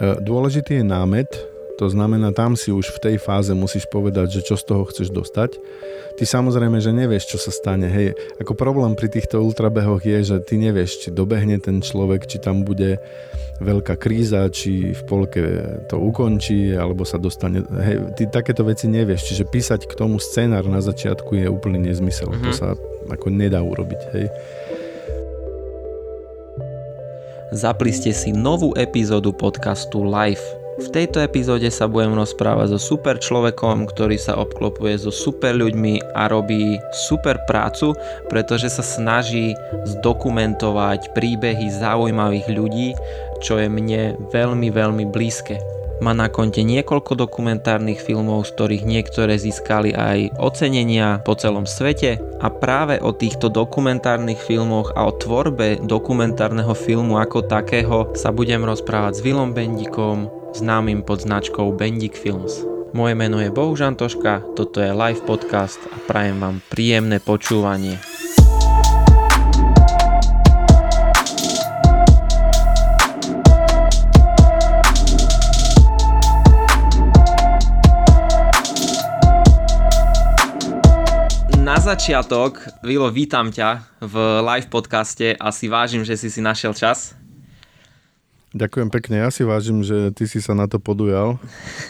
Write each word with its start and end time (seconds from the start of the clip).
dôležitý 0.00 0.80
je 0.80 0.84
námet, 0.86 1.30
to 1.76 1.92
znamená, 1.92 2.32
tam 2.32 2.56
si 2.56 2.72
už 2.72 2.96
v 2.96 2.98
tej 2.98 3.16
fáze 3.20 3.52
musíš 3.52 3.84
povedať, 3.84 4.40
že 4.40 4.48
čo 4.48 4.56
z 4.56 4.64
toho 4.64 4.88
chceš 4.88 5.12
dostať. 5.12 5.60
Ty 6.16 6.24
samozrejme, 6.24 6.80
že 6.80 6.96
nevieš, 6.96 7.36
čo 7.36 7.38
sa 7.38 7.52
stane. 7.52 7.84
Hej, 7.92 8.16
ako 8.40 8.56
problém 8.56 8.96
pri 8.96 9.12
týchto 9.12 9.44
ultrabehoch 9.44 10.00
je, 10.00 10.24
že 10.24 10.36
ty 10.40 10.56
nevieš, 10.56 11.04
či 11.04 11.08
dobehne 11.12 11.60
ten 11.60 11.84
človek, 11.84 12.24
či 12.24 12.40
tam 12.40 12.64
bude 12.64 12.96
veľká 13.60 14.00
kríza, 14.00 14.48
či 14.48 14.96
v 14.96 15.02
polke 15.04 15.44
to 15.92 16.00
ukončí, 16.00 16.72
alebo 16.72 17.04
sa 17.04 17.20
dostane... 17.20 17.60
Hej, 17.84 18.16
ty 18.16 18.24
takéto 18.24 18.64
veci 18.64 18.88
nevieš, 18.88 19.28
čiže 19.28 19.44
písať 19.44 19.84
k 19.84 19.92
tomu 19.92 20.16
scenár 20.16 20.64
na 20.64 20.80
začiatku 20.80 21.36
je 21.36 21.48
úplný 21.48 21.92
nezmysel. 21.92 22.32
Mm-hmm. 22.32 22.44
To 22.44 22.50
mhm. 22.52 22.56
sa 22.56 22.66
ako 23.12 23.28
nedá 23.28 23.60
urobiť. 23.60 24.00
Hej. 24.16 24.26
Zapli 27.54 27.94
ste 27.94 28.10
si 28.10 28.34
novú 28.34 28.74
epizódu 28.74 29.30
podcastu 29.30 30.02
Life 30.02 30.66
v 30.76 30.92
tejto 30.92 31.24
epizóde 31.24 31.72
sa 31.72 31.88
budem 31.88 32.12
rozprávať 32.12 32.76
so 32.76 32.80
super 32.92 33.16
človekom, 33.16 33.88
ktorý 33.88 34.20
sa 34.20 34.36
obklopuje 34.36 35.00
so 35.00 35.08
super 35.08 35.56
ľuďmi 35.56 36.12
a 36.12 36.28
robí 36.28 36.76
super 36.92 37.40
prácu, 37.48 37.96
pretože 38.28 38.68
sa 38.68 38.84
snaží 38.84 39.56
zdokumentovať 39.88 41.16
príbehy 41.16 41.72
zaujímavých 41.72 42.46
ľudí, 42.52 42.92
čo 43.40 43.56
je 43.56 43.72
mne 43.72 44.20
veľmi, 44.28 44.68
veľmi 44.68 45.08
blízke. 45.08 45.56
Má 45.96 46.12
na 46.12 46.28
konte 46.28 46.60
niekoľko 46.60 47.16
dokumentárnych 47.16 48.00
filmov, 48.04 48.44
z 48.44 48.52
ktorých 48.52 48.84
niektoré 48.84 49.40
získali 49.40 49.96
aj 49.96 50.36
ocenenia 50.36 51.24
po 51.24 51.32
celom 51.32 51.64
svete 51.64 52.20
a 52.40 52.52
práve 52.52 53.00
o 53.00 53.16
týchto 53.16 53.48
dokumentárnych 53.48 54.38
filmoch 54.38 54.92
a 54.92 55.08
o 55.08 55.16
tvorbe 55.16 55.80
dokumentárneho 55.80 56.76
filmu 56.76 57.16
ako 57.16 57.48
takého 57.48 58.12
sa 58.12 58.28
budem 58.28 58.60
rozprávať 58.60 59.20
s 59.20 59.24
Vilom 59.24 59.56
Bendikom, 59.56 60.28
známym 60.52 61.00
pod 61.00 61.24
značkou 61.24 61.72
Bendik 61.72 62.12
Films. 62.12 62.60
Moje 62.92 63.12
meno 63.16 63.40
je 63.40 63.52
Bohužan 63.52 63.96
Toška, 63.96 64.44
toto 64.56 64.80
je 64.80 64.92
live 64.92 65.20
podcast 65.24 65.80
a 65.92 65.96
prajem 66.04 66.40
vám 66.40 66.56
príjemné 66.72 67.20
počúvanie. 67.20 68.15
Začiatok, 81.86 82.66
Vilo, 82.82 83.06
vítam 83.14 83.46
ťa 83.46 84.02
v 84.02 84.42
live 84.42 84.66
podcaste 84.66 85.38
a 85.38 85.54
si 85.54 85.70
vážim, 85.70 86.02
že 86.02 86.18
si 86.18 86.34
si 86.34 86.42
našiel 86.42 86.74
čas. 86.74 87.14
Ďakujem 88.50 88.90
pekne, 88.90 89.22
ja 89.22 89.30
si 89.30 89.46
vážim, 89.46 89.86
že 89.86 90.10
ty 90.10 90.26
si 90.26 90.42
sa 90.42 90.50
na 90.58 90.66
to 90.66 90.82
podujal. 90.82 91.38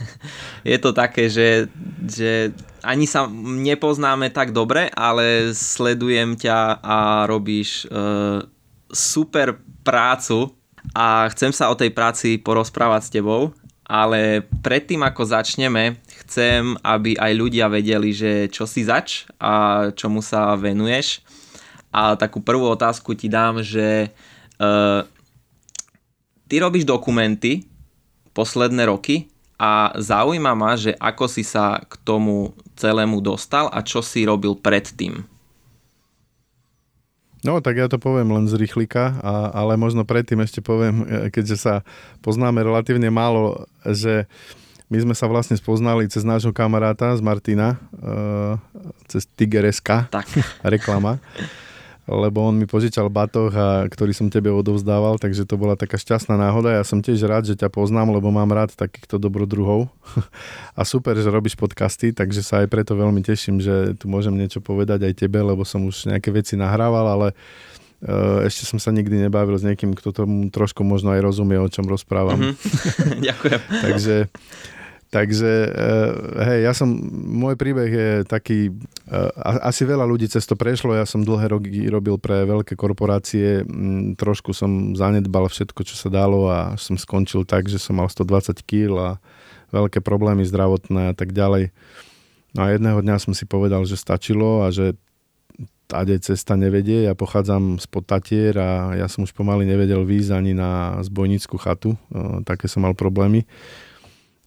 Je 0.69 0.77
to 0.77 0.93
také, 0.93 1.33
že, 1.33 1.73
že 2.05 2.53
ani 2.85 3.09
sa 3.09 3.25
nepoznáme 3.33 4.29
tak 4.37 4.53
dobre, 4.53 4.93
ale 4.93 5.57
sledujem 5.57 6.37
ťa 6.37 6.77
a 6.77 7.25
robíš 7.25 7.89
uh, 7.89 8.45
super 8.93 9.57
prácu 9.81 10.53
a 10.93 11.25
chcem 11.33 11.57
sa 11.57 11.73
o 11.73 11.79
tej 11.79 11.89
práci 11.97 12.37
porozprávať 12.37 13.01
s 13.01 13.13
tebou, 13.17 13.57
ale 13.89 14.45
predtým 14.61 15.01
ako 15.09 15.25
začneme, 15.25 15.97
chcem, 16.27 16.75
aby 16.83 17.15
aj 17.15 17.33
ľudia 17.39 17.71
vedeli, 17.71 18.11
že 18.11 18.51
čo 18.51 18.67
si 18.67 18.83
zač 18.83 19.31
a 19.39 19.87
čomu 19.95 20.19
sa 20.19 20.59
venuješ. 20.59 21.23
A 21.95 22.19
takú 22.19 22.43
prvú 22.43 22.67
otázku 22.67 23.15
ti 23.15 23.31
dám, 23.31 23.63
že 23.63 24.11
uh, 24.59 25.07
ty 26.51 26.59
robíš 26.59 26.83
dokumenty 26.83 27.71
posledné 28.35 28.91
roky 28.91 29.31
a 29.57 29.95
zaujíma 29.97 30.53
ma, 30.53 30.77
že 30.77 30.93
ako 30.99 31.25
si 31.31 31.47
sa 31.47 31.81
k 31.81 31.95
tomu 32.05 32.53
celému 32.77 33.25
dostal 33.25 33.73
a 33.73 33.81
čo 33.81 34.05
si 34.05 34.27
robil 34.27 34.59
predtým. 34.59 35.25
No, 37.47 37.63
tak 37.63 37.79
ja 37.79 37.87
to 37.87 38.03
poviem 38.03 38.35
len 38.35 38.51
z 38.51 38.59
rýchlika, 38.59 39.23
a, 39.23 39.55
ale 39.55 39.79
možno 39.79 40.03
predtým 40.03 40.43
ešte 40.43 40.59
poviem, 40.59 41.07
e, 41.07 41.31
keďže 41.31 41.57
sa 41.63 41.75
poznáme 42.19 42.59
relatívne 42.59 43.07
málo, 43.07 43.71
že 43.87 44.27
my 44.87 44.99
sme 45.03 45.15
sa 45.19 45.27
vlastne 45.27 45.59
spoznali 45.59 46.07
cez 46.07 46.23
nášho 46.23 46.55
kamaráta 46.55 47.15
z 47.15 47.23
Martina, 47.23 47.81
uh, 47.99 48.57
cez 49.11 49.27
Tigereska, 49.35 50.07
tak. 50.11 50.27
reklama 50.63 51.19
lebo 52.07 52.47
on 52.47 52.55
mi 52.55 52.71
požičal 52.71 53.11
batoh, 53.11 53.51
a, 53.51 53.83
ktorý 53.91 54.15
som 54.15 54.31
tebe 54.31 54.47
odovzdával, 54.55 55.19
takže 55.19 55.43
to 55.43 55.59
bola 55.59 55.75
taká 55.75 55.99
šťastná 55.99 56.39
náhoda. 56.39 56.79
Ja 56.79 56.87
som 56.87 57.03
tiež 57.03 57.19
rád, 57.27 57.51
že 57.51 57.59
ťa 57.59 57.67
poznám, 57.67 58.15
lebo 58.15 58.31
mám 58.31 58.47
rád 58.55 58.79
takýchto 58.79 59.19
dobrodruhov. 59.19 59.91
a 60.79 60.83
super, 60.87 61.19
že 61.19 61.27
robíš 61.27 61.59
podcasty, 61.59 62.15
takže 62.15 62.47
sa 62.47 62.63
aj 62.63 62.71
preto 62.71 62.95
veľmi 62.95 63.27
teším, 63.27 63.59
že 63.59 63.99
tu 63.99 64.07
môžem 64.07 64.39
niečo 64.39 64.63
povedať 64.63 65.03
aj 65.03 65.19
tebe, 65.19 65.43
lebo 65.43 65.67
som 65.67 65.83
už 65.83 66.07
nejaké 66.07 66.31
veci 66.31 66.55
nahrával, 66.55 67.11
ale 67.11 67.29
e, 67.99 68.15
ešte 68.47 68.71
som 68.71 68.79
sa 68.79 68.95
nikdy 68.95 69.27
nebavil 69.27 69.59
s 69.59 69.67
niekým, 69.67 69.91
kto 69.99 70.15
tomu 70.15 70.47
trošku 70.55 70.87
možno 70.87 71.11
aj 71.11 71.27
rozumie, 71.27 71.59
o 71.59 71.67
čom 71.67 71.91
rozprávam. 71.91 72.39
Mm-hmm. 72.39 73.19
Ďakujem. 73.27 73.61
takže 73.83 74.15
Takže 75.17 75.53
eh, 75.73 76.13
hej, 76.45 76.61
ja 76.69 76.77
som, 76.77 76.93
môj 77.17 77.57
príbeh 77.57 77.89
je 77.89 78.11
taký, 78.29 78.69
eh, 79.09 79.31
asi 79.65 79.89
veľa 79.89 80.05
ľudí 80.05 80.29
cez 80.29 80.45
to 80.45 80.61
prešlo, 80.61 80.93
ja 80.93 81.09
som 81.09 81.25
dlhé 81.25 81.57
roky 81.57 81.89
robil 81.89 82.21
pre 82.21 82.45
veľké 82.45 82.77
korporácie, 82.77 83.65
mm, 83.65 84.21
trošku 84.21 84.53
som 84.53 84.93
zanedbal 84.93 85.49
všetko, 85.49 85.81
čo 85.89 85.97
sa 85.97 86.13
dalo 86.13 86.53
a 86.53 86.77
som 86.77 87.01
skončil 87.01 87.49
tak, 87.49 87.73
že 87.73 87.81
som 87.81 87.97
mal 87.97 88.13
120 88.13 88.61
kg 88.61 88.93
a 89.01 89.11
veľké 89.73 90.05
problémy 90.05 90.45
zdravotné 90.45 91.11
a 91.11 91.15
tak 91.17 91.33
ďalej. 91.33 91.73
No 92.53 92.69
a 92.69 92.77
jedného 92.77 93.01
dňa 93.01 93.17
som 93.17 93.33
si 93.33 93.49
povedal, 93.49 93.89
že 93.89 93.97
stačilo 93.97 94.69
a 94.69 94.73
že 94.73 95.01
táde 95.89 96.19
cesta 96.21 96.61
nevedie. 96.61 97.09
Ja 97.09 97.17
pochádzam 97.17 97.81
z 97.81 97.87
Tatier 98.05 98.53
a 98.61 98.93
ja 99.01 99.07
som 99.09 99.25
už 99.25 99.33
pomaly 99.33 99.65
nevedel 99.65 100.05
výjsť 100.05 100.33
ani 100.35 100.53
na 100.53 101.01
zbojnickú 101.01 101.57
chatu. 101.57 101.97
Eh, 102.13 102.45
také 102.45 102.69
som 102.69 102.85
mal 102.85 102.93
problémy 102.93 103.49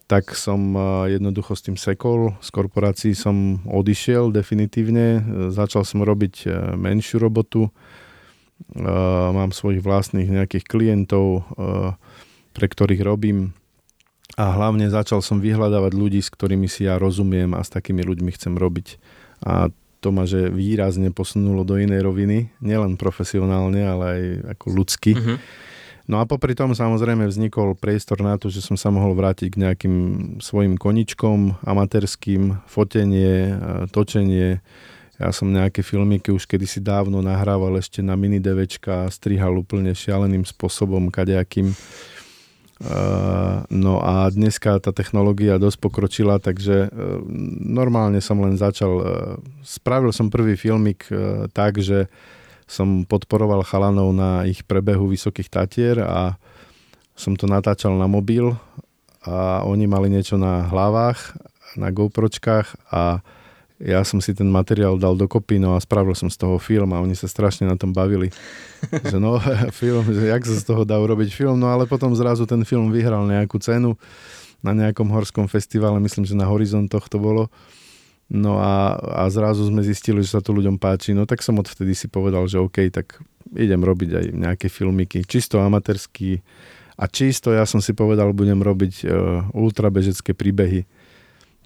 tak 0.10 0.34
som 0.34 0.74
eh, 0.74 0.82
jednoducho 1.22 1.54
s 1.54 1.62
tým 1.62 1.78
sekol. 1.78 2.34
Z 2.42 2.50
korporácií 2.50 3.14
som 3.14 3.62
odišiel 3.70 4.34
definitívne. 4.34 5.22
Začal 5.54 5.86
som 5.86 6.02
robiť 6.02 6.36
eh, 6.50 6.52
menšiu 6.74 7.22
robotu. 7.22 7.70
Mám 8.76 9.56
svojich 9.56 9.80
vlastných 9.80 10.28
nejakých 10.28 10.68
klientov, 10.68 11.48
pre 12.52 12.68
ktorých 12.68 13.08
robím. 13.08 13.56
A 14.36 14.52
hlavne 14.52 14.92
začal 14.92 15.24
som 15.24 15.40
vyhľadávať 15.40 15.96
ľudí, 15.96 16.20
s 16.20 16.28
ktorými 16.28 16.68
si 16.68 16.84
ja 16.84 17.00
rozumiem 17.00 17.56
a 17.56 17.64
s 17.64 17.72
takými 17.72 18.04
ľuďmi 18.04 18.36
chcem 18.36 18.60
robiť. 18.60 19.00
A 19.48 19.72
to 20.04 20.12
ma 20.12 20.28
že 20.28 20.52
výrazne 20.52 21.16
posunulo 21.16 21.64
do 21.64 21.80
inej 21.80 22.04
roviny, 22.04 22.52
nielen 22.60 23.00
profesionálne, 23.00 23.80
ale 23.80 24.04
aj 24.12 24.22
ako 24.60 24.66
ľudsky. 24.76 25.12
Mm-hmm 25.16 25.69
No 26.10 26.18
a 26.18 26.26
popri 26.26 26.58
tom 26.58 26.74
samozrejme 26.74 27.30
vznikol 27.30 27.78
priestor 27.78 28.26
na 28.26 28.34
to, 28.34 28.50
že 28.50 28.66
som 28.66 28.74
sa 28.74 28.90
mohol 28.90 29.14
vrátiť 29.14 29.54
k 29.54 29.62
nejakým 29.62 29.96
svojim 30.42 30.74
koničkom 30.74 31.62
amatérským, 31.62 32.66
fotenie, 32.66 33.54
točenie. 33.94 34.58
Ja 35.22 35.30
som 35.30 35.54
nejaké 35.54 35.86
filmiky 35.86 36.34
už 36.34 36.50
kedysi 36.50 36.82
dávno 36.82 37.22
nahrával 37.22 37.78
ešte 37.78 38.02
na 38.02 38.18
mini 38.18 38.42
DVčka 38.42 39.06
a 39.06 39.14
strihal 39.14 39.54
úplne 39.54 39.94
šialeným 39.94 40.50
spôsobom, 40.50 41.14
kadejakým. 41.14 41.78
No 43.70 44.00
a 44.00 44.32
dneska 44.32 44.80
tá 44.80 44.96
technológia 44.96 45.60
dosť 45.60 45.78
pokročila, 45.84 46.40
takže 46.40 46.88
e, 46.88 46.90
normálne 47.60 48.24
som 48.24 48.40
len 48.40 48.56
začal, 48.56 48.94
e, 48.96 49.04
spravil 49.68 50.16
som 50.16 50.32
prvý 50.32 50.56
filmik 50.56 51.04
e, 51.12 51.52
tak, 51.52 51.84
že 51.84 52.08
som 52.70 53.02
podporoval 53.02 53.66
chalanov 53.66 54.14
na 54.14 54.46
ich 54.46 54.62
prebehu 54.62 55.10
Vysokých 55.10 55.50
Tatier 55.50 55.98
a 56.06 56.38
som 57.18 57.34
to 57.34 57.50
natáčal 57.50 57.98
na 57.98 58.06
mobil 58.06 58.54
a 59.26 59.66
oni 59.66 59.90
mali 59.90 60.14
niečo 60.14 60.38
na 60.38 60.70
hlavách, 60.70 61.36
na 61.76 61.90
GoPročkách 61.90 62.94
a 62.94 63.26
ja 63.80 64.04
som 64.04 64.20
si 64.20 64.36
ten 64.36 64.52
materiál 64.52 65.00
dal 65.00 65.16
dokopy, 65.16 65.56
no 65.56 65.74
a 65.74 65.80
spravil 65.80 66.12
som 66.12 66.28
z 66.28 66.36
toho 66.36 66.60
film 66.60 66.92
a 66.92 67.00
oni 67.00 67.16
sa 67.16 67.32
strašne 67.32 67.64
na 67.64 67.80
tom 67.80 67.96
bavili. 67.96 68.28
že 69.12 69.18
no, 69.18 69.40
film, 69.80 70.06
že 70.06 70.30
jak 70.30 70.44
sa 70.46 70.56
z 70.60 70.64
toho 70.68 70.84
dá 70.84 71.00
urobiť 71.00 71.32
film, 71.32 71.58
no 71.58 71.72
ale 71.72 71.88
potom 71.88 72.12
zrazu 72.14 72.44
ten 72.46 72.62
film 72.68 72.92
vyhral 72.92 73.26
nejakú 73.26 73.58
cenu 73.58 73.96
na 74.60 74.76
nejakom 74.76 75.08
horskom 75.08 75.48
festivale, 75.48 75.98
myslím, 76.04 76.28
že 76.28 76.36
na 76.36 76.44
Horizontoch 76.46 77.08
to 77.08 77.16
bolo. 77.16 77.48
No 78.30 78.62
a, 78.62 78.94
a 78.94 79.24
zrazu 79.34 79.66
sme 79.66 79.82
zistili, 79.82 80.22
že 80.22 80.38
sa 80.38 80.42
to 80.42 80.54
ľuďom 80.54 80.78
páči. 80.78 81.18
No 81.18 81.26
tak 81.26 81.42
som 81.42 81.58
odvtedy 81.58 81.98
si 81.98 82.06
povedal, 82.06 82.46
že 82.46 82.62
OK, 82.62 82.94
tak 82.94 83.18
idem 83.58 83.82
robiť 83.82 84.10
aj 84.14 84.26
nejaké 84.38 84.68
filmiky. 84.70 85.26
Čisto 85.26 85.58
amatérsky 85.58 86.46
a 86.94 87.10
čisto 87.10 87.50
ja 87.50 87.66
som 87.66 87.82
si 87.82 87.98
povedal, 87.98 88.30
budem 88.38 88.62
robiť 88.62 88.94
uh, 89.02 89.10
ultrabežecké 89.58 90.38
príbehy. 90.38 90.86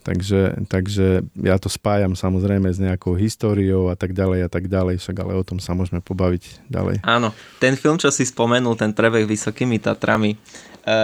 Takže, 0.04 0.68
takže 0.68 1.24
ja 1.40 1.56
to 1.56 1.72
spájam 1.72 2.12
samozrejme 2.12 2.68
s 2.68 2.76
nejakou 2.76 3.16
históriou 3.16 3.88
a 3.88 3.96
tak 3.96 4.12
ďalej 4.12 4.40
a 4.44 4.50
tak 4.52 4.68
ďalej, 4.68 5.00
však 5.00 5.16
ale 5.16 5.40
o 5.40 5.48
tom 5.48 5.64
sa 5.64 5.72
môžeme 5.72 6.04
pobaviť 6.04 6.68
ďalej. 6.68 7.08
Áno, 7.08 7.32
ten 7.64 7.80
film, 7.80 7.96
čo 7.96 8.12
si 8.12 8.28
spomenul, 8.28 8.76
ten 8.76 8.92
prebeh 8.92 9.24
Vysokými 9.24 9.80
Tatrami, 9.80 10.36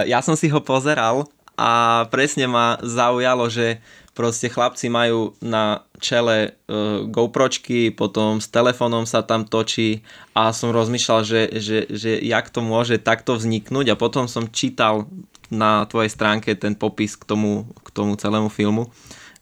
ja 0.04 0.20
som 0.20 0.36
si 0.36 0.52
ho 0.52 0.60
pozeral 0.60 1.24
a 1.56 2.04
presne 2.12 2.44
ma 2.44 2.76
zaujalo, 2.84 3.48
že 3.48 3.80
proste 4.20 4.52
chlapci 4.52 4.92
majú 4.92 5.32
na 5.40 5.88
čele 5.96 6.52
uh, 6.68 7.08
GoPročky, 7.08 7.88
potom 7.88 8.36
s 8.36 8.52
telefónom 8.52 9.08
sa 9.08 9.24
tam 9.24 9.48
točí 9.48 10.04
a 10.36 10.52
som 10.52 10.76
rozmýšľal, 10.76 11.20
že, 11.24 11.42
že, 11.56 11.88
že 11.88 12.20
jak 12.20 12.52
to 12.52 12.60
môže 12.60 13.00
takto 13.00 13.40
vzniknúť 13.40 13.96
a 13.96 13.96
potom 13.96 14.28
som 14.28 14.52
čítal 14.52 15.08
na 15.48 15.88
tvojej 15.88 16.12
stránke 16.12 16.52
ten 16.52 16.76
popis 16.76 17.16
k 17.16 17.24
tomu, 17.24 17.64
k 17.80 17.88
tomu 17.96 18.20
celému 18.20 18.52
filmu, 18.52 18.92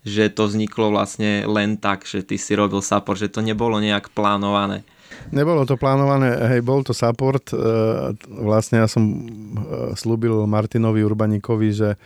že 0.06 0.30
to 0.30 0.46
vzniklo 0.46 0.94
vlastne 0.94 1.42
len 1.50 1.74
tak, 1.74 2.06
že 2.06 2.22
ty 2.22 2.38
si 2.38 2.54
robil 2.54 2.78
support, 2.78 3.18
že 3.18 3.28
to 3.28 3.42
nebolo 3.42 3.82
nejak 3.82 4.14
plánované. 4.14 4.86
Nebolo 5.28 5.68
to 5.68 5.76
plánované, 5.76 6.32
hej, 6.54 6.64
bol 6.64 6.80
to 6.80 6.96
support. 6.96 7.52
E, 7.52 7.56
vlastne 8.24 8.80
ja 8.80 8.88
som 8.88 9.04
e, 9.04 9.16
slúbil 9.98 10.48
Martinovi 10.48 11.04
Urbaníkovi, 11.04 11.68
že 11.74 12.00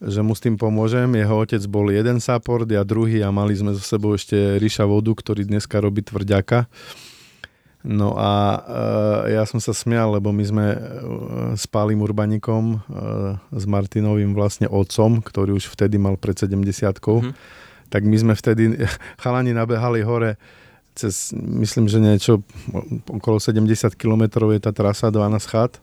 že 0.00 0.20
mu 0.20 0.36
s 0.36 0.44
tým 0.44 0.60
pomôžem. 0.60 1.08
Jeho 1.16 1.40
otec 1.40 1.62
bol 1.68 1.88
jeden 1.88 2.20
support, 2.20 2.68
ja 2.68 2.84
druhý 2.84 3.24
a 3.24 3.32
mali 3.32 3.56
sme 3.56 3.72
so 3.72 3.80
sebou 3.80 4.12
ešte 4.12 4.60
Ríša 4.60 4.84
Vodu, 4.84 5.12
ktorý 5.12 5.48
dneska 5.48 5.80
robí 5.80 6.04
tvrďaka. 6.04 6.68
No 7.86 8.18
a 8.18 8.58
e, 9.24 9.38
ja 9.38 9.46
som 9.46 9.62
sa 9.62 9.70
smial, 9.70 10.18
lebo 10.18 10.34
my 10.34 10.42
sme 10.42 10.66
e, 10.74 10.78
s 11.54 11.70
Pálim 11.70 12.02
Urbanikom, 12.02 12.64
e, 12.74 12.78
s 13.54 13.64
Martinovým 13.64 14.34
vlastne 14.34 14.66
otcom, 14.66 15.22
ktorý 15.22 15.54
už 15.54 15.70
vtedy 15.70 15.94
mal 15.94 16.18
pred 16.18 16.34
70 16.34 16.66
mm-hmm. 16.66 17.32
tak 17.86 18.02
my 18.02 18.16
sme 18.18 18.34
vtedy, 18.34 18.74
chalani 19.22 19.54
nabehali 19.54 20.02
hore 20.02 20.34
cez, 20.98 21.30
myslím, 21.36 21.86
že 21.86 22.02
niečo 22.02 22.32
okolo 23.06 23.38
70 23.38 23.94
km 23.94 24.50
je 24.50 24.60
tá 24.64 24.74
trasa 24.74 25.12
12 25.14 25.38
chat 25.46 25.78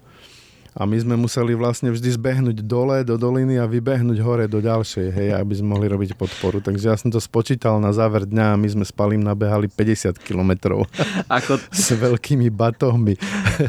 a 0.74 0.90
my 0.90 0.98
sme 0.98 1.14
museli 1.14 1.54
vlastne 1.54 1.94
vždy 1.94 2.10
zbehnúť 2.18 2.58
dole 2.66 3.06
do 3.06 3.14
doliny 3.14 3.62
a 3.62 3.70
vybehnúť 3.70 4.18
hore 4.26 4.46
do 4.50 4.58
ďalšej, 4.58 5.08
hej, 5.14 5.30
aby 5.38 5.54
sme 5.54 5.78
mohli 5.78 5.86
robiť 5.86 6.18
podporu. 6.18 6.66
Takže 6.66 6.90
ja 6.90 6.98
som 6.98 7.14
to 7.14 7.22
spočítal 7.22 7.78
na 7.78 7.94
záver 7.94 8.26
dňa 8.26 8.58
a 8.58 8.60
my 8.60 8.68
sme 8.68 8.86
s 8.86 8.90
Palím 8.90 9.22
nabehali 9.22 9.70
50 9.70 10.18
kilometrov 10.18 10.90
Ako... 11.30 11.62
s 11.70 11.94
veľkými 11.94 12.50
batohmi. 12.50 13.14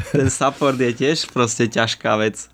Ten 0.09 0.33
support 0.33 0.81
je 0.81 0.91
tiež 0.97 1.29
proste 1.29 1.69
ťažká 1.69 2.17
vec. 2.17 2.49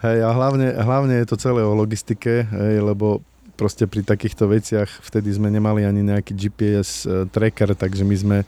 Hej, 0.00 0.18
a 0.24 0.30
hlavne, 0.32 0.72
hlavne 0.80 1.14
je 1.20 1.26
to 1.28 1.36
celé 1.36 1.60
o 1.60 1.76
logistike, 1.76 2.46
hej, 2.46 2.80
lebo 2.80 3.20
proste 3.58 3.84
pri 3.84 4.00
takýchto 4.00 4.48
veciach 4.48 4.88
vtedy 5.04 5.36
sme 5.36 5.52
nemali 5.52 5.84
ani 5.84 6.00
nejaký 6.00 6.32
GPS 6.32 7.04
eh, 7.04 7.28
tracker, 7.28 7.76
takže 7.76 8.06
my 8.06 8.16
sme 8.16 8.38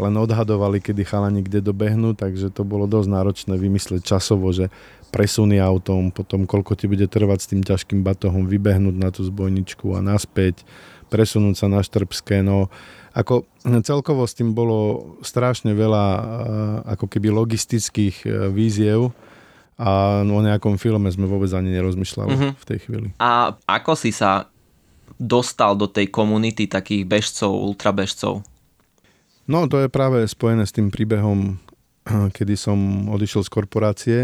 len 0.00 0.14
odhadovali, 0.16 0.80
kedy 0.80 1.04
chalani 1.04 1.44
kde 1.44 1.60
dobehnú, 1.60 2.16
takže 2.16 2.48
to 2.48 2.64
bolo 2.64 2.88
dosť 2.88 3.08
náročné 3.12 3.54
vymysleť 3.60 4.02
časovo, 4.02 4.48
že 4.50 4.72
presuny 5.12 5.60
autom, 5.60 6.14
potom 6.14 6.48
koľko 6.48 6.78
ti 6.78 6.86
bude 6.88 7.04
trvať 7.04 7.38
s 7.44 7.50
tým 7.50 7.62
ťažkým 7.66 8.00
batohom 8.00 8.48
vybehnúť 8.48 8.96
na 8.96 9.10
tú 9.12 9.26
zbojničku 9.26 9.92
a 9.92 10.00
naspäť, 10.00 10.64
presunúť 11.10 11.54
sa 11.58 11.66
na 11.66 11.82
Štrbské, 11.82 12.40
no 12.40 12.70
ako 13.10 13.42
celkovo 13.82 14.22
s 14.22 14.38
tým 14.38 14.54
bolo 14.54 15.18
strašne 15.26 15.74
veľa 15.74 16.06
ako 16.94 17.10
keby 17.10 17.34
logistických 17.34 18.16
e, 18.22 18.28
víziev 18.54 19.10
a 19.74 20.22
o 20.22 20.40
nejakom 20.44 20.78
filme 20.78 21.10
sme 21.10 21.26
vôbec 21.26 21.50
ani 21.50 21.74
nerozmýšľali 21.74 22.30
uh-huh. 22.30 22.52
v 22.54 22.64
tej 22.68 22.78
chvíli. 22.86 23.08
A 23.18 23.58
ako 23.66 23.98
si 23.98 24.14
sa 24.14 24.46
dostal 25.18 25.74
do 25.74 25.90
tej 25.90 26.12
komunity 26.12 26.70
takých 26.70 27.02
bežcov, 27.08 27.50
ultrabežcov? 27.50 28.46
No 29.50 29.66
to 29.66 29.82
je 29.82 29.90
práve 29.90 30.22
spojené 30.30 30.62
s 30.62 30.70
tým 30.70 30.94
príbehom, 30.94 31.58
kedy 32.38 32.54
som 32.54 33.10
odišiel 33.10 33.42
z 33.42 33.50
korporácie. 33.50 34.18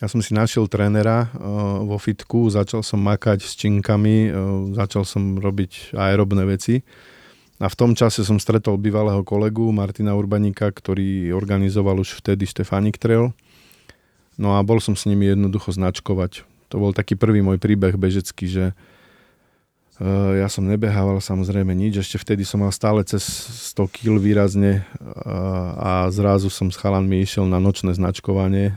Ja 0.00 0.08
som 0.08 0.24
si 0.24 0.32
našiel 0.32 0.64
trénera 0.64 1.28
eh, 1.28 1.36
vo 1.84 2.00
fitku, 2.00 2.48
začal 2.48 2.80
som 2.80 3.04
makať 3.04 3.44
s 3.44 3.52
činkami, 3.60 4.32
eh, 4.32 4.34
začal 4.72 5.04
som 5.04 5.36
robiť 5.36 5.92
aerobné 5.92 6.48
veci. 6.48 6.80
A 7.60 7.68
v 7.68 7.78
tom 7.78 7.92
čase 7.92 8.24
som 8.24 8.40
stretol 8.40 8.80
bývalého 8.80 9.20
kolegu 9.22 9.70
Martina 9.70 10.16
Urbanika, 10.16 10.72
ktorý 10.72 11.30
organizoval 11.36 12.00
už 12.00 12.18
vtedy 12.24 12.48
Stefánik 12.48 12.96
Trail. 12.96 13.36
No 14.40 14.56
a 14.56 14.64
bol 14.64 14.80
som 14.80 14.96
s 14.96 15.04
nimi 15.04 15.30
jednoducho 15.30 15.70
značkovať. 15.70 16.48
To 16.72 16.80
bol 16.80 16.96
taký 16.96 17.14
prvý 17.14 17.44
môj 17.44 17.60
príbeh 17.60 17.94
bežecký, 18.00 18.48
že 18.48 18.64
ja 20.40 20.48
som 20.50 20.66
nebehával 20.66 21.22
samozrejme 21.22 21.70
nič, 21.78 22.02
ešte 22.02 22.18
vtedy 22.18 22.42
som 22.42 22.64
mal 22.64 22.74
stále 22.74 23.06
cez 23.06 23.22
100 23.70 23.86
kg 23.86 24.18
výrazne 24.18 24.82
eh, 24.82 25.70
a 25.78 26.10
zrazu 26.10 26.50
som 26.50 26.74
s 26.74 26.80
chalanmi 26.80 27.22
išiel 27.22 27.46
na 27.46 27.62
nočné 27.62 27.94
značkovanie 27.94 28.72
eh, 28.72 28.76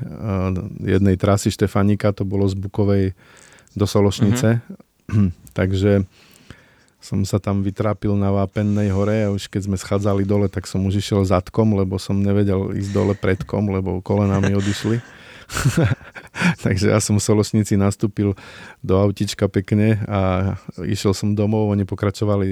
jednej 0.86 1.18
trasy 1.18 1.50
Štefanika, 1.50 2.14
to 2.14 2.28
bolo 2.28 2.46
z 2.46 2.54
Bukovej 2.54 3.06
do 3.74 3.90
Sološnice, 3.90 4.62
mm-hmm. 4.62 5.30
takže 5.58 6.06
som 7.02 7.22
sa 7.22 7.38
tam 7.38 7.62
vytrápil 7.62 8.18
na 8.18 8.34
Vápennej 8.34 8.90
hore 8.90 9.30
a 9.30 9.34
už 9.34 9.50
keď 9.50 9.62
sme 9.70 9.78
schádzali 9.78 10.26
dole, 10.26 10.50
tak 10.50 10.66
som 10.66 10.82
už 10.86 11.02
išiel 11.02 11.22
zadkom, 11.22 11.78
lebo 11.78 12.02
som 12.02 12.18
nevedel 12.18 12.74
ísť 12.74 12.92
dole 12.94 13.14
predkom, 13.14 13.70
lebo 13.70 14.02
kolena 14.02 14.42
mi 14.42 14.54
odišli. 14.58 14.98
Takže 16.66 16.92
ja 16.92 17.00
som 17.00 17.18
v 17.18 17.26
Solosnici 17.26 17.78
nastúpil 17.80 18.34
do 18.82 18.94
autička 18.98 19.48
pekne 19.48 20.02
a 20.10 20.54
išiel 20.84 21.16
som 21.16 21.38
domov, 21.38 21.72
oni 21.72 21.88
pokračovali 21.88 22.50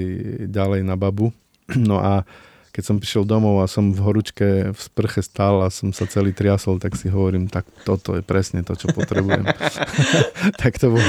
ďalej 0.48 0.80
na 0.86 0.94
babu. 0.98 1.32
No 1.74 1.96
a 1.96 2.28
keď 2.74 2.82
som 2.82 2.98
prišiel 2.98 3.22
domov 3.22 3.62
a 3.62 3.70
som 3.70 3.94
v 3.94 4.02
horúčke 4.02 4.74
v 4.74 4.80
sprche 4.82 5.22
stál 5.22 5.62
a 5.62 5.70
som 5.70 5.94
sa 5.94 6.10
celý 6.10 6.34
triasol, 6.34 6.82
tak 6.82 6.98
si 6.98 7.06
hovorím, 7.06 7.46
tak 7.46 7.62
toto 7.86 8.18
je 8.18 8.22
presne 8.26 8.66
to, 8.66 8.74
čo 8.74 8.90
potrebujem. 8.90 9.46
tak 10.60 10.82
to 10.82 10.90
bol, 10.90 11.04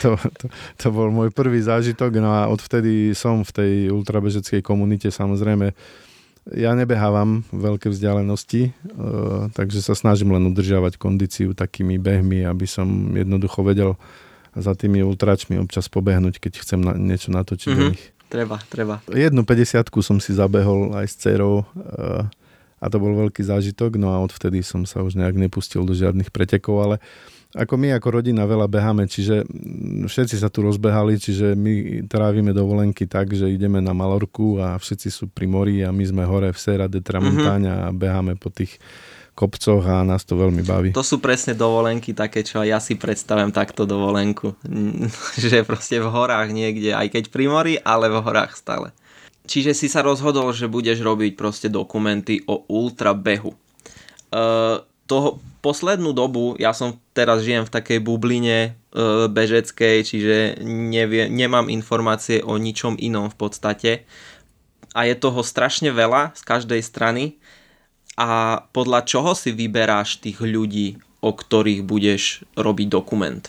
to, 0.00 0.16
to, 0.16 0.46
to 0.80 0.86
bol 0.88 1.12
môj 1.12 1.28
prvý 1.28 1.60
zážitok, 1.60 2.24
no 2.24 2.32
a 2.32 2.48
odvtedy 2.48 3.12
som 3.12 3.44
v 3.44 3.52
tej 3.52 3.72
ultrabežeckej 3.92 4.64
komunite 4.64 5.12
samozrejme 5.12 5.76
ja 6.48 6.72
nebehávam 6.72 7.44
veľké 7.52 7.92
vzdialenosti, 7.92 8.62
e, 8.68 8.72
takže 9.52 9.84
sa 9.84 9.92
snažím 9.92 10.32
len 10.32 10.48
udržiavať 10.48 10.96
kondíciu 10.96 11.52
takými 11.52 12.00
behmi, 12.00 12.48
aby 12.48 12.64
som 12.64 13.12
jednoducho 13.12 13.60
vedel 13.60 14.00
za 14.56 14.74
tými 14.74 15.04
ultračmi 15.04 15.60
občas 15.60 15.86
pobehnúť, 15.86 16.42
keď 16.42 16.52
chcem 16.64 16.80
na, 16.80 16.96
niečo 16.96 17.30
natočiť 17.30 17.70
mm-hmm. 17.70 17.90
nich. 17.92 18.02
Treba, 18.30 18.62
treba. 18.70 19.02
Jednu 19.10 19.42
50 19.42 19.90
som 20.00 20.18
si 20.22 20.32
zabehol 20.32 20.94
aj 20.94 21.06
s 21.06 21.14
cerou 21.18 21.62
e, 21.62 22.24
a 22.80 22.86
to 22.88 22.96
bol 22.96 23.12
veľký 23.12 23.44
zážitok, 23.44 24.00
no 24.00 24.16
a 24.16 24.22
odvtedy 24.24 24.64
som 24.64 24.88
sa 24.88 25.04
už 25.04 25.20
nejak 25.20 25.36
nepustil 25.36 25.84
do 25.84 25.92
žiadnych 25.92 26.32
pretekov, 26.32 26.80
ale 26.80 26.96
ako 27.50 27.74
my 27.74 27.98
ako 27.98 28.22
rodina 28.22 28.46
veľa 28.46 28.70
beháme, 28.70 29.10
čiže 29.10 29.42
všetci 30.06 30.38
sa 30.38 30.46
tu 30.46 30.62
rozbehali, 30.62 31.18
čiže 31.18 31.58
my 31.58 32.06
trávime 32.06 32.54
dovolenky 32.54 33.10
tak, 33.10 33.34
že 33.34 33.50
ideme 33.50 33.82
na 33.82 33.90
Malorku 33.90 34.62
a 34.62 34.78
všetci 34.78 35.08
sú 35.10 35.24
pri 35.26 35.50
mori 35.50 35.82
a 35.82 35.90
my 35.90 36.04
sme 36.06 36.22
hore 36.22 36.54
v 36.54 36.58
Serra 36.58 36.86
de 36.86 37.02
Tramontagne 37.02 37.70
mm-hmm. 37.70 37.90
a 37.90 37.96
beháme 37.96 38.38
po 38.38 38.54
tých 38.54 38.78
kopcoch 39.34 39.82
a 39.82 40.04
nás 40.04 40.22
to 40.22 40.36
veľmi 40.36 40.62
baví. 40.62 40.90
To 40.92 41.02
sú 41.02 41.18
presne 41.18 41.56
dovolenky 41.56 42.12
také, 42.12 42.44
čo 42.44 42.60
ja 42.60 42.76
si 42.76 43.00
predstavím 43.00 43.50
takto 43.50 43.88
dovolenku. 43.88 44.52
že 45.40 45.64
proste 45.64 45.96
v 45.96 46.12
horách 46.12 46.52
niekde, 46.52 46.92
aj 46.92 47.08
keď 47.18 47.24
pri 47.32 47.44
mori, 47.48 47.74
ale 47.80 48.12
v 48.12 48.20
horách 48.20 48.54
stále. 48.54 48.92
Čiže 49.48 49.74
si 49.74 49.88
sa 49.88 50.04
rozhodol, 50.04 50.52
že 50.52 50.70
budeš 50.70 51.02
robiť 51.02 51.34
proste 51.34 51.66
dokumenty 51.72 52.44
o 52.46 52.62
ultrabehu. 52.68 53.56
Uh, 54.30 54.84
toho, 55.10 55.42
poslednú 55.58 56.14
dobu, 56.14 56.54
ja 56.54 56.70
som 56.70 56.94
teraz 57.10 57.42
žijem 57.42 57.66
v 57.66 57.74
takej 57.74 57.98
bubline 57.98 58.58
e, 58.62 58.70
bežeckej, 59.26 60.06
čiže 60.06 60.36
nevie, 60.62 61.26
nemám 61.26 61.66
informácie 61.66 62.46
o 62.46 62.54
ničom 62.54 62.94
inom 62.94 63.26
v 63.26 63.36
podstate. 63.36 63.90
A 64.94 65.10
je 65.10 65.18
toho 65.18 65.42
strašne 65.42 65.90
veľa 65.90 66.38
z 66.38 66.42
každej 66.46 66.80
strany. 66.86 67.42
A 68.14 68.62
podľa 68.70 69.02
čoho 69.02 69.34
si 69.34 69.50
vyberáš 69.50 70.22
tých 70.22 70.38
ľudí, 70.38 71.02
o 71.18 71.34
ktorých 71.34 71.82
budeš 71.82 72.46
robiť 72.54 72.86
dokument? 72.86 73.42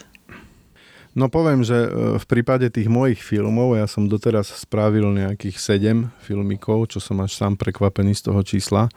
No 1.14 1.30
poviem, 1.30 1.62
že 1.62 1.78
e, 1.86 1.90
v 2.18 2.26
prípade 2.26 2.66
tých 2.74 2.90
mojich 2.90 3.22
filmov, 3.22 3.78
ja 3.78 3.86
som 3.86 4.10
doteraz 4.10 4.50
spravil 4.50 5.14
nejakých 5.14 5.62
7 5.62 6.26
filmikov, 6.26 6.90
čo 6.90 6.98
som 6.98 7.22
až 7.22 7.38
sám 7.38 7.54
prekvapený 7.54 8.18
z 8.18 8.32
toho 8.32 8.42
čísla 8.42 8.90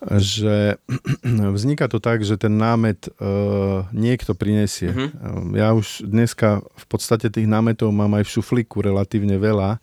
že 0.00 0.80
vzniká 1.56 1.84
to 1.88 2.00
tak, 2.00 2.24
že 2.24 2.40
ten 2.40 2.56
námet 2.56 3.12
uh, 3.20 3.84
niekto 3.92 4.32
prinesie. 4.32 4.92
Uh-huh. 4.92 5.52
Ja 5.52 5.76
už 5.76 6.08
dneska 6.08 6.64
v 6.64 6.84
podstate 6.88 7.28
tých 7.28 7.44
námetov 7.44 7.92
mám 7.92 8.16
aj 8.16 8.24
v 8.24 8.32
šuflíku 8.40 8.80
relatívne 8.80 9.36
veľa 9.36 9.76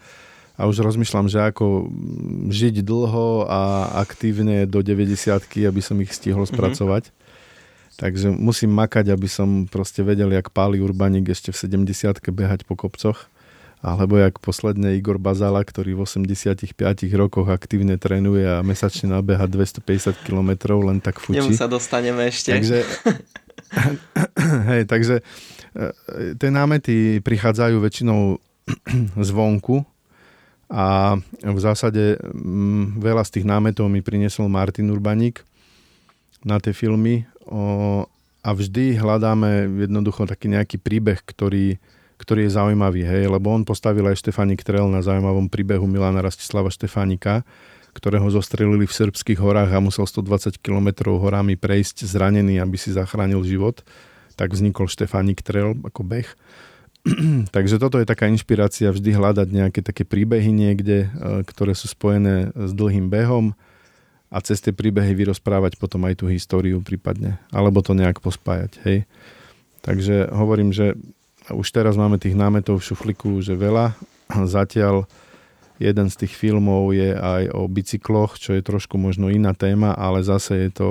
a 0.57 0.62
už 0.65 0.81
rozmýšľam, 0.81 1.29
že 1.29 1.38
ako 1.38 1.93
žiť 2.50 2.81
dlho 2.81 3.45
a 3.45 3.93
aktívne 4.01 4.65
do 4.65 4.81
90 4.81 5.13
aby 5.69 5.81
som 5.86 6.01
ich 6.01 6.09
stihol 6.09 6.50
mhm. 6.50 6.51
spracovať. 6.57 7.03
Uh-huh. 7.13 7.25
Takže 7.97 8.29
musím 8.29 8.77
makať, 8.77 9.09
aby 9.09 9.25
som 9.25 9.65
proste 9.65 10.05
vedel, 10.05 10.29
jak 10.29 10.53
páli 10.53 10.77
urbaník 10.77 11.33
ešte 11.33 11.50
v 11.50 11.81
70 11.81 12.21
behať 12.29 12.65
po 12.65 12.77
kopcoch 12.77 13.29
alebo 13.81 14.17
jak 14.17 14.41
posledne 14.41 14.98
Igor 14.98 15.22
Bazala, 15.22 15.62
ktorý 15.62 15.93
v 15.93 16.10
85 16.10 16.74
rokoch 17.13 17.48
aktívne 17.48 17.96
trénuje 18.01 18.43
a 18.43 18.65
mesačne 18.65 19.13
nabeha 19.13 19.46
250 19.46 20.25
km 20.25 20.81
len 20.81 20.98
tak 20.98 21.22
fučí. 21.22 21.39
Nemu 21.39 21.53
sa 21.53 21.69
dostaneme 21.69 22.27
ešte. 22.27 22.57
Takže, 22.57 22.77
Hej, 24.72 24.81
takže 24.88 25.15
e, 25.19 26.34
tie 26.39 26.50
námety 26.50 27.19
prichádzajú 27.22 27.75
väčšinou 27.77 28.41
zvonku 29.29 29.84
a 30.67 31.15
v 31.39 31.60
zásade 31.63 32.19
m, 32.36 33.00
veľa 33.00 33.24
z 33.24 33.39
tých 33.39 33.46
námetov 33.48 33.88
mi 33.88 34.03
priniesol 34.03 34.51
Martin 34.51 34.91
Urbaník 34.91 35.48
na 36.43 36.60
tie 36.60 36.75
filmy 36.75 37.24
o, 37.48 38.03
a 38.43 38.50
vždy 38.51 39.00
hľadáme 39.00 39.84
jednoducho 39.88 40.27
taký 40.27 40.51
nejaký 40.51 40.77
príbeh, 40.79 41.19
ktorý, 41.24 41.79
ktorý 42.17 42.50
je 42.50 42.57
zaujímavý, 42.57 43.05
hej, 43.05 43.29
lebo 43.29 43.53
on 43.53 43.62
postavil 43.62 44.05
aj 44.09 44.19
Štefánik 44.19 44.65
Trel 44.65 44.89
na 44.89 45.05
zaujímavom 45.05 45.47
príbehu 45.47 45.86
Milana 45.86 46.25
Rastislava 46.25 46.74
Štefánika, 46.74 47.45
ktorého 47.93 48.29
zostrelili 48.29 48.86
v 48.86 48.93
srbských 48.93 49.41
horách 49.41 49.74
a 49.74 49.81
musel 49.81 50.05
120 50.05 50.62
km 50.62 51.13
horami 51.17 51.57
prejsť 51.57 52.05
zranený, 52.05 52.62
aby 52.62 52.77
si 52.77 52.93
zachránil 52.93 53.41
život. 53.41 53.81
Tak 54.38 54.53
vznikol 54.53 54.86
Štefánik 54.86 55.41
Trel 55.41 55.74
ako 55.81 56.05
beh. 56.05 56.29
Takže 57.55 57.81
toto 57.81 57.97
je 57.97 58.05
taká 58.05 58.29
inšpirácia 58.29 58.93
vždy 58.93 59.17
hľadať 59.17 59.47
nejaké 59.50 59.79
také 59.81 60.05
príbehy 60.05 60.53
niekde, 60.53 61.09
e, 61.09 61.41
ktoré 61.45 61.74
sú 61.74 61.89
spojené 61.89 62.53
s 62.53 62.71
dlhým 62.74 63.09
behom 63.09 63.57
a 64.27 64.38
cez 64.43 64.59
tie 64.59 64.75
príbehy 64.75 65.15
vyrozprávať 65.15 65.79
potom 65.79 66.03
aj 66.05 66.21
tú 66.21 66.25
históriu 66.27 66.83
prípadne, 66.83 67.39
alebo 67.50 67.79
to 67.79 67.95
nejak 67.95 68.19
pospájať, 68.19 68.71
hej. 68.83 68.97
Takže 69.88 70.27
hovorím, 70.36 70.75
že 70.75 71.00
už 71.51 71.68
teraz 71.72 71.96
máme 71.96 72.20
tých 72.20 72.36
námetov 72.36 72.80
v 72.82 72.88
šufliku, 72.92 73.39
že 73.39 73.56
veľa. 73.56 73.96
Zatiaľ 74.48 75.08
jeden 75.77 76.08
z 76.10 76.16
tých 76.25 76.34
filmov 76.34 76.92
je 76.92 77.13
aj 77.13 77.54
o 77.54 77.70
bicykloch, 77.70 78.42
čo 78.42 78.58
je 78.58 78.66
trošku 78.66 78.98
možno 78.98 79.30
iná 79.30 79.54
téma, 79.54 79.94
ale 79.94 80.25
zase 80.25 80.68
je 80.68 80.72
to 80.74 80.89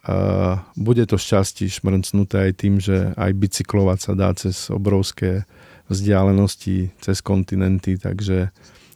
Uh, 0.00 0.56
bude 0.80 1.04
to 1.04 1.20
šťastí 1.20 1.68
šmrncnuté 1.68 2.48
aj 2.48 2.52
tým, 2.56 2.80
že 2.80 3.12
aj 3.20 3.36
bicyklovať 3.36 3.98
sa 4.00 4.12
dá 4.16 4.32
cez 4.32 4.72
obrovské 4.72 5.44
vzdialenosti, 5.92 6.88
cez 7.04 7.20
kontinenty, 7.20 8.00
takže 8.00 8.48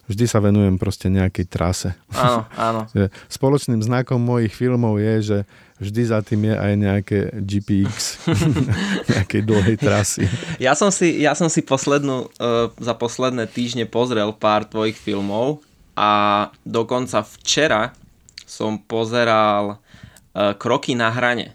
vždy 0.08 0.24
sa 0.24 0.40
venujem 0.40 0.80
proste 0.80 1.12
nejakej 1.12 1.44
trase. 1.44 1.92
Áno, 2.16 2.48
áno. 2.56 2.80
Spoločným 3.36 3.84
znakom 3.84 4.16
mojich 4.16 4.56
filmov 4.56 4.96
je, 4.96 5.14
že 5.20 5.38
vždy 5.84 6.02
za 6.08 6.24
tým 6.24 6.48
je 6.48 6.54
aj 6.56 6.72
nejaké 6.74 7.18
GPX 7.44 8.24
nejakej 9.12 9.42
dlhej 9.44 9.76
trasy. 9.76 10.24
Ja 10.56 10.72
som 10.72 10.88
si, 10.88 11.20
ja 11.20 11.36
som 11.36 11.52
si 11.52 11.60
poslednú, 11.60 12.32
uh, 12.40 12.72
za 12.80 12.96
posledné 12.96 13.44
týždne 13.46 13.84
pozrel 13.84 14.32
pár 14.32 14.64
tvojich 14.64 14.96
filmov 14.96 15.60
a 15.94 16.48
dokonca 16.64 17.22
včera 17.22 17.92
som 18.44 18.80
pozeral 18.80 19.84
Eh, 20.34 20.54
kroky 20.58 20.98
na 20.98 21.14
hrane. 21.14 21.54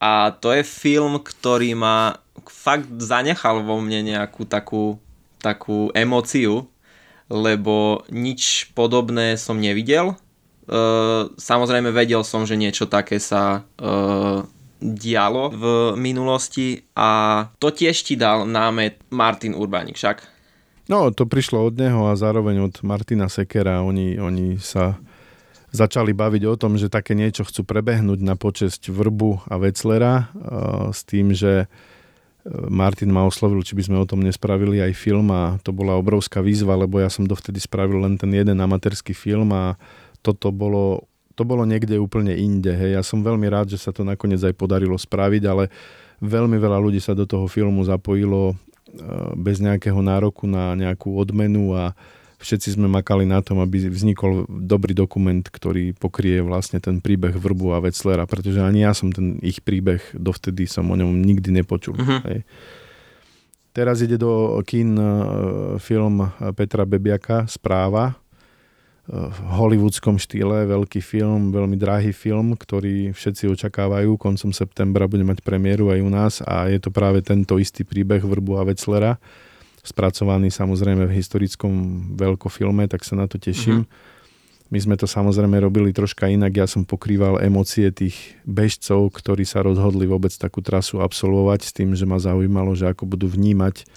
A 0.00 0.32
to 0.32 0.56
je 0.56 0.64
film, 0.64 1.20
ktorý 1.20 1.76
ma 1.76 2.16
fakt 2.48 2.88
zanechal 2.96 3.60
vo 3.60 3.76
mne 3.76 4.08
nejakú 4.08 4.48
takú, 4.48 4.96
takú 5.36 5.92
emóciu, 5.92 6.64
lebo 7.28 8.08
nič 8.08 8.72
podobné 8.72 9.36
som 9.36 9.60
nevidel. 9.60 10.16
Uh, 10.68 11.32
samozrejme 11.40 11.88
vedel 11.96 12.20
som, 12.20 12.44
že 12.44 12.60
niečo 12.60 12.84
také 12.84 13.16
sa 13.16 13.64
uh, 13.80 14.44
dialo 14.78 15.50
v 15.50 15.64
minulosti 15.98 16.84
a 16.92 17.42
to 17.58 17.72
tiež 17.72 17.96
ti 18.04 18.14
dal 18.14 18.44
námet 18.44 19.00
Martin 19.10 19.56
Urbanik 19.56 19.96
však. 19.96 20.22
No, 20.88 21.12
to 21.12 21.28
prišlo 21.28 21.68
od 21.68 21.74
neho 21.76 22.08
a 22.08 22.16
zároveň 22.16 22.68
od 22.68 22.74
Martina 22.80 23.28
Sekera. 23.28 23.84
Oni, 23.84 24.16
oni 24.16 24.56
sa 24.56 24.96
začali 25.72 26.16
baviť 26.16 26.42
o 26.48 26.54
tom, 26.56 26.80
že 26.80 26.88
také 26.88 27.12
niečo 27.12 27.44
chcú 27.44 27.64
prebehnúť 27.64 28.20
na 28.24 28.40
počesť 28.40 28.88
Vrbu 28.88 29.48
a 29.48 29.60
Veclera 29.60 30.14
eh, 30.24 30.92
s 30.92 31.04
tým, 31.04 31.36
že 31.36 31.68
Martin 32.48 33.12
ma 33.12 33.28
oslovil, 33.28 33.60
či 33.60 33.76
by 33.76 33.82
sme 33.84 33.98
o 34.00 34.08
tom 34.08 34.24
nespravili 34.24 34.80
aj 34.80 34.96
film 34.96 35.28
a 35.28 35.60
to 35.60 35.68
bola 35.68 36.00
obrovská 36.00 36.40
výzva, 36.40 36.80
lebo 36.80 36.96
ja 36.96 37.12
som 37.12 37.28
dovtedy 37.28 37.60
spravil 37.60 38.00
len 38.00 38.16
ten 38.16 38.32
jeden 38.32 38.56
amatérský 38.56 39.12
film 39.12 39.52
a 39.52 39.76
toto 40.22 40.50
bolo, 40.50 41.06
to 41.38 41.42
bolo 41.46 41.62
niekde 41.64 41.98
úplne 41.98 42.34
inde. 42.34 42.72
Hej. 42.74 42.90
Ja 42.98 43.02
som 43.02 43.22
veľmi 43.22 43.46
rád, 43.48 43.72
že 43.72 43.78
sa 43.78 43.94
to 43.94 44.02
nakoniec 44.02 44.42
aj 44.42 44.54
podarilo 44.54 44.98
spraviť, 44.98 45.42
ale 45.46 45.70
veľmi 46.18 46.58
veľa 46.58 46.78
ľudí 46.82 46.98
sa 46.98 47.14
do 47.14 47.24
toho 47.24 47.46
filmu 47.46 47.86
zapojilo 47.86 48.52
eh, 48.52 48.56
bez 49.38 49.62
nejakého 49.62 49.98
nároku 49.98 50.50
na 50.50 50.74
nejakú 50.74 51.14
odmenu 51.14 51.74
a 51.74 51.94
všetci 52.38 52.78
sme 52.78 52.86
makali 52.86 53.26
na 53.26 53.42
tom, 53.42 53.58
aby 53.58 53.90
vznikol 53.90 54.46
dobrý 54.46 54.94
dokument, 54.94 55.42
ktorý 55.42 55.90
pokrie 55.98 56.38
vlastne 56.38 56.78
ten 56.78 57.02
príbeh 57.02 57.34
Vrbu 57.34 57.74
a 57.74 57.82
Veclera, 57.82 58.30
pretože 58.30 58.62
ani 58.62 58.86
ja 58.86 58.94
som 58.94 59.10
ten 59.10 59.42
ich 59.42 59.58
príbeh 59.60 60.00
dovtedy 60.14 60.70
som 60.70 60.86
o 60.88 60.94
ňom 60.94 61.18
nikdy 61.18 61.50
nepočul. 61.50 61.98
Uh-huh. 61.98 62.22
Hej. 62.30 62.46
Teraz 63.74 64.02
ide 64.02 64.18
do 64.18 64.58
kín 64.66 64.94
e, 64.98 65.06
film 65.82 66.30
Petra 66.54 66.82
Bebiaka 66.82 67.46
Správa 67.46 68.18
v 69.08 69.38
hollywoodskom 69.56 70.20
štýle, 70.20 70.68
veľký 70.68 71.00
film, 71.00 71.48
veľmi 71.48 71.80
drahý 71.80 72.12
film, 72.12 72.52
ktorý 72.52 73.16
všetci 73.16 73.48
očakávajú. 73.48 74.20
Koncom 74.20 74.52
septembra 74.52 75.08
bude 75.08 75.24
mať 75.24 75.40
premiéru 75.40 75.88
aj 75.88 76.00
u 76.04 76.10
nás 76.12 76.34
a 76.44 76.68
je 76.68 76.76
to 76.76 76.92
práve 76.92 77.24
tento 77.24 77.56
istý 77.56 77.88
príbeh 77.88 78.20
Vrbu 78.20 78.60
a 78.60 78.68
Veclera 78.68 79.16
spracovaný 79.88 80.52
samozrejme 80.52 81.08
v 81.08 81.16
historickom 81.16 81.72
veľkofilme, 82.20 82.84
tak 82.92 83.08
sa 83.08 83.16
na 83.16 83.24
to 83.24 83.40
teším. 83.40 83.88
Uh-huh. 83.88 84.68
My 84.68 84.78
sme 84.84 85.00
to 85.00 85.08
samozrejme 85.08 85.56
robili 85.64 85.96
troška 85.96 86.28
inak. 86.28 86.52
Ja 86.52 86.68
som 86.68 86.84
pokrýval 86.84 87.40
emócie 87.40 87.88
tých 87.88 88.36
bežcov, 88.44 89.16
ktorí 89.16 89.48
sa 89.48 89.64
rozhodli 89.64 90.04
vôbec 90.04 90.28
takú 90.36 90.60
trasu 90.60 91.00
absolvovať 91.00 91.60
s 91.64 91.72
tým, 91.72 91.96
že 91.96 92.04
ma 92.04 92.20
zaujímalo, 92.20 92.76
že 92.76 92.92
ako 92.92 93.08
budú 93.08 93.32
vnímať 93.32 93.88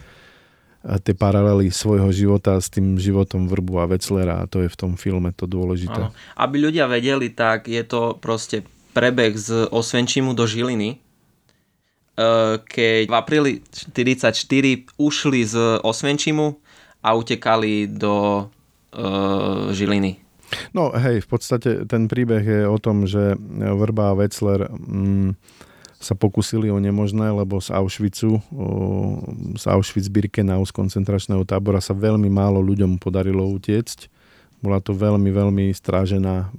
tie 0.82 1.14
paralely 1.14 1.70
svojho 1.70 2.10
života 2.10 2.58
s 2.58 2.74
tým 2.74 2.98
životom 2.98 3.46
Vrbu 3.46 3.82
a 3.82 3.86
Veclera 3.86 4.42
a 4.42 4.50
to 4.50 4.66
je 4.66 4.70
v 4.70 4.78
tom 4.78 4.98
filme 4.98 5.30
to 5.34 5.46
dôležité. 5.46 6.10
Ano. 6.10 6.16
Aby 6.38 6.70
ľudia 6.70 6.90
vedeli, 6.90 7.30
tak 7.34 7.70
je 7.70 7.86
to 7.86 8.18
proste 8.18 8.66
prebeh 8.92 9.38
z 9.38 9.70
Osvenčimu 9.70 10.34
do 10.34 10.50
Žiliny, 10.50 10.98
Eh, 12.12 12.56
keď 12.68 13.08
v 13.08 13.16
apríli 13.16 13.52
1944 13.96 15.00
ušli 15.00 15.42
z 15.48 15.80
Osvenčimu 15.80 16.60
a 17.02 17.18
utekali 17.18 17.90
do 17.90 18.46
uh, 18.94 19.74
Žiliny. 19.74 20.22
No 20.78 20.94
hej, 20.94 21.26
v 21.26 21.28
podstate 21.32 21.90
ten 21.90 22.06
príbeh 22.06 22.46
je 22.46 22.62
o 22.70 22.78
tom, 22.78 23.10
že 23.10 23.34
Vrba 23.58 24.14
a 24.14 24.18
Wetzler 24.22 24.70
mm, 24.70 25.34
sa 26.02 26.18
pokusili 26.18 26.74
o 26.74 26.82
nemožné, 26.82 27.30
lebo 27.30 27.62
z 27.62 27.70
Auschwitzu, 27.78 28.42
z 29.54 29.64
Auschwitz-Birkenau, 29.70 30.66
z 30.66 30.74
koncentračného 30.74 31.46
tábora 31.46 31.78
sa 31.78 31.94
veľmi 31.94 32.26
málo 32.26 32.58
ľuďom 32.58 32.98
podarilo 32.98 33.46
utiecť. 33.54 34.10
Bola 34.66 34.82
to 34.82 34.98
veľmi, 34.98 35.30
veľmi 35.30 35.70
strážená 35.74 36.50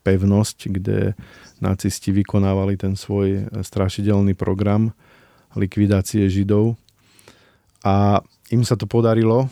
pevnosť, 0.00 0.72
kde 0.72 1.12
nacisti 1.60 2.12
vykonávali 2.12 2.80
ten 2.80 2.96
svoj 2.96 3.52
strašidelný 3.60 4.32
program 4.32 4.96
likvidácie 5.52 6.28
Židov. 6.28 6.76
A 7.84 8.24
im 8.52 8.64
sa 8.64 8.76
to 8.76 8.84
podarilo. 8.84 9.48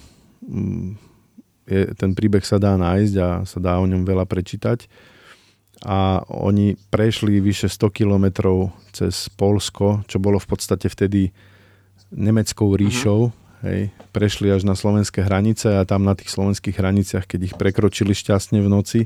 Ten 1.68 2.10
príbeh 2.12 2.44
sa 2.44 2.60
dá 2.60 2.76
nájsť 2.76 3.14
a 3.20 3.28
sa 3.48 3.58
dá 3.60 3.80
o 3.80 3.88
ňom 3.88 4.04
veľa 4.04 4.28
prečítať. 4.28 4.84
A 5.84 6.24
oni 6.32 6.80
prešli 6.88 7.44
vyše 7.44 7.68
100 7.68 7.92
kilometrov 7.92 8.72
cez 8.96 9.28
Polsko, 9.36 10.00
čo 10.08 10.16
bolo 10.16 10.40
v 10.40 10.48
podstate 10.48 10.88
vtedy 10.88 11.30
nemeckou 12.12 12.72
mhm. 12.72 12.76
ríšou. 12.80 13.20
Uh-huh. 13.28 13.42
Hej, 13.64 13.96
prešli 14.12 14.52
až 14.52 14.68
na 14.68 14.76
slovenské 14.76 15.24
hranice 15.24 15.72
a 15.72 15.88
tam 15.88 16.04
na 16.04 16.12
tých 16.12 16.28
slovenských 16.36 16.76
hraniciach, 16.76 17.24
keď 17.24 17.40
ich 17.48 17.54
prekročili 17.56 18.12
šťastne 18.12 18.60
v 18.60 18.68
noci, 18.68 19.00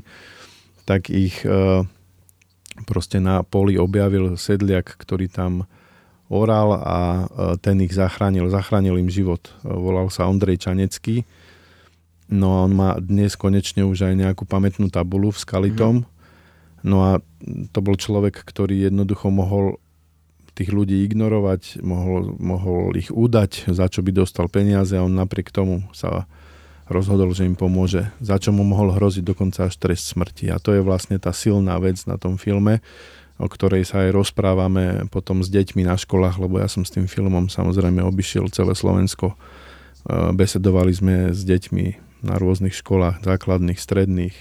tak 0.83 1.07
ich 1.07 1.47
e, 1.47 1.87
proste 2.83 3.23
na 3.23 3.39
poli 3.47 3.79
objavil 3.79 4.35
sedliak, 4.35 4.99
ktorý 4.99 5.31
tam 5.31 5.63
oral 6.27 6.75
a 6.75 6.99
e, 6.99 7.23
ten 7.63 7.79
ich 7.79 7.95
zachránil, 7.95 8.51
zachránil 8.51 8.99
im 8.99 9.07
život. 9.07 9.47
E, 9.63 9.71
volal 9.71 10.11
sa 10.11 10.27
Ondrej 10.27 10.59
Čanecký. 10.67 11.23
No 12.27 12.59
a 12.59 12.67
on 12.67 12.75
má 12.75 12.99
dnes 12.99 13.39
konečne 13.39 13.87
už 13.87 14.11
aj 14.11 14.13
nejakú 14.19 14.43
pamätnú 14.43 14.91
tabulu 14.91 15.31
v 15.31 15.39
Skalitom. 15.39 15.95
Mm. 16.03 16.18
No 16.83 16.97
a 17.03 17.11
to 17.71 17.79
bol 17.83 17.99
človek, 17.99 18.39
ktorý 18.43 18.87
jednoducho 18.87 19.31
mohol 19.31 19.79
tých 20.59 20.75
ľudí 20.75 21.07
ignorovať, 21.07 21.79
mohol, 21.79 22.35
mohol 22.35 22.91
ich 22.99 23.07
údať, 23.15 23.71
za 23.71 23.87
čo 23.87 24.03
by 24.03 24.11
dostal 24.11 24.51
peniaze 24.51 24.91
a 24.99 25.05
on 25.07 25.15
napriek 25.15 25.55
tomu 25.55 25.87
sa 25.95 26.27
rozhodol, 26.91 27.31
že 27.31 27.47
im 27.47 27.55
pomôže, 27.55 28.11
za 28.19 28.35
čo 28.41 28.51
mu 28.51 28.67
mohol 28.67 28.91
hroziť 28.91 29.23
dokonca 29.23 29.71
až 29.71 29.79
trest 29.79 30.11
smrti. 30.11 30.51
A 30.51 30.59
to 30.59 30.75
je 30.75 30.83
vlastne 30.83 31.15
tá 31.21 31.31
silná 31.31 31.79
vec 31.79 32.01
na 32.09 32.19
tom 32.19 32.35
filme, 32.35 32.83
o 33.39 33.47
ktorej 33.47 33.87
sa 33.87 34.03
aj 34.03 34.11
rozprávame 34.11 35.07
potom 35.07 35.39
s 35.39 35.47
deťmi 35.47 35.87
na 35.87 35.95
školách, 35.95 36.41
lebo 36.43 36.59
ja 36.59 36.67
som 36.67 36.83
s 36.83 36.91
tým 36.91 37.07
filmom 37.07 37.47
samozrejme 37.47 38.03
obišiel 38.03 38.51
celé 38.51 38.75
Slovensko. 38.75 39.31
E, 39.31 39.35
besedovali 40.35 40.91
sme 40.91 41.15
s 41.31 41.47
deťmi 41.47 41.85
na 42.27 42.35
rôznych 42.35 42.75
školách, 42.75 43.23
základných, 43.23 43.79
stredných 43.79 44.35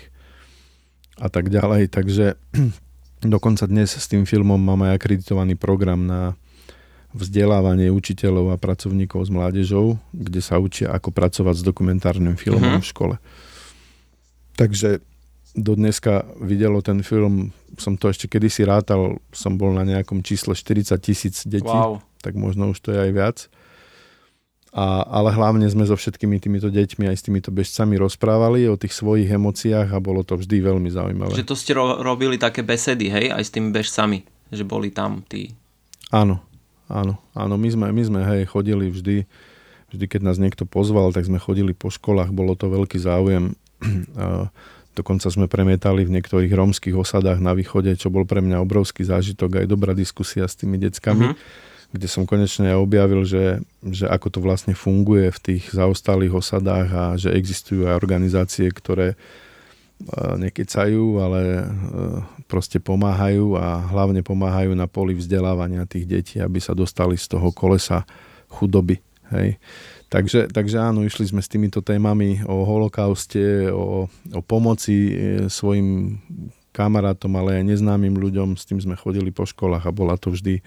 a 1.18 1.28
tak 1.28 1.50
ďalej. 1.50 1.90
Takže 1.90 2.38
Dokonca 3.18 3.66
dnes 3.66 3.98
s 3.98 4.06
tým 4.06 4.22
filmom 4.22 4.62
mám 4.62 4.86
aj 4.86 5.02
akreditovaný 5.02 5.58
program 5.58 6.06
na 6.06 6.38
vzdelávanie 7.10 7.90
učiteľov 7.90 8.54
a 8.54 8.60
pracovníkov 8.60 9.26
s 9.26 9.30
mládežou, 9.32 9.98
kde 10.14 10.38
sa 10.38 10.62
učia, 10.62 10.94
ako 10.94 11.10
pracovať 11.10 11.58
s 11.58 11.66
dokumentárnym 11.66 12.38
filmom 12.38 12.78
uh-huh. 12.78 12.84
v 12.84 12.90
škole. 12.94 13.14
Takže 14.54 15.02
do 15.58 15.74
dneska 15.74 16.30
videlo 16.38 16.78
ten 16.78 17.02
film, 17.02 17.50
som 17.74 17.98
to 17.98 18.14
ešte 18.14 18.30
kedysi 18.30 18.62
rátal, 18.62 19.18
som 19.34 19.58
bol 19.58 19.74
na 19.74 19.82
nejakom 19.82 20.22
čísle 20.22 20.54
40 20.54 20.94
tisíc 21.02 21.42
detí, 21.42 21.66
wow. 21.66 21.98
tak 22.22 22.38
možno 22.38 22.70
už 22.70 22.78
to 22.78 22.94
je 22.94 23.02
aj 23.02 23.10
viac. 23.10 23.36
A, 24.78 25.02
ale 25.10 25.34
hlavne 25.34 25.66
sme 25.66 25.82
so 25.90 25.98
všetkými 25.98 26.38
týmito 26.38 26.70
deťmi 26.70 27.10
aj 27.10 27.16
s 27.18 27.26
týmito 27.26 27.50
bežcami 27.50 27.98
rozprávali 27.98 28.70
o 28.70 28.78
tých 28.78 28.94
svojich 28.94 29.26
emóciách 29.26 29.90
a 29.90 29.98
bolo 29.98 30.22
to 30.22 30.38
vždy 30.38 30.62
veľmi 30.62 30.86
zaujímavé. 30.86 31.34
Že 31.34 31.50
to 31.50 31.58
ste 31.58 31.74
ro- 31.74 31.98
robili 31.98 32.38
také 32.38 32.62
besedy, 32.62 33.10
hej, 33.10 33.34
aj 33.34 33.42
s 33.42 33.50
tými 33.50 33.74
bežcami, 33.74 34.22
že 34.54 34.62
boli 34.62 34.94
tam 34.94 35.26
tí. 35.26 35.50
Áno, 36.14 36.38
áno, 36.86 37.18
áno, 37.34 37.54
my 37.58 37.68
sme, 37.74 37.86
my 37.90 38.02
sme 38.06 38.20
hej, 38.22 38.46
chodili 38.46 38.86
vždy, 38.86 39.26
vždy 39.90 40.04
keď 40.06 40.20
nás 40.22 40.38
niekto 40.38 40.62
pozval, 40.62 41.10
tak 41.10 41.26
sme 41.26 41.42
chodili 41.42 41.74
po 41.74 41.90
školách, 41.90 42.30
bolo 42.30 42.54
to 42.54 42.70
veľký 42.70 43.02
záujem. 43.02 43.58
Dokonca 44.98 45.26
sme 45.26 45.50
premietali 45.50 46.06
v 46.06 46.14
niektorých 46.22 46.54
rómskych 46.54 46.94
osadách 46.94 47.42
na 47.42 47.50
východe, 47.50 47.90
čo 47.98 48.14
bol 48.14 48.22
pre 48.30 48.38
mňa 48.38 48.62
obrovský 48.62 49.02
zážitok, 49.02 49.58
aj 49.58 49.66
dobrá 49.66 49.90
diskusia 49.90 50.46
s 50.46 50.54
tými 50.54 50.78
deckami. 50.78 51.34
Mm-hmm 51.34 51.66
kde 51.88 52.08
som 52.08 52.28
konečne 52.28 52.76
objavil, 52.76 53.24
že, 53.24 53.64
že 53.80 54.04
ako 54.04 54.28
to 54.28 54.38
vlastne 54.44 54.76
funguje 54.76 55.32
v 55.32 55.38
tých 55.40 55.72
zaostalých 55.72 56.36
osadách 56.36 56.88
a 56.92 57.04
že 57.16 57.32
existujú 57.32 57.88
aj 57.88 57.96
organizácie, 57.96 58.68
ktoré 58.68 59.14
e, 59.14 59.16
nekecajú, 60.36 61.04
ale 61.16 61.40
e, 61.40 61.62
proste 62.44 62.76
pomáhajú 62.76 63.56
a 63.56 63.88
hlavne 63.88 64.20
pomáhajú 64.20 64.76
na 64.76 64.84
poli 64.84 65.16
vzdelávania 65.16 65.88
tých 65.88 66.04
detí, 66.04 66.36
aby 66.44 66.60
sa 66.60 66.76
dostali 66.76 67.16
z 67.16 67.24
toho 67.32 67.48
kolesa 67.56 68.04
chudoby. 68.52 69.00
Hej. 69.32 69.56
Takže, 70.08 70.48
takže 70.48 70.80
áno, 70.80 71.04
išli 71.04 71.28
sme 71.28 71.44
s 71.44 71.52
týmito 71.52 71.84
témami 71.84 72.40
o 72.48 72.64
holokauste, 72.64 73.68
o, 73.72 74.08
o 74.08 74.40
pomoci 74.44 74.96
e, 74.96 75.12
svojim 75.48 76.20
kamarátom, 76.76 77.32
ale 77.32 77.60
aj 77.60 77.64
neznámym 77.64 78.12
ľuďom, 78.12 78.60
s 78.60 78.68
tým 78.68 78.80
sme 78.80 78.96
chodili 78.96 79.32
po 79.32 79.48
školách 79.48 79.88
a 79.88 79.92
bola 79.92 80.20
to 80.20 80.32
vždy 80.32 80.60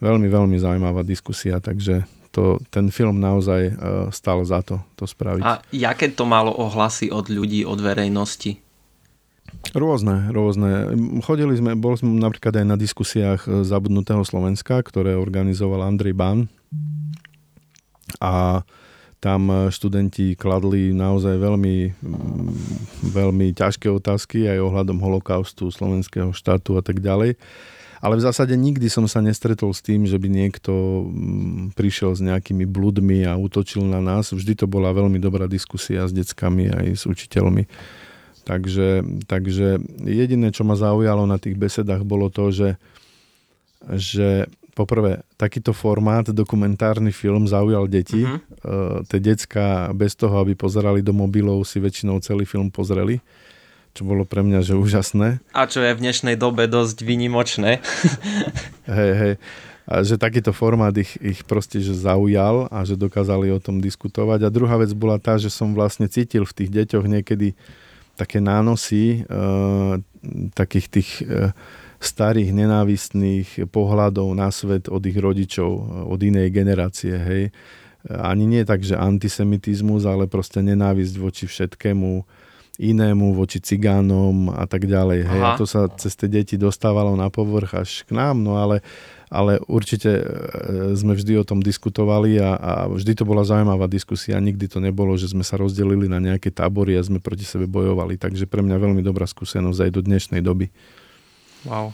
veľmi, 0.00 0.28
veľmi 0.28 0.56
zaujímavá 0.56 1.04
diskusia, 1.06 1.60
takže 1.60 2.04
to, 2.30 2.58
ten 2.70 2.88
film 2.88 3.18
naozaj 3.18 3.60
uh, 3.70 3.74
stal 4.14 4.42
za 4.46 4.64
to, 4.64 4.80
to 4.96 5.04
spraviť. 5.06 5.42
A 5.44 5.60
jaké 5.70 6.10
to 6.10 6.24
malo 6.26 6.50
ohlasy 6.54 7.10
od 7.12 7.28
ľudí, 7.28 7.62
od 7.66 7.78
verejnosti? 7.78 8.58
Rôzne, 9.70 10.34
rôzne. 10.34 10.94
Chodili 11.22 11.54
sme, 11.54 11.78
boli 11.78 11.98
sme 11.98 12.18
napríklad 12.18 12.62
aj 12.62 12.66
na 12.66 12.76
diskusiách 12.78 13.46
e, 13.46 13.62
Zabudnutého 13.62 14.22
Slovenska, 14.26 14.82
ktoré 14.82 15.14
organizoval 15.14 15.86
Andrej 15.86 16.14
Ban. 16.14 16.46
A 18.18 18.66
tam 19.22 19.46
e, 19.46 19.70
študenti 19.70 20.34
kladli 20.34 20.90
naozaj 20.90 21.38
veľmi, 21.38 21.76
veľmi 23.14 23.46
ťažké 23.54 23.86
otázky 23.90 24.50
aj 24.50 24.58
ohľadom 24.58 24.98
holokaustu 24.98 25.70
slovenského 25.70 26.34
štátu 26.34 26.74
a 26.78 26.82
tak 26.82 26.98
ďalej. 26.98 27.38
Ale 28.00 28.16
v 28.16 28.24
zásade 28.24 28.56
nikdy 28.56 28.88
som 28.88 29.04
sa 29.04 29.20
nestretol 29.20 29.76
s 29.76 29.84
tým, 29.84 30.08
že 30.08 30.16
by 30.16 30.28
niekto 30.32 31.04
mm, 31.04 31.76
prišiel 31.76 32.16
s 32.16 32.24
nejakými 32.24 32.64
bludmi 32.64 33.28
a 33.28 33.36
útočil 33.36 33.84
na 33.84 34.00
nás. 34.00 34.32
Vždy 34.32 34.64
to 34.64 34.66
bola 34.66 34.96
veľmi 34.96 35.20
dobrá 35.20 35.44
diskusia 35.44 36.08
s 36.08 36.12
deckami 36.16 36.72
aj 36.72 36.86
s 36.96 37.04
učiteľmi. 37.04 37.68
Takže, 38.48 39.04
takže 39.28 39.84
jediné, 40.00 40.48
čo 40.48 40.64
ma 40.64 40.80
zaujalo 40.80 41.28
na 41.28 41.36
tých 41.36 41.60
besedách, 41.60 42.00
bolo 42.08 42.32
to, 42.32 42.48
že, 42.48 42.80
že 43.84 44.48
poprvé, 44.72 45.20
takýto 45.36 45.76
formát, 45.76 46.24
dokumentárny 46.24 47.12
film 47.12 47.44
zaujal 47.44 47.84
deti. 47.84 48.24
Uh-huh. 48.24 48.40
Uh, 48.64 48.96
tie 49.12 49.20
decka 49.20 49.92
bez 49.92 50.16
toho, 50.16 50.40
aby 50.40 50.56
pozerali 50.56 51.04
do 51.04 51.12
mobilov, 51.12 51.68
si 51.68 51.76
väčšinou 51.76 52.16
celý 52.24 52.48
film 52.48 52.72
pozreli 52.72 53.20
čo 53.94 54.02
bolo 54.06 54.22
pre 54.22 54.46
mňa 54.46 54.60
že 54.62 54.74
úžasné. 54.78 55.42
A 55.50 55.66
čo 55.66 55.82
je 55.82 55.92
v 55.92 56.02
dnešnej 56.02 56.38
dobe 56.38 56.70
dosť 56.70 57.02
vynimočné. 57.02 57.82
hej, 58.98 59.12
hej. 59.18 59.34
A 59.90 60.06
že 60.06 60.14
takýto 60.14 60.54
formát 60.54 60.94
ich, 60.94 61.18
ich 61.18 61.42
proste 61.42 61.82
že 61.82 61.98
zaujal 61.98 62.70
a 62.70 62.86
že 62.86 62.94
dokázali 62.94 63.50
o 63.50 63.58
tom 63.58 63.82
diskutovať. 63.82 64.46
A 64.46 64.54
druhá 64.54 64.78
vec 64.78 64.94
bola 64.94 65.18
tá, 65.18 65.34
že 65.34 65.50
som 65.50 65.74
vlastne 65.74 66.06
cítil 66.06 66.46
v 66.46 66.54
tých 66.54 66.70
deťoch 66.70 67.10
niekedy 67.10 67.58
také 68.14 68.38
nánosy 68.38 69.26
e, 69.26 69.30
takých 70.54 70.86
tých 70.92 71.10
e, 71.24 71.50
starých 72.00 72.52
nenávistných 72.54 73.68
pohľadov 73.68 74.30
na 74.36 74.48
svet 74.54 74.86
od 74.86 75.02
ich 75.04 75.16
rodičov, 75.16 75.70
od 76.08 76.20
inej 76.20 76.48
generácie, 76.54 77.16
hej. 77.16 77.44
Ani 78.08 78.48
nie 78.48 78.64
tak, 78.64 78.80
že 78.80 78.96
antisemitizmus, 78.96 80.08
ale 80.08 80.24
proste 80.24 80.64
nenávisť 80.64 81.14
voči 81.20 81.44
všetkému, 81.44 82.24
inému, 82.80 83.36
voči 83.36 83.60
cigánom 83.60 84.48
a 84.48 84.64
tak 84.64 84.88
ďalej. 84.88 85.20
Hej. 85.28 85.40
A 85.44 85.48
to 85.60 85.68
sa 85.68 85.92
cez 86.00 86.16
tie 86.16 86.32
deti 86.32 86.56
dostávalo 86.56 87.12
na 87.12 87.28
povrch 87.28 87.76
až 87.76 87.90
k 88.08 88.16
nám, 88.16 88.40
no 88.40 88.56
ale, 88.56 88.80
ale 89.28 89.60
určite 89.68 90.08
e, 90.08 90.24
sme 90.96 91.12
vždy 91.12 91.36
o 91.36 91.44
tom 91.44 91.60
diskutovali 91.60 92.40
a, 92.40 92.56
a 92.56 92.72
vždy 92.88 93.20
to 93.20 93.28
bola 93.28 93.44
zaujímavá 93.44 93.84
diskusia. 93.84 94.40
Nikdy 94.40 94.66
to 94.72 94.80
nebolo, 94.80 95.12
že 95.20 95.28
sme 95.28 95.44
sa 95.44 95.60
rozdelili 95.60 96.08
na 96.08 96.16
nejaké 96.16 96.48
tábory 96.48 96.96
a 96.96 97.04
sme 97.04 97.20
proti 97.20 97.44
sebe 97.44 97.68
bojovali. 97.68 98.16
Takže 98.16 98.48
pre 98.48 98.64
mňa 98.64 98.80
veľmi 98.80 99.04
dobrá 99.04 99.28
skúsenosť 99.28 99.80
aj 99.84 99.90
do 99.92 100.00
dnešnej 100.00 100.40
doby. 100.40 100.72
Wow. 101.68 101.92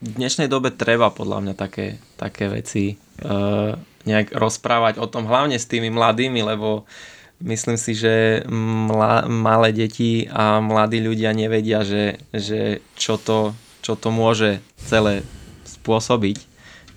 V 0.00 0.10
dnešnej 0.16 0.48
dobe 0.48 0.72
treba 0.72 1.12
podľa 1.12 1.44
mňa 1.44 1.54
také, 1.56 2.00
také 2.20 2.48
veci 2.52 2.96
uh, 3.24 3.72
nejak 4.04 4.36
rozprávať 4.36 5.00
o 5.00 5.08
tom, 5.08 5.24
hlavne 5.24 5.56
s 5.56 5.64
tými 5.64 5.88
mladými, 5.88 6.44
lebo 6.44 6.84
uh, 6.84 7.13
Myslím 7.42 7.74
si, 7.74 7.98
že 7.98 8.46
mla, 8.50 9.26
malé 9.26 9.74
deti 9.74 10.30
a 10.30 10.62
mladí 10.62 11.02
ľudia 11.02 11.34
nevedia, 11.34 11.82
že, 11.82 12.22
že 12.30 12.78
čo, 12.94 13.18
to, 13.18 13.52
čo 13.82 13.98
to 13.98 14.08
môže 14.14 14.62
celé 14.78 15.26
spôsobiť, 15.66 16.38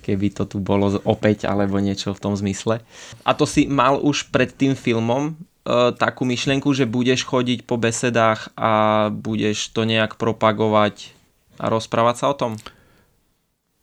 keby 0.06 0.32
to 0.32 0.48
tu 0.48 0.62
bolo 0.62 0.94
opäť 1.04 1.50
alebo 1.50 1.82
niečo 1.82 2.14
v 2.14 2.22
tom 2.22 2.34
zmysle. 2.38 2.80
A 3.26 3.30
to 3.34 3.44
si 3.44 3.68
mal 3.68 4.00
už 4.00 4.30
pred 4.32 4.48
tým 4.48 4.72
filmom 4.78 5.34
e, 5.34 5.92
takú 5.98 6.24
myšlienku, 6.24 6.70
že 6.72 6.88
budeš 6.88 7.26
chodiť 7.26 7.68
po 7.68 7.76
besedách 7.76 8.54
a 8.56 8.72
budeš 9.12 9.74
to 9.74 9.84
nejak 9.84 10.16
propagovať 10.16 11.12
a 11.58 11.68
rozprávať 11.68 12.16
sa 12.16 12.26
o 12.32 12.38
tom? 12.38 12.52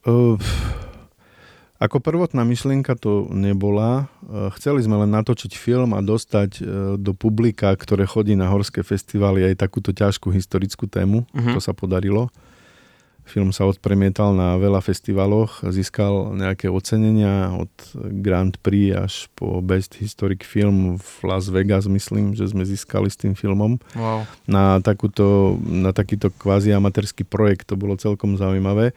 Uh, 0.06 0.40
ako 1.76 2.00
prvotná 2.00 2.48
myšlienka 2.48 2.96
to 2.96 3.28
nebola. 3.36 4.08
E, 4.24 4.50
chceli 4.56 4.80
sme 4.80 5.04
len 5.04 5.12
natočiť 5.12 5.52
film 5.60 5.92
a 5.92 6.00
dostať 6.00 6.52
e, 6.58 6.62
do 6.96 7.12
publika, 7.12 7.76
ktoré 7.76 8.08
chodí 8.08 8.34
na 8.40 8.48
horské 8.48 8.80
festivály, 8.80 9.44
aj 9.44 9.60
takúto 9.60 9.92
ťažkú 9.92 10.32
historickú 10.32 10.88
tému. 10.88 11.28
Uh-huh. 11.28 11.54
To 11.56 11.60
sa 11.60 11.76
podarilo. 11.76 12.32
Film 13.26 13.50
sa 13.50 13.66
odpremietal 13.66 14.38
na 14.38 14.54
veľa 14.54 14.86
festivaloch, 14.86 15.66
získal 15.74 16.38
nejaké 16.38 16.70
ocenenia 16.70 17.58
od 17.58 17.74
Grand 18.22 18.54
Prix 18.62 18.94
až 18.94 19.14
po 19.34 19.66
Best 19.66 19.98
Historic 19.98 20.46
Film 20.46 21.02
v 21.02 21.10
Las 21.26 21.50
Vegas, 21.50 21.90
myslím, 21.90 22.38
že 22.38 22.46
sme 22.46 22.62
získali 22.62 23.10
s 23.10 23.18
tým 23.18 23.34
filmom. 23.34 23.82
Wow. 23.98 24.30
Na, 24.46 24.78
takúto, 24.78 25.58
na 25.66 25.90
takýto 25.90 26.30
kvázi 26.30 26.70
amatérský 26.78 27.26
projekt 27.26 27.66
to 27.66 27.74
bolo 27.74 27.98
celkom 27.98 28.38
zaujímavé. 28.38 28.94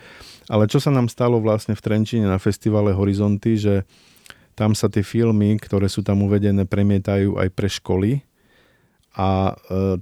Ale 0.49 0.65
čo 0.67 0.81
sa 0.81 0.89
nám 0.89 1.13
stalo 1.13 1.39
vlastne 1.39 1.77
v 1.77 1.85
Trenčine 1.85 2.25
na 2.25 2.41
festivale 2.41 2.97
Horizonty, 2.97 3.61
že 3.61 3.85
tam 4.57 4.75
sa 4.75 4.91
tie 4.91 5.07
filmy, 5.07 5.61
ktoré 5.61 5.87
sú 5.87 6.03
tam 6.03 6.25
uvedené, 6.25 6.67
premietajú 6.67 7.39
aj 7.39 7.49
pre 7.55 7.69
školy 7.71 8.27
a 9.19 9.51
e, 9.51 9.53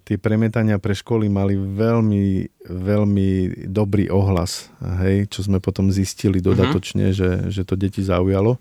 tie 0.05 0.17
premietania 0.21 0.77
pre 0.77 0.93
školy 0.93 1.33
mali 1.33 1.57
veľmi, 1.57 2.25
veľmi 2.69 3.29
dobrý 3.69 4.13
ohlas, 4.13 4.69
hej, 5.01 5.29
čo 5.33 5.45
sme 5.45 5.57
potom 5.57 5.89
zistili 5.89 6.39
mhm. 6.41 6.47
dodatočne, 6.53 7.05
uh-huh. 7.11 7.19
že, 7.19 7.31
že 7.53 7.63
to 7.65 7.75
deti 7.81 8.05
zaujalo. 8.05 8.61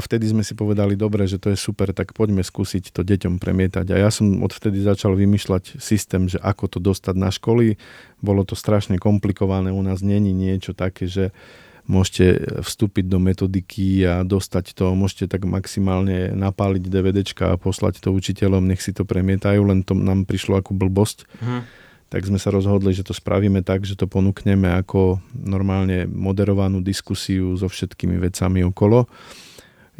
A 0.00 0.08
vtedy 0.08 0.32
sme 0.32 0.40
si 0.40 0.56
povedali, 0.56 0.96
dobre, 0.96 1.28
že 1.28 1.36
to 1.36 1.52
je 1.52 1.60
super, 1.60 1.92
tak 1.92 2.16
poďme 2.16 2.40
skúsiť 2.40 2.88
to 2.88 3.04
deťom 3.04 3.36
premietať. 3.36 3.92
A 3.92 4.00
ja 4.00 4.08
som 4.08 4.40
odvtedy 4.40 4.80
začal 4.80 5.12
vymýšľať 5.12 5.76
systém, 5.76 6.24
že 6.24 6.40
ako 6.40 6.72
to 6.72 6.78
dostať 6.80 7.20
na 7.20 7.28
školy. 7.28 7.76
Bolo 8.24 8.48
to 8.48 8.56
strašne 8.56 8.96
komplikované, 8.96 9.68
u 9.68 9.84
nás 9.84 10.00
není 10.00 10.32
niečo 10.32 10.72
také, 10.72 11.04
že 11.04 11.36
môžete 11.84 12.56
vstúpiť 12.64 13.12
do 13.12 13.20
metodiky 13.20 14.08
a 14.08 14.24
dostať 14.24 14.72
to, 14.72 14.96
môžete 14.96 15.36
tak 15.36 15.44
maximálne 15.44 16.32
napáliť 16.32 16.88
DVDčka 16.88 17.52
a 17.52 17.60
poslať 17.60 18.00
to 18.00 18.16
učiteľom, 18.16 18.64
nech 18.64 18.80
si 18.80 18.96
to 18.96 19.04
premietajú, 19.04 19.60
len 19.68 19.84
to 19.84 19.92
nám 19.92 20.24
prišlo 20.24 20.64
ako 20.64 20.80
blbosť. 20.80 21.28
Uh-huh. 21.28 21.60
Tak 22.08 22.24
sme 22.24 22.40
sa 22.40 22.48
rozhodli, 22.48 22.96
že 22.96 23.04
to 23.04 23.12
spravíme 23.12 23.60
tak, 23.60 23.84
že 23.84 24.00
to 24.00 24.08
ponúkneme 24.08 24.66
ako 24.80 25.20
normálne 25.36 26.08
moderovanú 26.08 26.80
diskusiu 26.80 27.52
so 27.60 27.68
všetkými 27.68 28.16
vecami 28.16 28.64
okolo 28.64 29.04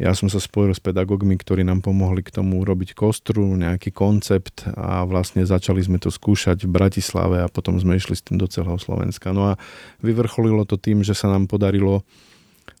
Ja 0.01 0.17
som 0.17 0.33
sa 0.33 0.41
spojil 0.41 0.73
s 0.73 0.81
pedagógmi, 0.81 1.37
ktorí 1.37 1.61
nám 1.61 1.85
pomohli 1.85 2.25
k 2.25 2.33
tomu 2.33 2.65
robiť 2.65 2.97
kostru, 2.97 3.53
nejaký 3.53 3.93
koncept 3.93 4.65
a 4.73 5.05
vlastne 5.05 5.45
začali 5.45 5.77
sme 5.77 6.01
to 6.01 6.09
skúšať 6.09 6.65
v 6.65 6.73
Bratislave 6.73 7.45
a 7.45 7.51
potom 7.53 7.77
sme 7.77 8.01
išli 8.01 8.17
s 8.17 8.25
tým 8.25 8.41
do 8.41 8.49
celého 8.49 8.81
Slovenska. 8.81 9.29
No 9.29 9.53
a 9.53 9.61
vyvrcholilo 10.01 10.65
to 10.65 10.81
tým, 10.81 11.05
že 11.05 11.13
sa 11.13 11.29
nám 11.29 11.45
podarilo 11.45 12.01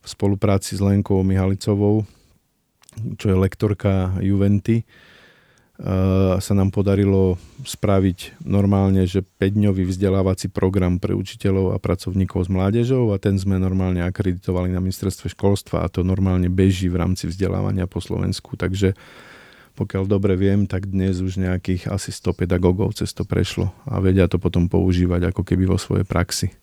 v 0.01 0.07
spolupráci 0.09 0.73
s 0.73 0.81
Lenkou 0.81 1.21
Mihalicovou, 1.21 2.09
čo 3.21 3.25
je 3.29 3.37
lektorka 3.37 4.17
Juventy, 4.17 4.81
sa 6.37 6.53
nám 6.53 6.69
podarilo 6.69 7.41
spraviť 7.65 8.45
normálne, 8.45 9.01
že 9.09 9.25
5-dňový 9.25 9.89
vzdelávací 9.89 10.53
program 10.53 11.01
pre 11.01 11.17
učiteľov 11.17 11.73
a 11.73 11.81
pracovníkov 11.81 12.45
s 12.45 12.49
mládežou 12.53 13.09
a 13.09 13.17
ten 13.17 13.33
sme 13.41 13.57
normálne 13.57 14.05
akreditovali 14.05 14.69
na 14.69 14.77
ministerstve 14.77 15.33
školstva 15.33 15.81
a 15.81 15.89
to 15.89 16.05
normálne 16.05 16.53
beží 16.53 16.85
v 16.85 17.01
rámci 17.01 17.25
vzdelávania 17.25 17.89
po 17.89 17.97
Slovensku. 17.97 18.53
Takže 18.61 18.93
pokiaľ 19.73 20.05
dobre 20.05 20.37
viem, 20.37 20.69
tak 20.69 20.85
dnes 20.85 21.17
už 21.17 21.41
nejakých 21.41 21.89
asi 21.89 22.13
100 22.13 22.45
pedagógov 22.45 22.93
cez 22.93 23.09
to 23.17 23.25
prešlo 23.25 23.73
a 23.89 23.97
vedia 23.97 24.29
to 24.29 24.37
potom 24.37 24.69
používať 24.69 25.33
ako 25.33 25.41
keby 25.41 25.65
vo 25.65 25.81
svojej 25.81 26.05
praxi. 26.05 26.53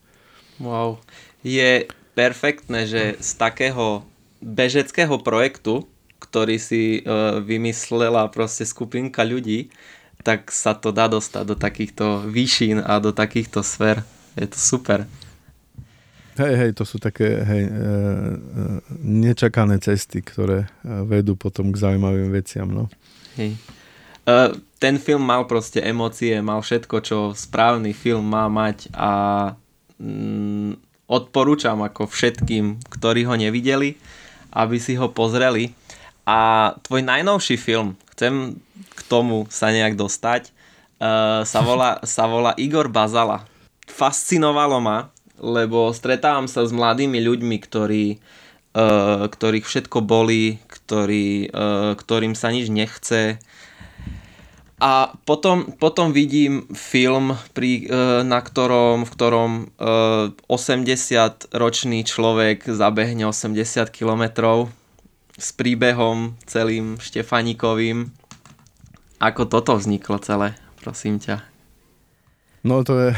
Wow. 0.63 1.03
Je 1.43 1.91
perfektné, 2.15 2.87
že 2.87 3.19
z 3.19 3.31
takého 3.35 4.07
bežeckého 4.39 5.19
projektu 5.19 5.91
ktorý 6.29 6.61
si 6.61 7.01
uh, 7.01 7.41
vymyslela 7.41 8.29
proste 8.29 8.69
skupinka 8.69 9.25
ľudí, 9.25 9.73
tak 10.23 10.53
sa 10.53 10.77
to 10.77 10.93
dá 10.93 11.09
dostať 11.09 11.45
do 11.49 11.57
takýchto 11.57 12.29
výšin 12.29 12.85
a 12.85 13.01
do 13.01 13.17
takýchto 13.17 13.65
sfér. 13.65 14.05
Je 14.37 14.47
to 14.47 14.59
super. 14.59 15.09
Hej, 16.39 16.55
hej, 16.55 16.71
to 16.79 16.87
sú 16.87 17.03
také 17.03 17.43
hej, 17.43 17.65
e, 17.67 17.71
e, 17.71 17.83
nečakané 19.03 19.83
cesty, 19.83 20.23
ktoré 20.23 20.71
e, 20.87 21.03
vedú 21.03 21.35
potom 21.35 21.75
k 21.75 21.83
zaujímavým 21.83 22.31
veciam. 22.31 22.71
No. 22.71 22.87
Hej. 23.35 23.59
E, 24.23 24.39
ten 24.79 25.03
film 25.03 25.27
mal 25.27 25.51
proste 25.51 25.83
emócie, 25.83 26.39
mal 26.39 26.63
všetko, 26.63 26.97
čo 27.03 27.19
správny 27.35 27.91
film 27.91 28.31
má 28.31 28.47
mať 28.47 28.87
a 28.95 29.11
mm, 29.99 30.79
odporúčam 31.11 31.83
ako 31.83 32.07
všetkým, 32.07 32.87
ktorí 32.87 33.27
ho 33.27 33.35
nevideli, 33.35 33.99
aby 34.55 34.79
si 34.79 34.95
ho 34.95 35.11
pozreli. 35.11 35.75
A 36.29 36.77
tvoj 36.85 37.09
najnovší 37.09 37.57
film, 37.57 37.97
chcem 38.13 38.61
k 38.93 39.01
tomu 39.09 39.49
sa 39.49 39.73
nejak 39.73 39.97
dostať, 39.97 40.53
uh, 41.01 41.41
sa, 41.49 41.65
volá, 41.65 41.97
sa 42.05 42.29
volá 42.29 42.53
Igor 42.61 42.93
Bazala. 42.93 43.49
Fascinovalo 43.89 44.77
ma, 44.77 45.09
lebo 45.41 45.89
stretávam 45.97 46.45
sa 46.45 46.69
s 46.69 46.77
mladými 46.77 47.17
ľuďmi, 47.17 47.57
ktorí, 47.65 48.21
uh, 48.77 49.25
ktorých 49.33 49.65
všetko 49.65 50.05
boli, 50.05 50.61
ktorý, 50.69 51.49
uh, 51.49 51.97
ktorým 51.97 52.37
sa 52.37 52.53
nič 52.53 52.69
nechce. 52.69 53.41
A 54.85 55.17
potom, 55.25 55.73
potom 55.81 56.13
vidím 56.13 56.69
film, 56.71 57.35
pri, 57.51 57.91
na 58.23 58.39
ktorom, 58.39 59.03
v 59.03 59.11
ktorom 59.11 59.75
80-ročný 60.47 62.07
človek 62.07 62.63
zabehne 62.63 63.27
80 63.27 63.59
kilometrov 63.91 64.71
s 65.39 65.55
príbehom 65.55 66.35
celým 66.51 66.99
Štefanikovým. 66.99 68.11
Ako 69.23 69.47
toto 69.47 69.79
vzniklo 69.79 70.19
celé, 70.19 70.59
prosím 70.83 71.23
ťa? 71.23 71.47
No 72.67 72.83
to 72.83 72.99
je... 72.99 73.11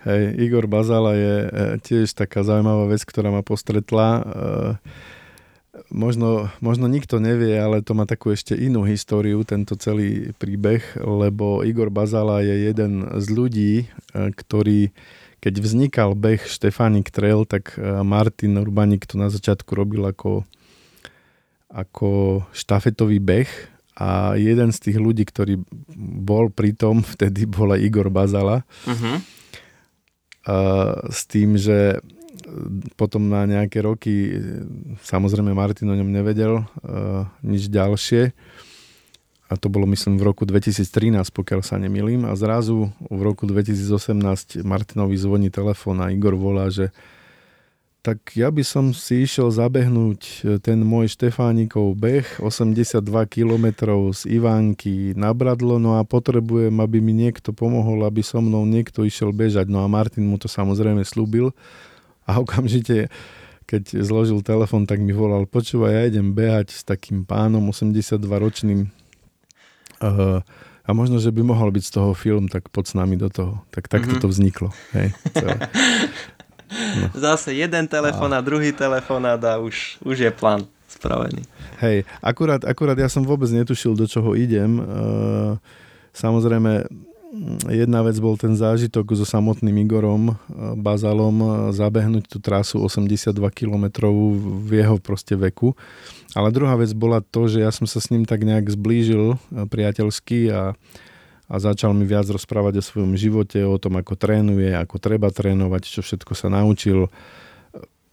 Hej, 0.00 0.32
Igor 0.40 0.64
Bazala 0.64 1.12
je 1.12 1.34
e, 1.44 1.48
tiež 1.84 2.16
taká 2.16 2.40
zaujímavá 2.40 2.88
vec, 2.88 3.04
ktorá 3.04 3.28
ma 3.28 3.44
postretla. 3.44 4.08
E, 4.16 4.22
možno, 5.92 6.48
možno 6.64 6.88
nikto 6.88 7.20
nevie, 7.20 7.52
ale 7.60 7.84
to 7.84 7.92
má 7.92 8.08
takú 8.08 8.32
ešte 8.32 8.56
inú 8.56 8.88
históriu, 8.88 9.44
tento 9.44 9.76
celý 9.76 10.32
príbeh, 10.40 10.96
lebo 11.04 11.60
Igor 11.68 11.92
Bazala 11.92 12.40
je 12.40 12.72
jeden 12.72 13.12
z 13.12 13.26
ľudí, 13.28 13.72
e, 13.84 13.86
ktorý 14.32 14.88
keď 15.40 15.54
vznikal 15.56 16.12
beh 16.16 16.44
Štefánik 16.44 17.08
Trail, 17.08 17.48
tak 17.48 17.72
Martin 17.80 18.60
Urbanik 18.60 19.08
to 19.08 19.16
na 19.16 19.32
začiatku 19.32 19.72
robil 19.72 20.04
ako 20.04 20.44
ako 21.70 22.42
štafetový 22.50 23.22
beh 23.22 23.50
a 24.00 24.34
jeden 24.34 24.70
z 24.74 24.78
tých 24.90 24.98
ľudí, 24.98 25.28
ktorý 25.28 25.60
bol 26.22 26.50
pri 26.50 26.74
tom, 26.74 27.02
vtedy 27.16 27.46
bola 27.46 27.78
Igor 27.78 28.10
Bazala. 28.10 28.66
Uh-huh. 28.86 29.16
A 30.48 30.56
s 31.12 31.28
tým, 31.28 31.54
že 31.54 32.00
potom 32.96 33.28
na 33.28 33.44
nejaké 33.44 33.84
roky, 33.84 34.32
samozrejme 35.04 35.52
Martin 35.52 35.92
o 35.92 35.94
ňom 35.94 36.10
nevedel 36.10 36.64
uh, 36.64 37.28
nič 37.44 37.68
ďalšie. 37.68 38.32
A 39.50 39.58
to 39.58 39.66
bolo 39.66 39.84
myslím 39.90 40.14
v 40.16 40.30
roku 40.30 40.46
2013, 40.46 41.20
pokiaľ 41.34 41.60
sa 41.66 41.74
nemilím. 41.76 42.22
A 42.22 42.38
zrazu 42.38 42.94
v 43.10 43.20
roku 43.20 43.50
2018 43.50 44.62
Martinovi 44.62 45.18
zvoní 45.18 45.50
telefón 45.50 45.98
a 46.00 46.14
Igor 46.14 46.38
volá, 46.38 46.70
že 46.70 46.94
tak 48.00 48.32
ja 48.32 48.48
by 48.48 48.64
som 48.64 48.96
si 48.96 49.28
išiel 49.28 49.52
zabehnúť 49.52 50.20
e, 50.20 50.32
ten 50.56 50.80
môj 50.80 51.12
Štefánikov 51.12 52.00
beh 52.00 52.40
82 52.40 53.04
km 53.28 53.66
z 54.16 54.40
Ivánky 54.40 55.12
na 55.12 55.36
Bradlo, 55.36 55.76
no 55.76 56.00
a 56.00 56.04
potrebujem, 56.08 56.72
aby 56.80 57.04
mi 57.04 57.12
niekto 57.12 57.52
pomohol, 57.52 58.08
aby 58.08 58.24
so 58.24 58.40
mnou 58.40 58.64
niekto 58.64 59.04
išiel 59.04 59.36
bežať. 59.36 59.68
No 59.68 59.84
a 59.84 59.88
Martin 59.92 60.24
mu 60.24 60.40
to 60.40 60.48
samozrejme 60.48 61.04
slúbil 61.04 61.52
a 62.24 62.40
okamžite 62.40 63.12
keď 63.70 64.02
zložil 64.02 64.42
telefon, 64.42 64.82
tak 64.82 64.98
mi 64.98 65.14
volal, 65.14 65.46
počúvaj, 65.46 65.94
ja 65.94 66.02
idem 66.10 66.34
behať 66.34 66.74
s 66.74 66.82
takým 66.82 67.22
pánom 67.22 67.62
82 67.70 68.18
ročným 68.26 68.90
uh, 70.02 70.42
a 70.82 70.90
možno, 70.90 71.22
že 71.22 71.30
by 71.30 71.46
mohol 71.46 71.70
byť 71.70 71.84
z 71.86 71.92
toho 71.94 72.10
film, 72.18 72.50
tak 72.50 72.66
poď 72.74 72.84
s 72.90 72.94
nami 72.98 73.14
do 73.14 73.30
toho. 73.30 73.62
Tak 73.70 73.86
takto 73.86 74.18
mm-hmm. 74.18 74.24
to 74.26 74.32
vzniklo. 74.32 74.68
Hej, 74.90 75.14
No. 75.38 75.54
Zase 77.26 77.54
jeden 77.54 77.88
telefón 77.88 78.34
a 78.34 78.40
druhý 78.40 78.72
telefonát 78.72 79.40
a 79.44 79.58
už, 79.58 79.98
už 80.04 80.16
je 80.18 80.30
plán 80.30 80.66
spravený. 80.88 81.42
Hej, 81.80 82.04
akurát, 82.20 82.60
akurát 82.66 82.98
ja 82.98 83.08
som 83.08 83.24
vôbec 83.24 83.48
netušil, 83.48 83.96
do 83.96 84.04
čoho 84.04 84.36
idem. 84.36 84.84
Samozrejme, 86.12 86.84
jedna 87.70 88.02
vec 88.02 88.18
bol 88.18 88.34
ten 88.34 88.58
zážitok 88.58 89.14
so 89.14 89.22
samotným 89.22 89.86
Igorom 89.86 90.34
Bazalom 90.76 91.70
zabehnúť 91.70 92.26
tú 92.26 92.38
trasu 92.42 92.82
82 92.82 93.32
km 93.54 94.10
v 94.66 94.82
jeho 94.82 94.98
proste 94.98 95.38
veku. 95.38 95.78
Ale 96.34 96.50
druhá 96.50 96.74
vec 96.74 96.90
bola 96.92 97.22
to, 97.22 97.46
že 97.46 97.62
ja 97.62 97.70
som 97.70 97.86
sa 97.86 98.02
s 98.02 98.10
ním 98.10 98.26
tak 98.26 98.42
nejak 98.42 98.66
zblížil 98.70 99.38
priateľsky 99.50 100.50
a 100.50 100.74
a 101.50 101.58
začal 101.58 101.90
mi 101.90 102.06
viac 102.06 102.30
rozprávať 102.30 102.78
o 102.78 102.86
svojom 102.86 103.18
živote, 103.18 103.58
o 103.66 103.74
tom, 103.74 103.98
ako 103.98 104.14
trénuje, 104.14 104.70
ako 104.70 105.02
treba 105.02 105.34
trénovať, 105.34 105.82
čo 105.98 106.00
všetko 106.06 106.32
sa 106.38 106.46
naučil. 106.46 107.10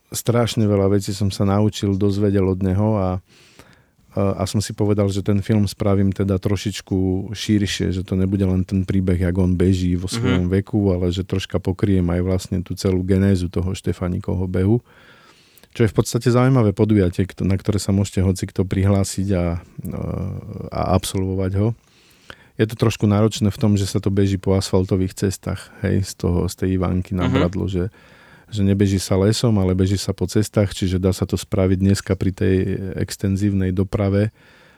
Strašne 0.10 0.66
veľa 0.66 0.98
vecí 0.98 1.14
som 1.14 1.30
sa 1.30 1.46
naučil, 1.46 1.94
dozvedel 1.94 2.50
od 2.50 2.66
neho 2.66 2.98
a, 2.98 3.10
a 4.18 4.44
som 4.50 4.58
si 4.58 4.74
povedal, 4.74 5.06
že 5.14 5.22
ten 5.22 5.38
film 5.46 5.70
spravím 5.70 6.10
teda 6.10 6.42
trošičku 6.42 7.30
širšie, 7.38 7.94
že 7.94 8.02
to 8.02 8.18
nebude 8.18 8.42
len 8.42 8.66
ten 8.66 8.82
príbeh, 8.82 9.22
jak 9.22 9.38
on 9.38 9.54
beží 9.54 9.94
vo 9.94 10.10
svojom 10.10 10.50
mm-hmm. 10.50 10.58
veku, 10.58 10.90
ale 10.90 11.14
že 11.14 11.22
troška 11.22 11.62
pokriem 11.62 12.10
aj 12.10 12.22
vlastne 12.26 12.58
tú 12.66 12.74
celú 12.74 13.06
genézu 13.06 13.54
toho 13.54 13.78
Štefanikovho 13.78 14.50
behu. 14.50 14.82
Čo 15.78 15.86
je 15.86 15.94
v 15.94 15.98
podstate 16.02 16.34
zaujímavé 16.34 16.74
podujatie, 16.74 17.30
na 17.46 17.54
ktoré 17.54 17.78
sa 17.78 17.94
môžete 17.94 18.26
hoci 18.26 18.50
kto 18.50 18.66
prihlásiť 18.66 19.28
a, 19.38 19.62
a 20.74 20.82
absolvovať 20.98 21.54
ho 21.62 21.78
je 22.58 22.66
to 22.66 22.76
trošku 22.76 23.06
náročné 23.06 23.54
v 23.54 23.62
tom, 23.62 23.78
že 23.78 23.86
sa 23.86 24.02
to 24.02 24.10
beží 24.10 24.42
po 24.42 24.58
asfaltových 24.58 25.14
cestách, 25.14 25.70
hej, 25.86 26.02
z, 26.02 26.14
toho, 26.18 26.50
z 26.50 26.54
tej 26.58 26.70
Ivánky 26.82 27.14
na 27.14 27.30
uh-huh. 27.30 27.38
Bradlo, 27.38 27.70
že, 27.70 27.94
že 28.50 28.66
nebeží 28.66 28.98
sa 28.98 29.14
lesom, 29.14 29.54
ale 29.62 29.78
beží 29.78 29.96
sa 29.96 30.12
po 30.12 30.26
cestách, 30.26 30.74
čiže 30.74 30.98
dá 30.98 31.14
sa 31.14 31.30
to 31.30 31.38
spraviť 31.38 31.78
dneska 31.78 32.18
pri 32.18 32.32
tej 32.34 32.56
extenzívnej 32.98 33.70
doprave 33.72 34.34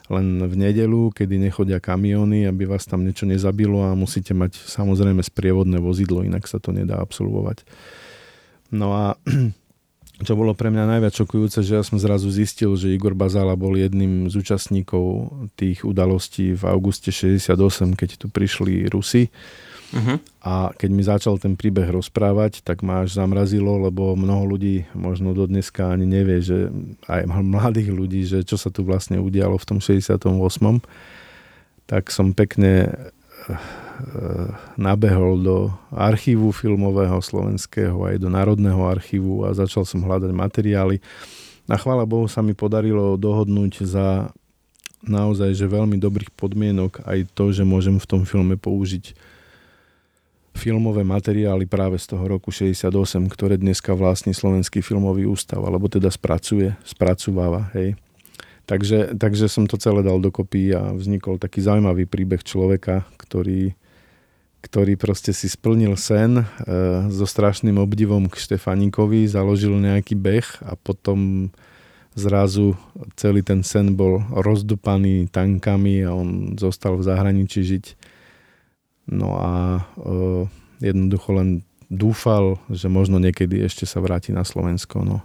len 0.10 0.42
v 0.42 0.56
nedelu, 0.58 1.14
kedy 1.14 1.38
nechodia 1.38 1.78
kamióny, 1.78 2.50
aby 2.50 2.66
vás 2.66 2.90
tam 2.90 3.06
niečo 3.06 3.30
nezabilo 3.30 3.86
a 3.86 3.94
musíte 3.94 4.34
mať 4.34 4.58
samozrejme 4.58 5.22
sprievodné 5.22 5.78
vozidlo, 5.78 6.26
inak 6.26 6.50
sa 6.50 6.58
to 6.58 6.74
nedá 6.74 6.98
absolvovať. 6.98 7.62
No 8.74 8.94
a 8.98 9.06
čo 10.24 10.34
bolo 10.36 10.52
pre 10.54 10.70
mňa 10.70 10.98
najviac 10.98 11.14
šokujúce, 11.16 11.64
že 11.64 11.80
ja 11.80 11.84
som 11.84 11.96
zrazu 11.96 12.28
zistil, 12.32 12.76
že 12.76 12.92
Igor 12.92 13.16
Bazala 13.16 13.56
bol 13.56 13.76
jedným 13.80 14.28
z 14.28 14.36
účastníkov 14.40 15.32
tých 15.56 15.88
udalostí 15.88 16.54
v 16.56 16.64
auguste 16.68 17.12
68, 17.12 17.96
keď 17.96 18.10
tu 18.20 18.28
prišli 18.28 18.88
Rusi. 18.92 19.32
Uh-huh. 19.90 20.22
A 20.46 20.70
keď 20.78 20.90
mi 20.94 21.02
začal 21.02 21.42
ten 21.42 21.58
príbeh 21.58 21.90
rozprávať, 21.90 22.62
tak 22.62 22.86
ma 22.86 23.02
až 23.02 23.18
zamrazilo, 23.18 23.90
lebo 23.90 24.14
mnoho 24.14 24.46
ľudí 24.46 24.86
možno 24.94 25.34
do 25.34 25.50
dneska 25.50 25.90
ani 25.90 26.06
nevie, 26.06 26.46
že 26.46 26.70
aj 27.10 27.26
mladých 27.26 27.90
ľudí, 27.90 28.22
že 28.22 28.46
čo 28.46 28.54
sa 28.54 28.70
tu 28.70 28.86
vlastne 28.86 29.18
udialo 29.18 29.58
v 29.58 29.66
tom 29.66 29.80
68. 29.82 30.22
Tak 31.90 32.14
som 32.14 32.38
pekne 32.38 32.94
Eh, 33.50 33.58
nabehol 34.80 35.40
do 35.40 35.58
archívu 35.92 36.52
filmového 36.56 37.20
slovenského 37.20 37.96
aj 38.08 38.16
do 38.20 38.32
Národného 38.32 38.80
archívu 38.88 39.44
a 39.44 39.54
začal 39.56 39.84
som 39.84 40.04
hľadať 40.04 40.32
materiály. 40.32 40.98
A 41.70 41.76
chvála 41.78 42.08
Bohu 42.08 42.26
sa 42.26 42.42
mi 42.42 42.58
podarilo 42.58 43.20
dohodnúť 43.20 43.86
za 43.86 44.34
naozaj 45.06 45.56
že 45.56 45.64
veľmi 45.64 45.96
dobrých 45.96 46.32
podmienok 46.36 47.08
aj 47.08 47.32
to, 47.32 47.56
že 47.56 47.64
môžem 47.64 47.96
v 47.96 48.10
tom 48.10 48.22
filme 48.28 48.60
použiť 48.60 49.16
filmové 50.60 51.08
materiály 51.08 51.64
práve 51.64 51.96
z 51.96 52.12
toho 52.12 52.26
roku 52.28 52.52
68, 52.52 52.92
ktoré 53.32 53.56
dneska 53.56 53.96
vlastní 53.96 54.36
Slovenský 54.36 54.84
filmový 54.84 55.24
ústav, 55.24 55.64
alebo 55.64 55.88
teda 55.88 56.12
spracuje, 56.12 56.76
spracováva, 56.84 57.72
hej. 57.72 57.96
Takže, 58.68 59.18
takže 59.18 59.50
som 59.50 59.66
to 59.66 59.82
celé 59.82 60.06
dal 60.06 60.22
dokopy 60.22 60.76
a 60.78 60.94
vznikol 60.94 61.42
taký 61.42 61.64
zaujímavý 61.64 62.06
príbeh 62.06 62.44
človeka, 62.46 63.08
ktorý, 63.18 63.74
ktorý 64.60 65.00
proste 65.00 65.32
si 65.32 65.48
splnil 65.48 65.96
sen 65.96 66.44
e, 66.44 66.46
so 67.08 67.26
strašným 67.26 67.80
obdivom 67.80 68.28
k 68.28 68.36
Štefanikovi, 68.36 69.24
založil 69.26 69.76
nejaký 69.80 70.20
beh 70.20 70.68
a 70.68 70.76
potom 70.76 71.50
zrazu 72.18 72.76
celý 73.16 73.40
ten 73.46 73.64
sen 73.64 73.96
bol 73.96 74.20
rozdupaný 74.36 75.32
tankami 75.32 76.04
a 76.04 76.12
on 76.12 76.60
zostal 76.60 77.00
v 77.00 77.08
zahraničí 77.08 77.64
žiť. 77.64 77.86
No 79.16 79.40
a 79.40 79.52
e, 79.80 79.82
jednoducho 80.84 81.40
len 81.40 81.50
dúfal, 81.90 82.60
že 82.70 82.92
možno 82.92 83.18
niekedy 83.18 83.64
ešte 83.64 83.88
sa 83.88 84.04
vráti 84.04 84.36
na 84.36 84.44
Slovensko. 84.46 85.02
No. 85.02 85.24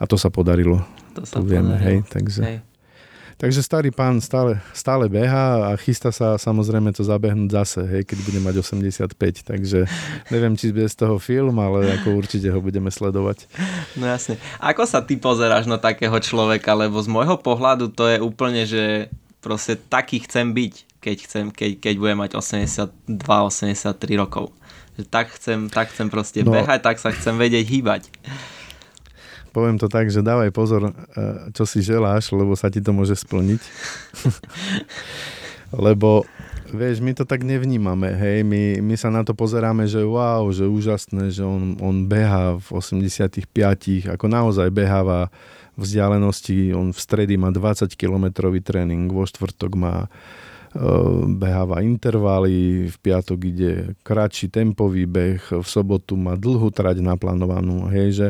A 0.00 0.04
to 0.08 0.16
sa 0.16 0.32
podarilo 0.32 0.82
to 1.18 1.26
sa 1.26 1.38
vieme, 1.42 1.74
podarilo. 1.74 1.86
hej, 1.86 1.98
takže... 2.06 2.42
Hej. 2.46 2.58
Takže 3.38 3.62
starý 3.62 3.94
pán 3.94 4.18
stále, 4.18 4.58
stále 4.74 5.06
beha 5.06 5.70
a 5.70 5.78
chystá 5.78 6.10
sa 6.10 6.34
samozrejme 6.34 6.90
to 6.90 7.06
zabehnúť 7.06 7.54
zase, 7.54 7.86
hej, 7.86 8.02
keď 8.02 8.18
bude 8.26 8.42
mať 8.42 8.54
85. 8.66 9.14
Takže 9.46 9.86
neviem, 10.34 10.58
či 10.58 10.74
bez 10.74 10.98
toho 10.98 11.22
film, 11.22 11.54
ale 11.62 12.02
ako 12.02 12.18
určite 12.18 12.50
ho 12.50 12.58
budeme 12.58 12.90
sledovať. 12.90 13.46
No 13.94 14.10
jasne. 14.10 14.42
Ako 14.58 14.82
sa 14.90 15.06
ty 15.06 15.14
pozeráš 15.14 15.70
na 15.70 15.78
takého 15.78 16.18
človeka? 16.18 16.74
Lebo 16.74 16.98
z 16.98 17.06
môjho 17.06 17.38
pohľadu 17.38 17.94
to 17.94 18.10
je 18.10 18.18
úplne, 18.18 18.66
že 18.66 19.06
proste 19.38 19.78
taký 19.78 20.26
chcem 20.26 20.50
byť, 20.50 20.98
keď, 20.98 21.16
chcem, 21.22 21.44
keď, 21.54 21.70
keď 21.78 21.94
budem 21.94 22.18
mať 22.18 22.34
82-83 22.42 24.18
rokov. 24.18 24.50
Tak 25.14 25.38
chcem, 25.38 25.70
tak 25.70 25.94
chcem 25.94 26.10
proste 26.10 26.42
no. 26.42 26.50
behať, 26.50 26.82
tak 26.82 26.98
sa 26.98 27.14
chcem 27.14 27.38
vedieť 27.38 27.70
hýbať 27.70 28.10
poviem 29.50 29.76
to 29.80 29.88
tak, 29.90 30.12
že 30.12 30.24
dávaj 30.24 30.52
pozor, 30.52 30.90
e, 30.90 30.92
čo 31.56 31.64
si 31.64 31.80
želáš, 31.84 32.30
lebo 32.32 32.54
sa 32.54 32.68
ti 32.68 32.78
to 32.78 32.92
môže 32.92 33.16
splniť. 33.18 33.62
lebo 35.84 36.24
vieš, 36.72 37.00
my 37.00 37.16
to 37.16 37.24
tak 37.24 37.44
nevnímame, 37.44 38.12
hej, 38.12 38.44
my, 38.44 38.80
my 38.84 38.94
sa 38.96 39.08
na 39.08 39.24
to 39.24 39.32
pozeráme, 39.32 39.88
že 39.88 40.04
wow, 40.04 40.44
že 40.52 40.68
úžasné, 40.68 41.32
že 41.32 41.44
on, 41.44 41.80
on 41.80 42.04
beha 42.04 42.60
v 42.60 42.68
85, 42.76 43.44
ako 44.12 44.26
naozaj 44.28 44.68
beháva 44.68 45.32
vzdialenosti, 45.78 46.74
on 46.74 46.90
v 46.90 46.98
stredy 46.98 47.38
má 47.38 47.54
20 47.54 47.88
kilometrový 47.94 48.60
tréning, 48.60 49.08
vo 49.08 49.24
štvrtok 49.24 49.72
má 49.78 50.10
beháva 51.38 51.82
intervaly, 51.82 52.86
v 52.86 52.96
piatok 53.02 53.38
ide 53.50 53.72
kratší 54.06 54.46
tempový 54.46 55.10
beh, 55.10 55.58
v 55.58 55.66
sobotu 55.66 56.14
má 56.14 56.38
dlhú 56.38 56.70
trať 56.70 57.02
naplánovanú, 57.02 57.90
hej, 57.90 58.08
že 58.14 58.26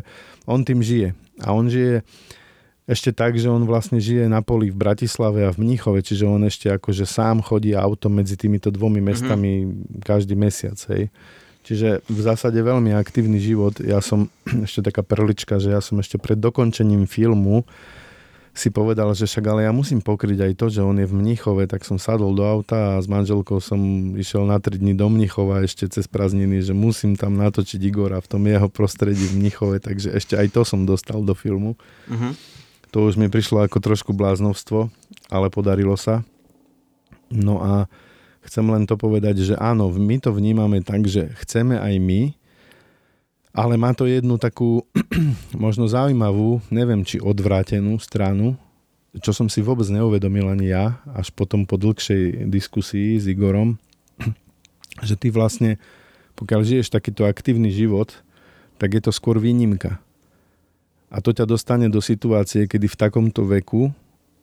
on 0.48 0.64
tým 0.64 0.80
žije. 0.80 1.12
A 1.44 1.52
on 1.52 1.68
žije 1.68 2.02
ešte 2.88 3.12
tak, 3.12 3.36
že 3.36 3.52
on 3.52 3.68
vlastne 3.68 4.00
žije 4.00 4.32
na 4.32 4.40
poli 4.40 4.72
v 4.72 4.80
Bratislave 4.80 5.44
a 5.44 5.52
v 5.52 5.60
Mníchove, 5.60 6.00
čiže 6.00 6.24
on 6.24 6.48
ešte 6.48 6.72
akože 6.72 7.04
sám 7.04 7.44
chodí 7.44 7.76
autom 7.76 8.16
medzi 8.16 8.40
týmito 8.40 8.72
dvomi 8.72 9.04
mestami 9.04 9.68
mm-hmm. 9.68 10.00
každý 10.00 10.32
mesiac, 10.32 10.80
hej. 10.96 11.12
Čiže 11.68 12.00
v 12.08 12.20
zásade 12.24 12.56
veľmi 12.56 12.96
aktívny 12.96 13.36
život. 13.44 13.76
Ja 13.84 14.00
som, 14.00 14.32
ešte 14.66 14.88
taká 14.88 15.04
perlička, 15.04 15.60
že 15.60 15.76
ja 15.76 15.84
som 15.84 16.00
ešte 16.00 16.16
pred 16.16 16.40
dokončením 16.40 17.04
filmu 17.04 17.68
si 18.58 18.74
povedal, 18.74 19.14
že 19.14 19.30
však 19.30 19.44
ale 19.46 19.60
ja 19.64 19.72
musím 19.72 20.02
pokryť 20.02 20.50
aj 20.50 20.52
to, 20.58 20.66
že 20.66 20.82
on 20.82 20.98
je 20.98 21.06
v 21.06 21.14
Mnichove, 21.14 21.70
tak 21.70 21.86
som 21.86 21.94
sadol 21.94 22.34
do 22.34 22.42
auta 22.42 22.98
a 22.98 23.00
s 23.00 23.06
manželkou 23.06 23.62
som 23.62 23.78
išiel 24.18 24.42
na 24.42 24.58
3 24.58 24.82
dní 24.82 24.98
do 24.98 25.06
Mnichova 25.06 25.62
ešte 25.62 25.86
cez 25.86 26.10
prázdniny, 26.10 26.58
že 26.66 26.74
musím 26.74 27.14
tam 27.14 27.38
natočiť 27.38 27.78
Igora 27.78 28.18
v 28.18 28.26
tom 28.26 28.42
jeho 28.50 28.66
prostredí 28.66 29.30
v 29.30 29.38
Mnichove, 29.38 29.78
takže 29.78 30.10
ešte 30.10 30.34
aj 30.34 30.50
to 30.50 30.66
som 30.66 30.82
dostal 30.82 31.22
do 31.22 31.38
filmu. 31.38 31.78
Uh-huh. 32.10 32.34
To 32.90 33.06
už 33.06 33.14
mi 33.14 33.30
prišlo 33.30 33.62
ako 33.62 33.78
trošku 33.78 34.10
bláznovstvo, 34.10 34.90
ale 35.30 35.46
podarilo 35.54 35.94
sa. 35.94 36.26
No 37.30 37.60
a 37.62 37.86
chcem 38.42 38.64
len 38.64 38.88
to 38.88 38.96
povedať, 38.96 39.44
že 39.44 39.54
áno, 39.60 39.92
my 39.92 40.16
to 40.18 40.32
vnímame 40.32 40.80
tak, 40.80 41.04
že 41.04 41.30
chceme 41.44 41.76
aj 41.76 41.94
my, 42.00 42.32
ale 43.58 43.74
má 43.74 43.90
to 43.90 44.06
jednu 44.06 44.38
takú 44.38 44.86
možno 45.58 45.90
zaujímavú, 45.90 46.62
neviem 46.70 47.02
či 47.02 47.18
odvrátenú 47.18 47.98
stranu, 47.98 48.54
čo 49.18 49.34
som 49.34 49.50
si 49.50 49.58
vôbec 49.58 49.90
neuvedomil 49.90 50.46
ani 50.46 50.70
ja, 50.70 51.02
až 51.10 51.34
potom 51.34 51.66
po 51.66 51.74
dlhšej 51.74 52.46
diskusii 52.46 53.18
s 53.18 53.26
Igorom, 53.26 53.74
že 55.08 55.18
ty 55.18 55.34
vlastne, 55.34 55.82
pokiaľ 56.38 56.60
žiješ 56.62 56.94
takýto 56.94 57.26
aktívny 57.26 57.74
život, 57.74 58.14
tak 58.78 58.94
je 58.94 59.02
to 59.02 59.10
skôr 59.10 59.42
výnimka. 59.42 59.98
A 61.10 61.18
to 61.18 61.34
ťa 61.34 61.50
dostane 61.50 61.90
do 61.90 61.98
situácie, 61.98 62.70
kedy 62.70 62.86
v 62.86 63.00
takomto 63.00 63.42
veku 63.42 63.90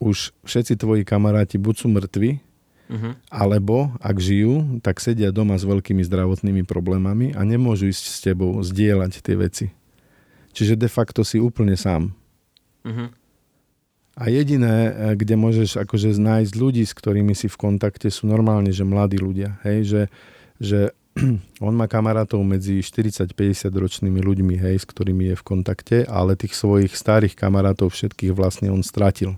už 0.04 0.36
všetci 0.44 0.76
tvoji 0.76 1.08
kamaráti 1.08 1.56
buď 1.56 1.76
sú 1.80 1.88
mŕtvi, 1.88 2.44
Uh-huh. 2.86 3.18
Alebo, 3.34 3.90
ak 3.98 4.22
žijú, 4.22 4.78
tak 4.86 5.02
sedia 5.02 5.34
doma 5.34 5.58
s 5.58 5.66
veľkými 5.66 6.06
zdravotnými 6.06 6.64
problémami 6.70 7.34
a 7.34 7.42
nemôžu 7.42 7.90
ísť 7.90 8.06
s 8.06 8.18
tebou 8.22 8.62
zdieľať 8.62 9.12
tie 9.26 9.36
veci. 9.36 9.66
Čiže 10.54 10.78
de 10.78 10.90
facto 10.90 11.26
si 11.26 11.42
úplne 11.42 11.74
sám. 11.74 12.14
Uh-huh. 12.86 13.10
A 14.16 14.32
jediné, 14.32 14.76
eh, 14.90 14.94
kde 15.20 15.36
môžeš 15.36 15.82
akože 15.84 16.16
nájsť 16.16 16.54
ľudí, 16.56 16.84
s 16.88 16.96
ktorými 16.96 17.36
si 17.36 17.52
v 17.52 17.60
kontakte, 17.60 18.08
sú 18.08 18.30
normálne, 18.32 18.72
že 18.72 18.88
mladí 18.88 19.20
ľudia. 19.20 19.60
Hej, 19.68 19.78
že, 19.84 20.02
že 20.62 20.80
on 21.66 21.74
má 21.76 21.92
kamarátov 21.92 22.40
medzi 22.46 22.80
40-50 22.80 23.72
ročnými 23.72 24.24
ľuďmi, 24.24 24.56
hej, 24.56 24.80
s 24.80 24.86
ktorými 24.88 25.34
je 25.34 25.36
v 25.36 25.44
kontakte, 25.44 25.98
ale 26.08 26.40
tých 26.40 26.56
svojich 26.56 26.96
starých 26.96 27.36
kamarátov 27.36 27.92
všetkých 27.92 28.32
vlastne 28.32 28.72
on 28.72 28.84
stratil. 28.84 29.36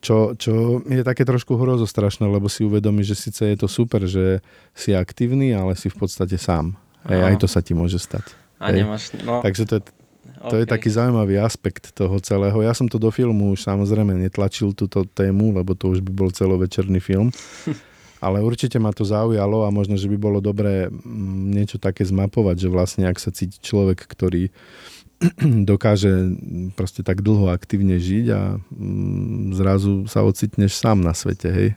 Čo, 0.00 0.32
čo 0.32 0.80
je 0.88 1.04
také 1.04 1.28
trošku 1.28 1.60
hrozostrašné, 1.60 2.24
lebo 2.24 2.48
si 2.48 2.64
uvedomí, 2.64 3.04
že 3.04 3.12
síce 3.12 3.44
je 3.44 3.56
to 3.60 3.68
super, 3.68 4.08
že 4.08 4.40
si 4.72 4.96
aktívny, 4.96 5.52
ale 5.52 5.76
si 5.76 5.92
v 5.92 5.96
podstate 6.00 6.40
sám. 6.40 6.72
Hej, 7.04 7.20
aj 7.20 7.34
to 7.40 7.46
sa 7.48 7.60
ti 7.60 7.76
môže 7.76 8.00
stať. 8.00 8.32
A 8.56 8.72
hej. 8.72 8.84
nemáš, 8.84 9.12
no... 9.20 9.44
Takže 9.44 9.64
to 9.68 9.72
je, 9.76 9.82
to 10.40 10.56
okay. 10.56 10.64
je 10.64 10.66
taký 10.68 10.88
zaujímavý 10.88 11.36
aspekt 11.40 11.92
toho 11.92 12.16
celého. 12.20 12.56
Ja 12.64 12.72
som 12.72 12.88
to 12.88 12.96
do 12.96 13.12
filmu 13.12 13.52
už 13.52 13.60
samozrejme 13.60 14.16
netlačil 14.16 14.72
túto 14.72 15.04
tému, 15.04 15.52
lebo 15.52 15.76
to 15.76 15.92
už 15.92 16.00
by 16.00 16.12
bol 16.12 16.32
celovečerný 16.32 17.00
film. 17.00 17.28
Ale 18.24 18.44
určite 18.44 18.76
ma 18.76 18.92
to 18.92 19.00
zaujalo 19.00 19.64
a 19.64 19.72
možno, 19.72 19.96
že 19.96 20.04
by 20.04 20.20
bolo 20.20 20.44
dobré 20.44 20.92
mm, 20.92 21.56
niečo 21.56 21.80
také 21.80 22.04
zmapovať, 22.04 22.56
že 22.60 22.68
vlastne 22.68 23.08
ak 23.08 23.16
sa 23.16 23.32
cíti 23.32 23.56
človek, 23.64 24.04
ktorý 24.04 24.52
dokáže 25.70 26.32
proste 26.72 27.04
tak 27.04 27.20
dlho 27.20 27.52
aktívne 27.52 28.00
žiť 28.00 28.26
a 28.32 28.56
mm, 28.56 29.52
zrazu 29.52 30.08
sa 30.08 30.24
ocitneš 30.24 30.80
sám 30.80 31.04
na 31.04 31.12
svete, 31.12 31.48
hej. 31.52 31.70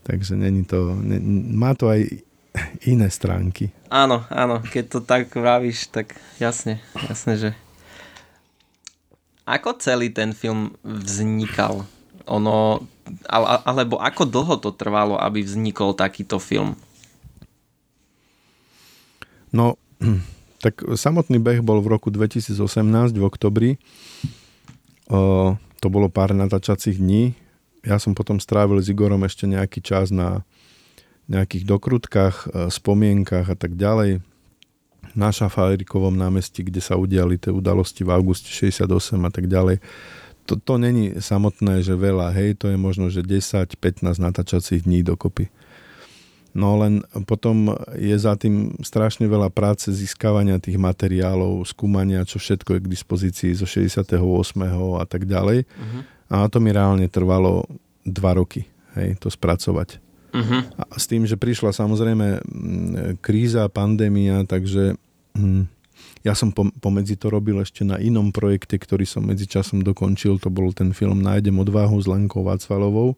Takže 0.00 0.32
není 0.32 0.64
to, 0.64 0.96
ne, 0.96 1.20
má 1.52 1.76
to 1.76 1.92
aj 1.92 2.08
iné 2.92 3.08
stránky. 3.12 3.68
Áno, 3.92 4.24
áno, 4.32 4.64
keď 4.64 4.84
to 4.88 4.98
tak 5.04 5.28
vravíš, 5.36 5.92
tak 5.92 6.16
jasne, 6.40 6.80
jasne, 7.04 7.36
že 7.36 7.50
ako 9.50 9.82
celý 9.82 10.14
ten 10.14 10.30
film 10.30 10.78
vznikal? 10.86 11.82
Ono, 12.30 12.86
alebo 13.66 13.98
ako 13.98 14.22
dlho 14.22 14.54
to 14.62 14.70
trvalo, 14.70 15.18
aby 15.18 15.42
vznikol 15.42 15.90
takýto 15.90 16.38
film? 16.38 16.78
No, 19.50 19.74
tak 20.60 20.84
samotný 20.84 21.40
beh 21.40 21.64
bol 21.64 21.80
v 21.80 21.96
roku 21.96 22.12
2018 22.12 23.16
v 23.16 23.24
oktobri. 23.24 23.70
O, 25.08 25.56
to 25.80 25.86
bolo 25.88 26.12
pár 26.12 26.36
natáčacích 26.36 27.00
dní. 27.00 27.32
Ja 27.80 27.96
som 27.96 28.12
potom 28.12 28.36
strávil 28.36 28.84
s 28.84 28.92
Igorom 28.92 29.24
ešte 29.24 29.48
nejaký 29.48 29.80
čas 29.80 30.12
na 30.12 30.44
nejakých 31.32 31.64
dokrutkách, 31.64 32.36
e, 32.36 32.46
spomienkach 32.68 33.48
a 33.48 33.56
tak 33.56 33.80
ďalej. 33.80 34.20
Na 35.16 35.32
Šafárikovom 35.32 36.12
námestí, 36.12 36.60
kde 36.60 36.84
sa 36.84 37.00
udiali 37.00 37.40
tie 37.40 37.48
udalosti 37.50 38.04
v 38.04 38.12
auguste 38.12 38.52
68 38.52 38.84
a 39.24 39.30
tak 39.32 39.48
ďalej. 39.48 39.80
To, 40.44 40.60
to 40.60 40.76
není 40.76 41.16
samotné, 41.16 41.80
že 41.80 41.96
veľa, 41.96 42.34
hej, 42.36 42.58
to 42.60 42.68
je 42.68 42.76
možno, 42.76 43.08
že 43.08 43.24
10-15 43.24 44.20
natáčacích 44.20 44.84
dní 44.84 45.06
dokopy. 45.06 45.48
No 46.50 46.74
len 46.82 47.06
potom 47.30 47.78
je 47.94 48.16
za 48.18 48.34
tým 48.34 48.74
strašne 48.82 49.30
veľa 49.30 49.54
práce 49.54 49.86
získavania 49.94 50.58
tých 50.58 50.82
materiálov, 50.82 51.62
skúmania, 51.62 52.26
čo 52.26 52.42
všetko 52.42 52.74
je 52.74 52.80
k 52.82 52.92
dispozícii 52.92 53.52
zo 53.54 53.70
68. 53.70 54.18
a 54.98 55.04
tak 55.06 55.30
ďalej. 55.30 55.62
Uh-huh. 55.62 56.02
A 56.30 56.50
to 56.50 56.58
mi 56.58 56.74
reálne 56.74 57.06
trvalo 57.06 57.70
dva 58.02 58.34
roky, 58.34 58.66
hej, 58.98 59.14
to 59.22 59.30
spracovať. 59.30 60.02
Uh-huh. 60.30 60.62
A 60.74 60.98
s 60.98 61.06
tým, 61.06 61.22
že 61.22 61.38
prišla 61.38 61.70
samozrejme 61.70 62.42
kríza, 63.22 63.66
pandémia, 63.70 64.42
takže 64.46 64.98
hm, 65.38 65.70
Ja 66.20 66.36
som 66.36 66.52
pomedzi 66.52 67.16
to 67.16 67.32
robil 67.32 67.56
ešte 67.64 67.80
na 67.80 67.96
inom 67.96 68.28
projekte, 68.28 68.76
ktorý 68.76 69.08
som 69.08 69.24
medzi 69.24 69.48
časom 69.48 69.80
dokončil. 69.80 70.36
To 70.44 70.52
bol 70.52 70.68
ten 70.76 70.92
film 70.92 71.24
Nájdem 71.24 71.56
odvahu 71.56 71.96
s 71.96 72.04
Lenkou 72.04 72.44
Vácvalovou. 72.44 73.16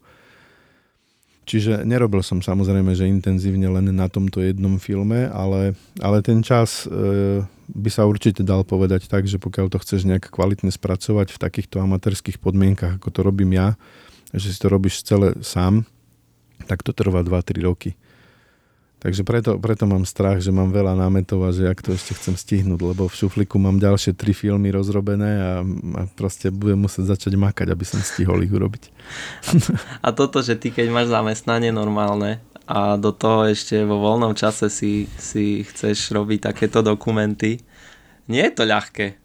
Čiže 1.43 1.83
nerobil 1.83 2.23
som 2.23 2.39
samozrejme, 2.39 2.95
že 2.95 3.11
intenzívne 3.11 3.67
len 3.67 3.91
na 3.91 4.07
tomto 4.07 4.39
jednom 4.39 4.79
filme, 4.79 5.27
ale, 5.27 5.75
ale 5.99 6.23
ten 6.23 6.39
čas 6.39 6.87
e, 6.87 7.43
by 7.67 7.91
sa 7.91 8.07
určite 8.07 8.47
dal 8.47 8.63
povedať 8.63 9.11
tak, 9.11 9.27
že 9.27 9.43
pokiaľ 9.43 9.67
to 9.75 9.83
chceš 9.83 10.07
nejak 10.07 10.31
kvalitne 10.31 10.71
spracovať 10.71 11.35
v 11.35 11.43
takýchto 11.43 11.83
amatérských 11.83 12.39
podmienkach, 12.39 13.03
ako 13.03 13.09
to 13.11 13.21
robím 13.27 13.59
ja, 13.59 13.75
že 14.31 14.55
si 14.55 14.59
to 14.63 14.71
robíš 14.71 15.03
celé 15.03 15.35
sám, 15.43 15.83
tak 16.71 16.87
to 16.87 16.95
trvá 16.95 17.27
2-3 17.27 17.67
roky. 17.67 17.99
Takže 19.03 19.27
preto, 19.27 19.59
preto 19.59 19.83
mám 19.91 20.07
strach, 20.07 20.39
že 20.39 20.55
mám 20.55 20.71
veľa 20.71 20.95
námetov 20.95 21.43
a 21.43 21.51
že 21.51 21.67
ak 21.67 21.83
to 21.83 21.91
ešte 21.99 22.15
chcem 22.15 22.39
stihnúť, 22.39 22.95
lebo 22.95 23.11
v 23.11 23.19
šufliku 23.19 23.59
mám 23.59 23.83
ďalšie 23.83 24.15
tri 24.15 24.31
filmy 24.31 24.71
rozrobené 24.71 25.43
a, 25.43 25.53
a 25.99 26.01
proste 26.15 26.55
budem 26.55 26.87
musieť 26.87 27.19
začať 27.19 27.35
makať, 27.35 27.75
aby 27.75 27.83
som 27.83 27.99
stihol 27.99 28.47
ich 28.47 28.55
urobiť. 28.55 28.83
A, 28.87 29.53
a 30.07 30.09
toto, 30.15 30.39
že 30.39 30.55
ty 30.55 30.71
keď 30.71 30.95
máš 30.95 31.11
zamestnanie 31.11 31.75
normálne 31.75 32.39
a 32.71 32.95
do 32.95 33.11
toho 33.11 33.51
ešte 33.51 33.83
vo 33.83 33.99
voľnom 33.99 34.39
čase 34.39 34.71
si, 34.71 35.11
si 35.19 35.67
chceš 35.67 36.15
robiť 36.15 36.55
takéto 36.55 36.79
dokumenty, 36.79 37.59
nie 38.31 38.43
je 38.47 38.55
to 38.55 38.63
ľahké. 38.71 39.19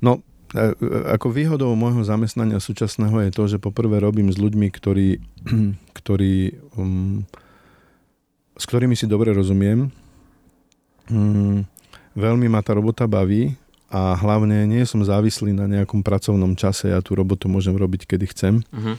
No, 0.00 0.24
e, 0.56 0.72
e, 0.72 0.98
ako 1.20 1.28
výhodou 1.28 1.76
môjho 1.76 2.00
zamestnania 2.00 2.64
súčasného 2.64 3.28
je 3.28 3.30
to, 3.36 3.44
že 3.44 3.60
poprvé 3.60 4.00
robím 4.00 4.32
s 4.32 4.40
ľuďmi, 4.40 4.72
ktorí, 4.72 5.20
ktorí 6.00 6.56
um, 6.80 7.28
s 8.54 8.64
ktorými 8.66 8.94
si 8.94 9.10
dobre 9.10 9.34
rozumiem. 9.34 9.90
Mm, 11.10 11.66
veľmi 12.14 12.46
ma 12.48 12.62
tá 12.62 12.72
robota 12.72 13.04
baví 13.04 13.58
a 13.92 14.16
hlavne 14.18 14.66
nie 14.66 14.82
som 14.88 15.04
závislý 15.04 15.54
na 15.54 15.70
nejakom 15.70 16.02
pracovnom 16.02 16.58
čase. 16.58 16.90
Ja 16.90 16.98
tú 17.04 17.14
robotu 17.14 17.46
môžem 17.46 17.78
robiť, 17.78 18.10
kedy 18.10 18.24
chcem. 18.34 18.54
Uh-huh. 18.74 18.96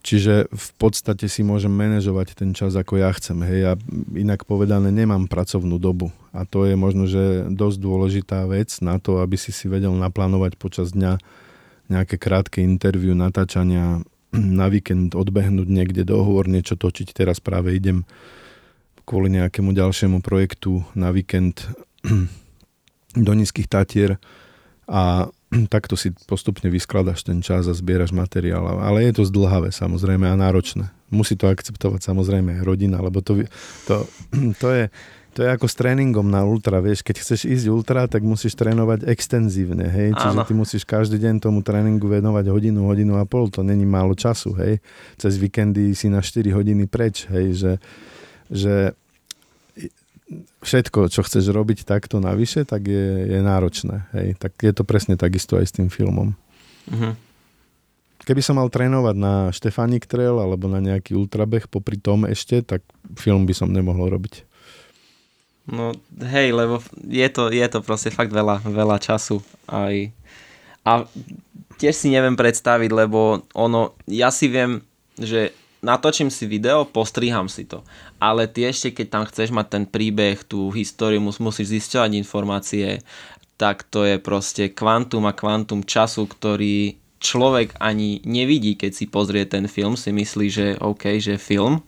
Čiže 0.00 0.48
v 0.48 0.68
podstate 0.80 1.28
si 1.28 1.44
môžem 1.44 1.68
manažovať 1.68 2.32
ten 2.32 2.56
čas, 2.56 2.72
ako 2.72 3.04
ja 3.04 3.12
chcem. 3.12 3.36
Hej, 3.44 3.58
ja 3.60 3.72
inak 4.16 4.48
povedané 4.48 4.88
nemám 4.88 5.28
pracovnú 5.28 5.76
dobu. 5.76 6.08
A 6.32 6.48
to 6.48 6.64
je 6.64 6.72
možno, 6.72 7.04
že 7.04 7.52
dosť 7.52 7.78
dôležitá 7.84 8.48
vec 8.48 8.72
na 8.80 8.96
to, 8.96 9.20
aby 9.20 9.36
si 9.36 9.52
si 9.52 9.68
vedel 9.68 9.92
naplánovať 9.92 10.56
počas 10.56 10.96
dňa 10.96 11.20
nejaké 11.92 12.16
krátke 12.16 12.64
interviu, 12.64 13.12
natáčania, 13.12 14.00
na 14.32 14.72
víkend 14.72 15.12
odbehnúť 15.12 15.68
niekde 15.68 16.08
do 16.08 16.24
hôr, 16.24 16.48
niečo 16.48 16.80
točiť. 16.80 17.12
Teraz 17.12 17.36
práve 17.36 17.76
idem 17.76 18.08
kvôli 19.10 19.26
nejakému 19.34 19.74
ďalšiemu 19.74 20.22
projektu 20.22 20.86
na 20.94 21.10
víkend 21.10 21.66
do 23.26 23.32
nízkych 23.34 23.66
tatier 23.66 24.22
a 24.86 25.26
takto 25.74 25.98
si 25.98 26.14
postupne 26.30 26.70
vyskladaš 26.70 27.26
ten 27.26 27.42
čas 27.42 27.66
a 27.66 27.74
zbieraš 27.74 28.14
materiál. 28.14 28.78
Ale 28.78 29.02
je 29.02 29.18
to 29.18 29.26
zdlhavé 29.26 29.74
samozrejme 29.74 30.30
a 30.30 30.38
náročné. 30.38 30.94
Musí 31.10 31.34
to 31.34 31.50
akceptovať 31.50 32.06
samozrejme 32.06 32.62
rodina, 32.62 33.02
lebo 33.02 33.18
to, 33.18 33.42
to, 33.90 34.06
to 34.62 34.68
je 34.70 34.84
to 35.30 35.46
je 35.46 35.54
ako 35.54 35.70
s 35.70 35.78
tréningom 35.78 36.26
na 36.26 36.42
ultra, 36.42 36.82
vieš, 36.82 37.06
keď 37.06 37.22
chceš 37.22 37.46
ísť 37.46 37.70
ultra, 37.70 38.10
tak 38.10 38.26
musíš 38.26 38.58
trénovať 38.58 39.06
extenzívne, 39.06 39.86
hej, 39.86 40.10
čiže 40.18 40.42
ty 40.42 40.52
musíš 40.58 40.82
každý 40.82 41.22
deň 41.22 41.38
tomu 41.38 41.62
tréningu 41.62 42.10
venovať 42.10 42.50
hodinu, 42.50 42.90
hodinu 42.90 43.14
a 43.14 43.22
pol, 43.22 43.46
to 43.46 43.62
není 43.62 43.86
málo 43.86 44.18
času, 44.18 44.50
hej, 44.58 44.82
cez 45.22 45.38
víkendy 45.38 45.94
si 45.94 46.10
na 46.10 46.18
4 46.18 46.50
hodiny 46.50 46.90
preč, 46.90 47.30
hej, 47.30 47.54
že, 47.54 47.72
že 48.50 48.74
všetko, 50.62 51.10
čo 51.10 51.26
chceš 51.26 51.50
robiť 51.50 51.82
takto 51.82 52.22
navyše, 52.22 52.62
tak 52.62 52.86
je, 52.86 53.26
je 53.26 53.38
náročné. 53.42 54.06
Hej. 54.14 54.28
Tak 54.38 54.52
je 54.62 54.72
to 54.72 54.82
presne 54.86 55.18
takisto 55.18 55.58
aj 55.58 55.66
s 55.66 55.74
tým 55.74 55.90
filmom. 55.90 56.32
Uh-huh. 56.86 57.14
Keby 58.22 58.42
som 58.44 58.60
mal 58.60 58.70
trénovať 58.70 59.16
na 59.16 59.34
Štefanik 59.50 60.06
Trail 60.06 60.38
alebo 60.38 60.70
na 60.70 60.78
nejaký 60.78 61.16
ultrabeh 61.16 61.66
popri 61.66 61.98
tom 61.98 62.28
ešte, 62.28 62.62
tak 62.62 62.84
film 63.18 63.48
by 63.48 63.54
som 63.56 63.72
nemohol 63.74 64.12
robiť. 64.12 64.46
No 65.70 65.94
hej, 66.18 66.50
lebo 66.50 66.82
je 67.06 67.28
to, 67.30 67.50
je 67.50 67.66
to 67.70 67.78
proste 67.82 68.10
fakt 68.10 68.34
veľa, 68.34 68.62
veľa 68.66 68.98
času 68.98 69.38
aj. 69.70 70.10
A 70.82 71.06
tiež 71.78 71.94
si 71.94 72.08
neviem 72.10 72.34
predstaviť, 72.34 72.90
lebo 72.90 73.44
ono, 73.54 73.94
ja 74.10 74.28
si 74.34 74.50
viem, 74.50 74.82
že 75.16 75.54
natočím 75.80 76.28
si 76.28 76.44
video, 76.44 76.84
postriham 76.84 77.48
si 77.48 77.64
to. 77.64 77.84
Ale 78.20 78.46
ty 78.46 78.68
ešte, 78.68 78.92
keď 78.92 79.06
tam 79.08 79.24
chceš 79.24 79.48
mať 79.50 79.66
ten 79.72 79.84
príbeh, 79.88 80.44
tú 80.44 80.68
históriu, 80.70 81.18
musíš 81.18 81.72
zisťovať 81.72 82.10
informácie, 82.20 83.00
tak 83.56 83.88
to 83.88 84.04
je 84.04 84.20
proste 84.20 84.72
kvantum 84.72 85.24
a 85.24 85.32
kvantum 85.32 85.80
času, 85.84 86.28
ktorý 86.28 87.00
človek 87.20 87.76
ani 87.80 88.20
nevidí, 88.24 88.76
keď 88.76 88.92
si 88.92 89.04
pozrie 89.08 89.44
ten 89.44 89.68
film, 89.68 89.96
si 89.96 90.12
myslí, 90.12 90.46
že 90.48 90.66
OK, 90.80 91.20
že 91.20 91.40
film 91.40 91.80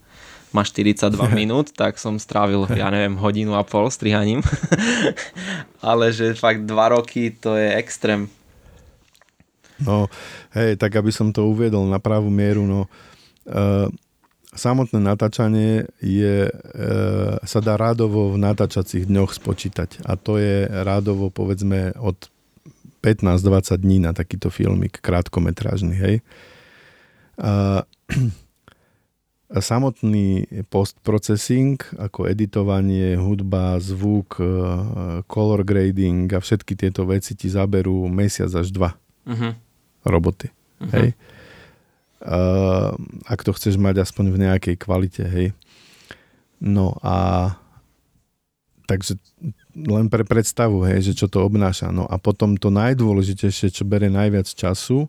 má 0.52 0.64
42 0.64 1.12
minút, 1.40 1.72
tak 1.76 1.96
som 1.96 2.16
strávil, 2.16 2.64
ja 2.72 2.88
neviem, 2.88 3.16
hodinu 3.16 3.56
a 3.56 3.64
pol 3.64 3.88
strihaním. 3.88 4.40
Ale 5.84 6.12
že 6.12 6.36
fakt 6.36 6.64
dva 6.64 6.92
roky, 6.92 7.32
to 7.32 7.56
je 7.56 7.76
extrém. 7.76 8.28
No, 9.80 10.06
hej, 10.54 10.76
tak 10.78 10.94
aby 10.94 11.10
som 11.10 11.32
to 11.32 11.48
uviedol 11.48 11.88
na 11.88 11.98
pravú 11.98 12.28
mieru, 12.28 12.68
no 12.68 12.86
Eh, 13.42 13.88
samotné 14.52 15.00
natáčanie 15.00 15.88
je, 15.98 16.48
eh, 16.48 17.32
sa 17.42 17.60
dá 17.64 17.80
rádovo 17.80 18.32
v 18.32 18.36
natáčacích 18.40 19.08
dňoch 19.08 19.32
spočítať 19.32 20.04
a 20.04 20.16
to 20.20 20.36
je 20.36 20.68
rádovo 20.68 21.32
povedzme 21.32 21.96
od 21.96 22.28
15-20 23.02 23.82
dní 23.82 23.98
na 23.98 24.14
takýto 24.14 24.46
filmik 24.52 25.02
krátkometrážny, 25.02 25.94
hej. 25.98 26.14
A, 27.34 27.82
a 29.50 29.58
samotný 29.72 30.46
post-processing, 30.70 31.82
ako 31.98 32.30
editovanie, 32.30 33.18
hudba, 33.18 33.82
zvuk, 33.82 34.38
eh, 34.38 34.46
color 35.26 35.66
grading 35.66 36.30
a 36.30 36.38
všetky 36.38 36.78
tieto 36.78 37.08
veci 37.08 37.34
ti 37.34 37.50
zaberú 37.50 38.06
mesiac 38.06 38.52
až 38.54 38.70
dva 38.70 38.94
uh-huh. 39.26 39.52
roboty. 40.06 40.52
Uh-huh. 40.78 40.92
Hej 40.92 41.08
uh, 42.22 42.94
ak 43.26 43.40
to 43.42 43.52
chceš 43.54 43.76
mať 43.76 44.06
aspoň 44.06 44.26
v 44.32 44.40
nejakej 44.48 44.76
kvalite, 44.78 45.22
hej. 45.26 45.54
No 46.62 46.94
a 47.02 47.50
takže 48.86 49.18
len 49.74 50.06
pre 50.12 50.22
predstavu, 50.22 50.84
hej, 50.86 51.12
že 51.12 51.24
čo 51.24 51.26
to 51.26 51.42
obnáša. 51.42 51.90
No 51.90 52.06
a 52.06 52.20
potom 52.20 52.54
to 52.54 52.68
najdôležitejšie, 52.68 53.72
čo 53.72 53.88
bere 53.88 54.12
najviac 54.12 54.46
času, 54.46 55.08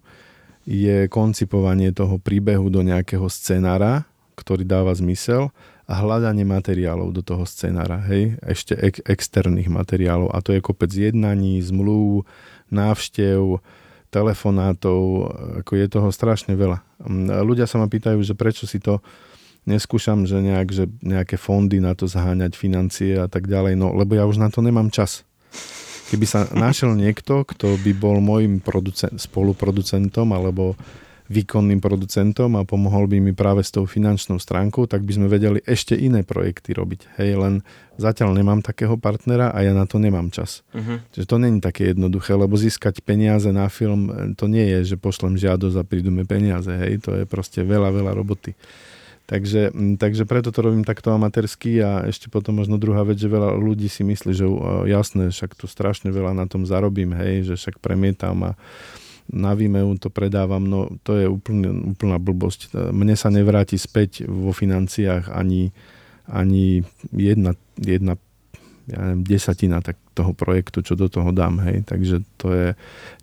je 0.64 1.12
koncipovanie 1.12 1.92
toho 1.92 2.16
príbehu 2.18 2.72
do 2.72 2.80
nejakého 2.82 3.28
scenára, 3.28 4.08
ktorý 4.40 4.64
dáva 4.64 4.96
zmysel 4.96 5.52
a 5.84 6.00
hľadanie 6.00 6.48
materiálov 6.48 7.12
do 7.12 7.20
toho 7.20 7.44
scenára, 7.44 8.00
hej, 8.08 8.40
ešte 8.40 8.72
ek- 8.72 9.04
externých 9.04 9.68
materiálov 9.68 10.32
a 10.32 10.40
to 10.40 10.56
je 10.56 10.64
kopec 10.64 10.88
jednaní, 10.88 11.60
zmluv, 11.60 12.24
návštev, 12.72 13.60
telefonátov, 14.14 15.00
ako 15.66 15.72
je 15.74 15.86
toho 15.90 16.10
strašne 16.14 16.54
veľa. 16.54 16.86
Mm, 17.02 17.34
ľudia 17.42 17.66
sa 17.66 17.82
ma 17.82 17.90
pýtajú, 17.90 18.22
že 18.22 18.38
prečo 18.38 18.70
si 18.70 18.78
to 18.78 19.02
neskúšam, 19.66 20.30
že, 20.30 20.38
nejak, 20.38 20.70
že 20.70 20.86
nejaké 21.02 21.42
fondy 21.42 21.82
na 21.82 21.98
to 21.98 22.06
zháňať, 22.06 22.54
financie 22.54 23.18
a 23.18 23.26
tak 23.26 23.50
ďalej, 23.50 23.74
no 23.74 23.90
lebo 23.98 24.14
ja 24.14 24.30
už 24.30 24.38
na 24.38 24.54
to 24.54 24.62
nemám 24.62 24.94
čas. 24.94 25.26
Keby 26.14 26.26
sa 26.30 26.46
našiel 26.54 26.94
niekto, 26.94 27.42
kto 27.42 27.80
by 27.82 27.92
bol 27.98 28.22
môjim 28.22 28.62
producent, 28.62 29.18
spoluproducentom 29.18 30.30
alebo 30.30 30.78
výkonným 31.34 31.82
producentom 31.82 32.54
a 32.54 32.62
pomohol 32.62 33.10
by 33.10 33.18
mi 33.18 33.34
práve 33.34 33.66
s 33.66 33.74
tou 33.74 33.90
finančnou 33.90 34.38
stránkou, 34.38 34.86
tak 34.86 35.02
by 35.02 35.18
sme 35.18 35.28
vedeli 35.28 35.58
ešte 35.66 35.98
iné 35.98 36.22
projekty 36.22 36.78
robiť. 36.78 37.18
Hej, 37.18 37.42
len 37.42 37.54
zatiaľ 37.98 38.38
nemám 38.38 38.62
takého 38.62 38.94
partnera 38.94 39.50
a 39.50 39.66
ja 39.66 39.74
na 39.74 39.90
to 39.90 39.98
nemám 39.98 40.30
čas. 40.30 40.62
Uh-huh. 40.78 41.02
Čiže 41.10 41.26
to 41.26 41.38
není 41.42 41.58
také 41.58 41.98
jednoduché, 41.98 42.38
lebo 42.38 42.54
získať 42.54 43.02
peniaze 43.02 43.50
na 43.50 43.66
film, 43.74 44.14
e, 44.14 44.38
to 44.38 44.46
nie 44.46 44.70
je, 44.78 44.94
že 44.94 45.02
pošlem 45.02 45.34
žiadosť 45.42 45.82
a 45.82 45.84
prídu 45.84 46.14
mi 46.14 46.22
peniaze. 46.22 46.70
Hej, 46.70 47.10
to 47.10 47.18
je 47.18 47.24
proste 47.26 47.66
veľa, 47.66 47.90
veľa 47.90 48.14
roboty. 48.14 48.54
Takže, 49.24 49.72
takže 49.96 50.28
preto 50.28 50.52
to 50.52 50.60
robím 50.60 50.84
takto 50.84 51.16
amatérsky 51.16 51.80
a 51.80 52.04
ešte 52.04 52.28
potom 52.28 52.60
možno 52.60 52.76
druhá 52.76 53.08
vec, 53.08 53.16
že 53.16 53.32
veľa 53.32 53.56
ľudí 53.56 53.88
si 53.88 54.04
myslí, 54.04 54.32
že 54.36 54.44
jasné, 54.92 55.32
však 55.32 55.56
tu 55.56 55.64
strašne 55.64 56.12
veľa 56.12 56.36
na 56.36 56.44
tom 56.44 56.68
zarobím, 56.68 57.16
hej, 57.16 57.48
že 57.48 57.56
však 57.56 57.80
premietam 57.80 58.52
a 58.52 58.60
na 59.32 59.56
Vimeu 59.56 59.96
to 59.96 60.12
predávam, 60.12 60.68
no 60.68 60.92
to 61.08 61.16
je 61.16 61.28
úplne, 61.30 61.96
úplná 61.96 62.20
blbosť. 62.20 62.76
Mne 62.92 63.16
sa 63.16 63.32
nevráti 63.32 63.80
späť 63.80 64.28
vo 64.28 64.52
financiách 64.52 65.32
ani, 65.32 65.72
ani 66.28 66.84
jedna, 67.12 67.56
jedna 67.80 68.20
ja 68.84 69.00
neviem, 69.00 69.24
desatina 69.24 69.80
tak 69.80 69.96
toho 70.12 70.36
projektu, 70.36 70.84
čo 70.84 71.00
do 71.00 71.08
toho 71.08 71.32
dám, 71.32 71.64
hej. 71.64 71.88
Takže 71.88 72.28
to 72.36 72.48
je 72.52 72.68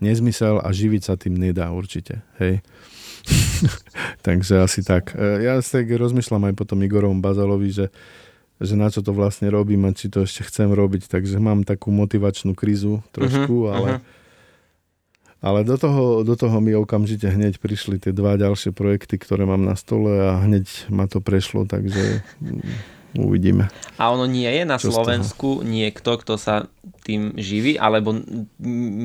nezmysel 0.00 0.56
a 0.56 0.72
živiť 0.72 1.02
sa 1.04 1.20
tým 1.20 1.36
nedá 1.36 1.68
určite, 1.68 2.24
hej. 2.40 2.64
Takže 4.26 4.64
asi 4.64 4.80
tak. 4.80 5.12
E, 5.12 5.44
ja 5.44 5.60
tak 5.60 5.84
rozmýšľam 5.92 6.48
aj 6.48 6.54
potom 6.56 6.80
Igorovom 6.80 7.20
Bazalovi, 7.20 7.68
že 7.68 7.86
že 8.60 8.76
na 8.76 8.92
čo 8.92 9.00
to 9.00 9.16
vlastne 9.16 9.48
robím 9.48 9.88
a 9.88 9.96
či 9.96 10.12
to 10.12 10.28
ešte 10.28 10.44
chcem 10.44 10.68
robiť. 10.68 11.08
Takže 11.08 11.40
mám 11.40 11.64
takú 11.64 11.88
motivačnú 11.88 12.52
krízu 12.52 13.00
trošku, 13.08 13.64
uh-huh, 13.64 13.72
ale, 13.72 13.88
uh-huh. 13.96 14.19
Ale 15.40 15.64
do 15.64 15.76
toho, 15.80 16.20
do 16.20 16.36
toho 16.36 16.60
mi 16.60 16.76
okamžite 16.76 17.24
hneď 17.24 17.56
prišli 17.60 17.96
tie 17.96 18.12
dva 18.12 18.36
ďalšie 18.36 18.76
projekty, 18.76 19.16
ktoré 19.16 19.48
mám 19.48 19.64
na 19.64 19.72
stole 19.76 20.12
a 20.20 20.40
hneď 20.44 20.68
ma 20.92 21.08
to 21.08 21.24
prešlo, 21.24 21.64
takže 21.64 22.20
uvidíme. 23.16 23.72
A 23.96 24.12
ono 24.12 24.28
nie 24.28 24.46
je 24.46 24.64
na 24.68 24.76
Slovensku 24.76 25.64
niekto, 25.64 26.20
kto 26.20 26.36
sa 26.36 26.68
tým 27.02 27.34
živí, 27.40 27.80
alebo 27.80 28.12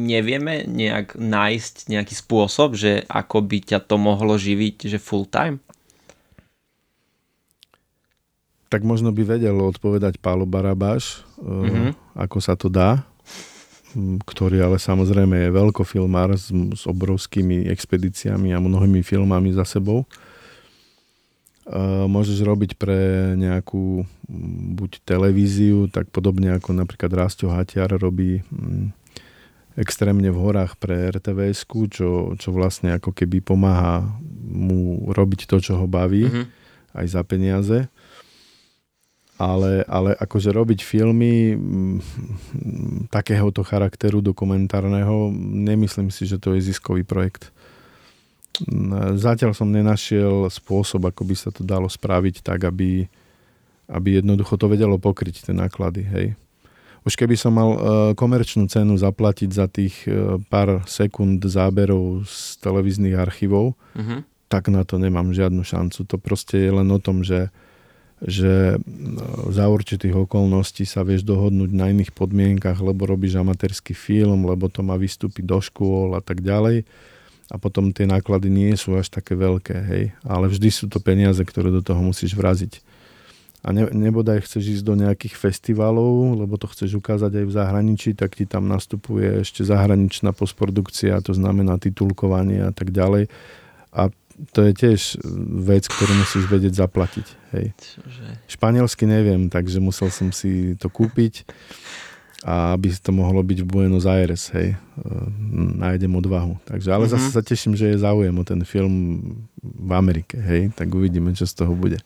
nevieme 0.06 0.68
nejak 0.68 1.16
nájsť 1.16 1.88
nejaký 1.88 2.14
spôsob, 2.14 2.76
že 2.76 3.08
ako 3.08 3.40
by 3.40 3.58
ťa 3.64 3.80
to 3.88 3.96
mohlo 3.96 4.36
živiť, 4.36 4.92
že 4.92 5.00
full 5.00 5.24
time? 5.26 5.64
tak 8.76 8.84
možno 8.84 9.16
by 9.16 9.24
vedel 9.24 9.56
odpovedať 9.56 10.20
Pálo 10.20 10.44
Barabáš, 10.44 11.24
mm-hmm. 11.40 12.18
ako 12.18 12.38
sa 12.44 12.60
to 12.60 12.68
dá, 12.68 13.08
ktorý 14.28 14.60
ale 14.60 14.78
samozrejme 14.78 15.48
je 15.48 15.56
veľkofilmár 15.56 16.36
s, 16.36 16.52
s 16.52 16.84
obrovskými 16.84 17.72
expedíciami 17.72 18.52
a 18.52 18.60
mnohými 18.60 19.00
filmami 19.02 19.56
za 19.56 19.64
sebou. 19.64 20.04
Môžeš 22.06 22.46
robiť 22.46 22.78
pre 22.78 23.34
nejakú 23.34 24.06
buď 24.78 25.02
televíziu, 25.02 25.90
tak 25.90 26.14
podobne 26.14 26.54
ako 26.54 26.78
napríklad 26.78 27.10
Rastio 27.10 27.50
Hatiar 27.50 27.90
robí 27.98 28.46
extrémne 29.74 30.30
v 30.30 30.38
horách 30.40 30.78
pre 30.78 31.10
rtvs 31.12 31.68
čo, 31.90 32.38
čo 32.38 32.50
vlastne 32.54 32.96
ako 32.96 33.12
keby 33.12 33.42
pomáha 33.42 34.06
mu 34.46 35.10
robiť 35.12 35.50
to, 35.50 35.58
čo 35.60 35.82
ho 35.82 35.90
baví, 35.90 36.30
mm-hmm. 36.30 36.46
aj 36.96 37.06
za 37.12 37.22
peniaze 37.26 37.78
ale, 39.36 39.84
ale 39.84 40.16
akože 40.16 40.50
robiť 40.52 40.80
filmy 40.80 41.56
m, 41.56 42.00
mm, 42.00 43.12
takéhoto 43.12 43.68
charakteru 43.68 44.24
dokumentárneho, 44.24 45.32
nemyslím 45.36 46.08
si, 46.08 46.24
že 46.24 46.40
to 46.40 46.56
je 46.56 46.64
ziskový 46.64 47.04
projekt. 47.04 47.52
Mm, 48.64 49.20
zatiaľ 49.20 49.52
som 49.52 49.68
nenašiel 49.68 50.48
spôsob, 50.48 51.12
ako 51.12 51.28
by 51.28 51.36
sa 51.36 51.52
to 51.52 51.68
dalo 51.68 51.92
spraviť 51.92 52.40
tak, 52.40 52.64
aby, 52.64 53.12
aby 53.92 54.24
jednoducho 54.24 54.56
to 54.56 54.72
vedelo 54.72 54.96
pokryť 54.96 55.52
tie 55.52 55.54
náklady. 55.54 56.02
Hej. 56.08 56.28
Už 57.06 57.14
keby 57.14 57.38
som 57.38 57.54
mal 57.54 57.70
uh, 57.70 57.80
komerčnú 58.18 58.66
cenu 58.66 58.98
zaplatiť 58.98 59.50
za 59.52 59.70
tých 59.70 60.10
uh, 60.10 60.42
pár 60.50 60.82
sekúnd 60.90 61.38
záberov 61.44 62.26
z 62.26 62.58
televíznych 62.66 63.14
archívov, 63.14 63.78
uh-huh. 63.94 64.26
tak 64.50 64.74
na 64.74 64.82
to 64.82 64.98
nemám 64.98 65.30
žiadnu 65.30 65.62
šancu. 65.62 66.02
To 66.02 66.18
proste 66.18 66.58
je 66.58 66.72
len 66.74 66.90
o 66.90 66.98
tom, 66.98 67.22
že 67.22 67.54
že 68.24 68.80
no, 68.88 69.52
za 69.52 69.68
určitých 69.68 70.16
okolností 70.16 70.88
sa 70.88 71.04
vieš 71.04 71.28
dohodnúť 71.28 71.72
na 71.76 71.92
iných 71.92 72.16
podmienkach, 72.16 72.80
lebo 72.80 73.04
robíš 73.04 73.36
amatérsky 73.36 73.92
film, 73.92 74.48
lebo 74.48 74.72
to 74.72 74.80
má 74.80 74.96
vystúpiť 74.96 75.44
do 75.44 75.60
škôl 75.60 76.16
a 76.16 76.22
tak 76.24 76.40
ďalej. 76.40 76.88
A 77.52 77.62
potom 77.62 77.94
tie 77.94 78.10
náklady 78.10 78.50
nie 78.50 78.74
sú 78.74 78.98
až 78.98 79.12
také 79.12 79.38
veľké, 79.38 79.76
hej. 79.86 80.04
Ale 80.26 80.50
vždy 80.50 80.70
sú 80.72 80.86
to 80.90 80.98
peniaze, 80.98 81.38
ktoré 81.44 81.70
do 81.70 81.84
toho 81.84 82.02
musíš 82.02 82.34
vraziť. 82.34 82.82
A 83.66 83.74
ne, 83.74 83.90
nebodaj 83.90 84.46
chceš 84.46 84.78
ísť 84.80 84.86
do 84.86 84.94
nejakých 84.94 85.36
festivalov, 85.38 86.38
lebo 86.38 86.54
to 86.58 86.70
chceš 86.70 87.02
ukázať 87.02 87.42
aj 87.42 87.46
v 87.50 87.56
zahraničí, 87.58 88.10
tak 88.14 88.38
ti 88.38 88.46
tam 88.46 88.70
nastupuje 88.70 89.42
ešte 89.42 89.66
zahraničná 89.66 90.38
postprodukcia, 90.38 91.18
to 91.26 91.34
znamená 91.34 91.82
titulkovanie 91.82 92.62
a 92.62 92.70
tak 92.70 92.94
ďalej. 92.94 93.26
A 93.90 94.14
to 94.52 94.68
je 94.68 94.72
tiež 94.76 95.02
vec, 95.64 95.88
ktorú 95.88 96.14
musíš 96.20 96.46
vedieť 96.52 96.76
zaplatiť. 96.76 97.28
Hej. 97.56 97.66
Čože? 97.76 98.26
Španielsky 98.52 99.08
neviem, 99.08 99.48
takže 99.48 99.80
musel 99.80 100.12
som 100.12 100.32
si 100.36 100.76
to 100.76 100.92
kúpiť 100.92 101.48
a 102.46 102.78
aby 102.78 102.94
to 102.94 103.10
mohlo 103.10 103.42
byť 103.42 103.66
v 103.66 103.68
Buenos 103.68 104.06
Aires, 104.06 104.54
hej, 104.54 104.78
e, 104.78 104.78
nájdem 105.82 106.14
odvahu. 106.14 106.62
Takže, 106.62 106.94
ale 106.94 107.10
mm-hmm. 107.10 107.18
zase 107.18 107.28
sa 107.34 107.42
teším, 107.42 107.74
že 107.74 107.90
je 107.90 108.04
záujem 108.06 108.36
o 108.38 108.46
ten 108.46 108.62
film 108.62 108.94
v 109.66 109.92
Amerike, 109.98 110.38
hej, 110.38 110.70
tak 110.78 110.94
uvidíme, 110.94 111.34
čo 111.34 111.50
z 111.50 111.66
toho 111.66 111.74
bude. 111.74 111.98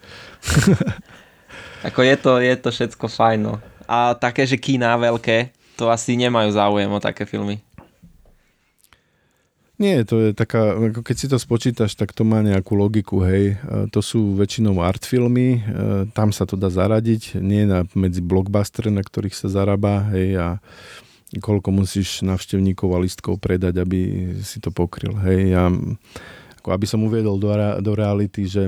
Ako 1.87 2.07
je 2.07 2.15
to, 2.15 2.39
je 2.39 2.55
to 2.55 2.71
všetko 2.71 3.11
fajn, 3.11 3.39
no. 3.51 3.59
A 3.83 4.15
také, 4.15 4.47
že 4.47 4.55
kína 4.55 4.95
veľké, 4.95 5.51
to 5.75 5.91
asi 5.91 6.15
nemajú 6.15 6.55
záujem 6.55 6.87
o 6.87 7.03
také 7.03 7.27
filmy. 7.27 7.59
Nie, 9.79 10.03
to 10.03 10.19
je 10.19 10.29
taká, 10.35 10.75
ako 10.75 11.07
keď 11.07 11.15
si 11.15 11.31
to 11.31 11.39
spočítaš, 11.39 11.95
tak 11.95 12.11
to 12.11 12.27
má 12.27 12.43
nejakú 12.43 12.75
logiku, 12.75 13.23
hej. 13.23 13.55
To 13.95 14.03
sú 14.03 14.35
väčšinou 14.35 14.83
art 14.83 15.07
filmy, 15.07 15.63
e, 15.63 16.03
tam 16.11 16.35
sa 16.35 16.43
to 16.43 16.59
dá 16.59 16.67
zaradiť, 16.67 17.39
nie 17.39 17.63
na, 17.63 17.87
medzi 17.95 18.19
blockbuster, 18.19 18.91
na 18.91 18.99
ktorých 18.99 19.31
sa 19.31 19.47
zarába, 19.47 20.03
hej, 20.11 20.35
a 20.35 20.47
koľko 21.39 21.71
musíš 21.71 22.27
navštevníkov 22.27 22.91
a 22.91 22.99
listkov 22.99 23.39
predať, 23.39 23.79
aby 23.79 23.99
si 24.43 24.59
to 24.59 24.67
pokryl, 24.67 25.15
hej. 25.23 25.55
A, 25.55 25.71
ako 26.59 26.75
aby 26.75 26.83
som 26.83 26.99
uviedol 27.07 27.39
do, 27.39 27.47
do 27.79 27.91
reality, 27.95 28.51
že 28.51 28.67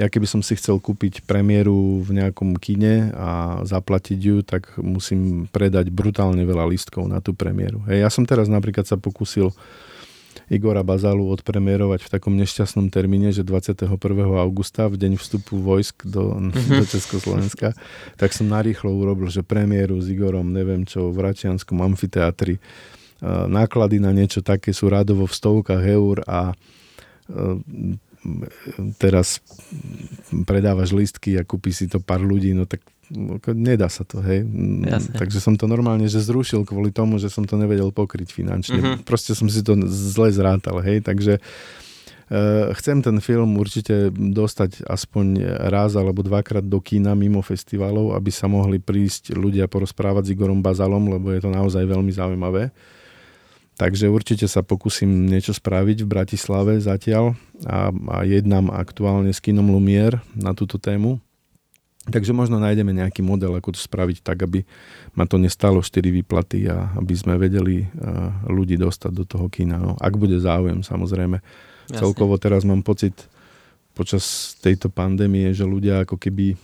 ja 0.00 0.08
keby 0.08 0.24
som 0.24 0.40
si 0.40 0.56
chcel 0.56 0.80
kúpiť 0.80 1.28
premiéru 1.28 2.00
v 2.00 2.16
nejakom 2.16 2.56
kine 2.56 3.12
a 3.12 3.60
zaplatiť 3.60 4.18
ju, 4.20 4.40
tak 4.40 4.72
musím 4.80 5.52
predať 5.52 5.92
brutálne 5.92 6.44
veľa 6.48 6.64
listkov 6.64 7.12
na 7.12 7.20
tú 7.20 7.36
premiéru. 7.36 7.84
Hej, 7.92 8.04
ja 8.04 8.10
som 8.12 8.24
teraz 8.24 8.48
napríklad 8.48 8.88
sa 8.88 8.96
pokúsil 8.96 9.52
Igora 10.46 10.86
Bazalu 10.86 11.26
odpremierovať 11.34 12.06
v 12.06 12.12
takom 12.12 12.38
nešťastnom 12.38 12.86
termíne, 12.94 13.34
že 13.34 13.42
21. 13.42 13.90
augusta, 14.38 14.86
v 14.86 14.94
deň 14.94 15.12
vstupu 15.18 15.58
vojsk 15.58 16.06
do, 16.06 16.38
do 16.54 16.84
Československa, 16.86 17.74
tak 18.14 18.30
som 18.30 18.46
narýchlo 18.46 18.94
urobil, 18.94 19.26
že 19.26 19.42
premiéru 19.42 19.98
s 19.98 20.06
Igorom, 20.06 20.54
neviem 20.54 20.86
čo, 20.86 21.10
v 21.10 21.18
Račianskom 21.18 21.82
amfiteatri. 21.82 22.62
Náklady 23.26 23.98
na 23.98 24.14
niečo 24.14 24.38
také 24.38 24.70
sú 24.70 24.86
rádovo 24.86 25.26
v 25.26 25.34
stovkách 25.34 25.82
eur 25.82 26.22
a 26.30 26.54
teraz 29.02 29.42
predávaš 30.46 30.94
listky 30.94 31.38
a 31.38 31.46
kúpi 31.46 31.74
si 31.74 31.90
to 31.90 31.98
pár 31.98 32.22
ľudí, 32.22 32.54
no 32.54 32.66
tak 32.66 32.82
nedá 33.54 33.86
sa 33.86 34.02
to, 34.02 34.18
hej. 34.24 34.42
Jasne. 34.82 35.14
Takže 35.14 35.38
som 35.38 35.54
to 35.54 35.70
normálne, 35.70 36.06
že 36.10 36.18
zrušil 36.18 36.66
kvôli 36.66 36.90
tomu, 36.90 37.22
že 37.22 37.30
som 37.30 37.46
to 37.46 37.54
nevedel 37.54 37.94
pokryť 37.94 38.28
finančne. 38.34 38.80
Mm-hmm. 38.82 39.06
Proste 39.06 39.36
som 39.38 39.46
si 39.46 39.62
to 39.62 39.78
zle 39.86 40.34
zrátal, 40.34 40.82
hej, 40.82 41.06
takže 41.06 41.38
uh, 41.38 42.74
chcem 42.74 43.02
ten 43.02 43.22
film 43.22 43.54
určite 43.58 44.10
dostať 44.10 44.86
aspoň 44.86 45.26
raz 45.70 45.94
alebo 45.94 46.26
dvakrát 46.26 46.66
do 46.66 46.82
kína 46.82 47.14
mimo 47.14 47.42
festivalov, 47.46 48.18
aby 48.18 48.30
sa 48.34 48.50
mohli 48.50 48.82
prísť 48.82 49.38
ľudia 49.38 49.70
porozprávať 49.70 50.30
s 50.30 50.32
Igorom 50.34 50.58
Bazalom, 50.58 51.06
lebo 51.06 51.30
je 51.30 51.40
to 51.42 51.50
naozaj 51.54 51.86
veľmi 51.86 52.10
zaujímavé. 52.10 52.74
Takže 53.76 54.08
určite 54.08 54.48
sa 54.48 54.64
pokúsim 54.64 55.28
niečo 55.28 55.52
spraviť 55.52 56.00
v 56.00 56.08
Bratislave 56.08 56.80
zatiaľ 56.80 57.36
a, 57.68 57.92
a 57.92 58.24
jednám 58.24 58.72
aktuálne 58.72 59.28
s 59.28 59.44
kinom 59.44 59.68
Lumier 59.68 60.16
na 60.32 60.56
túto 60.56 60.80
tému. 60.80 61.20
Takže 62.06 62.30
možno 62.30 62.62
nájdeme 62.62 62.94
nejaký 62.94 63.18
model, 63.18 63.58
ako 63.58 63.74
to 63.74 63.80
spraviť 63.82 64.22
tak, 64.22 64.46
aby 64.46 64.62
ma 65.18 65.26
to 65.26 65.42
nestalo 65.42 65.82
4 65.82 66.06
výplaty 66.06 66.70
a 66.70 66.94
aby 66.94 67.14
sme 67.18 67.34
vedeli 67.34 67.82
ľudí 68.46 68.78
dostať 68.78 69.12
do 69.12 69.26
toho 69.26 69.50
kina. 69.50 69.82
No, 69.82 69.98
ak 69.98 70.14
bude 70.14 70.38
záujem, 70.38 70.86
samozrejme. 70.86 71.42
Jasne. 71.42 71.98
Celkovo 71.98 72.38
teraz 72.38 72.62
mám 72.62 72.86
pocit 72.86 73.26
počas 73.90 74.54
tejto 74.62 74.86
pandémie, 74.86 75.50
že 75.50 75.66
ľudia 75.66 76.06
ako 76.06 76.14
keby 76.14 76.54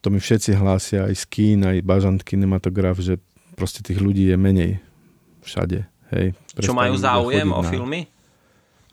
to 0.00 0.08
mi 0.08 0.22
všetci 0.22 0.54
hlásia 0.54 1.10
aj 1.10 1.14
z 1.18 1.24
kín, 1.26 1.60
aj 1.66 1.82
bažant 1.82 2.20
kinematograf, 2.22 2.96
že 3.02 3.18
proste 3.58 3.82
tých 3.82 3.98
ľudí 3.98 4.30
je 4.30 4.36
menej 4.38 4.78
všade. 5.42 5.82
Hej, 6.14 6.38
Čo 6.62 6.72
majú 6.72 6.94
záujem 6.94 7.50
o 7.50 7.58
na... 7.58 7.66
filmy? 7.66 8.06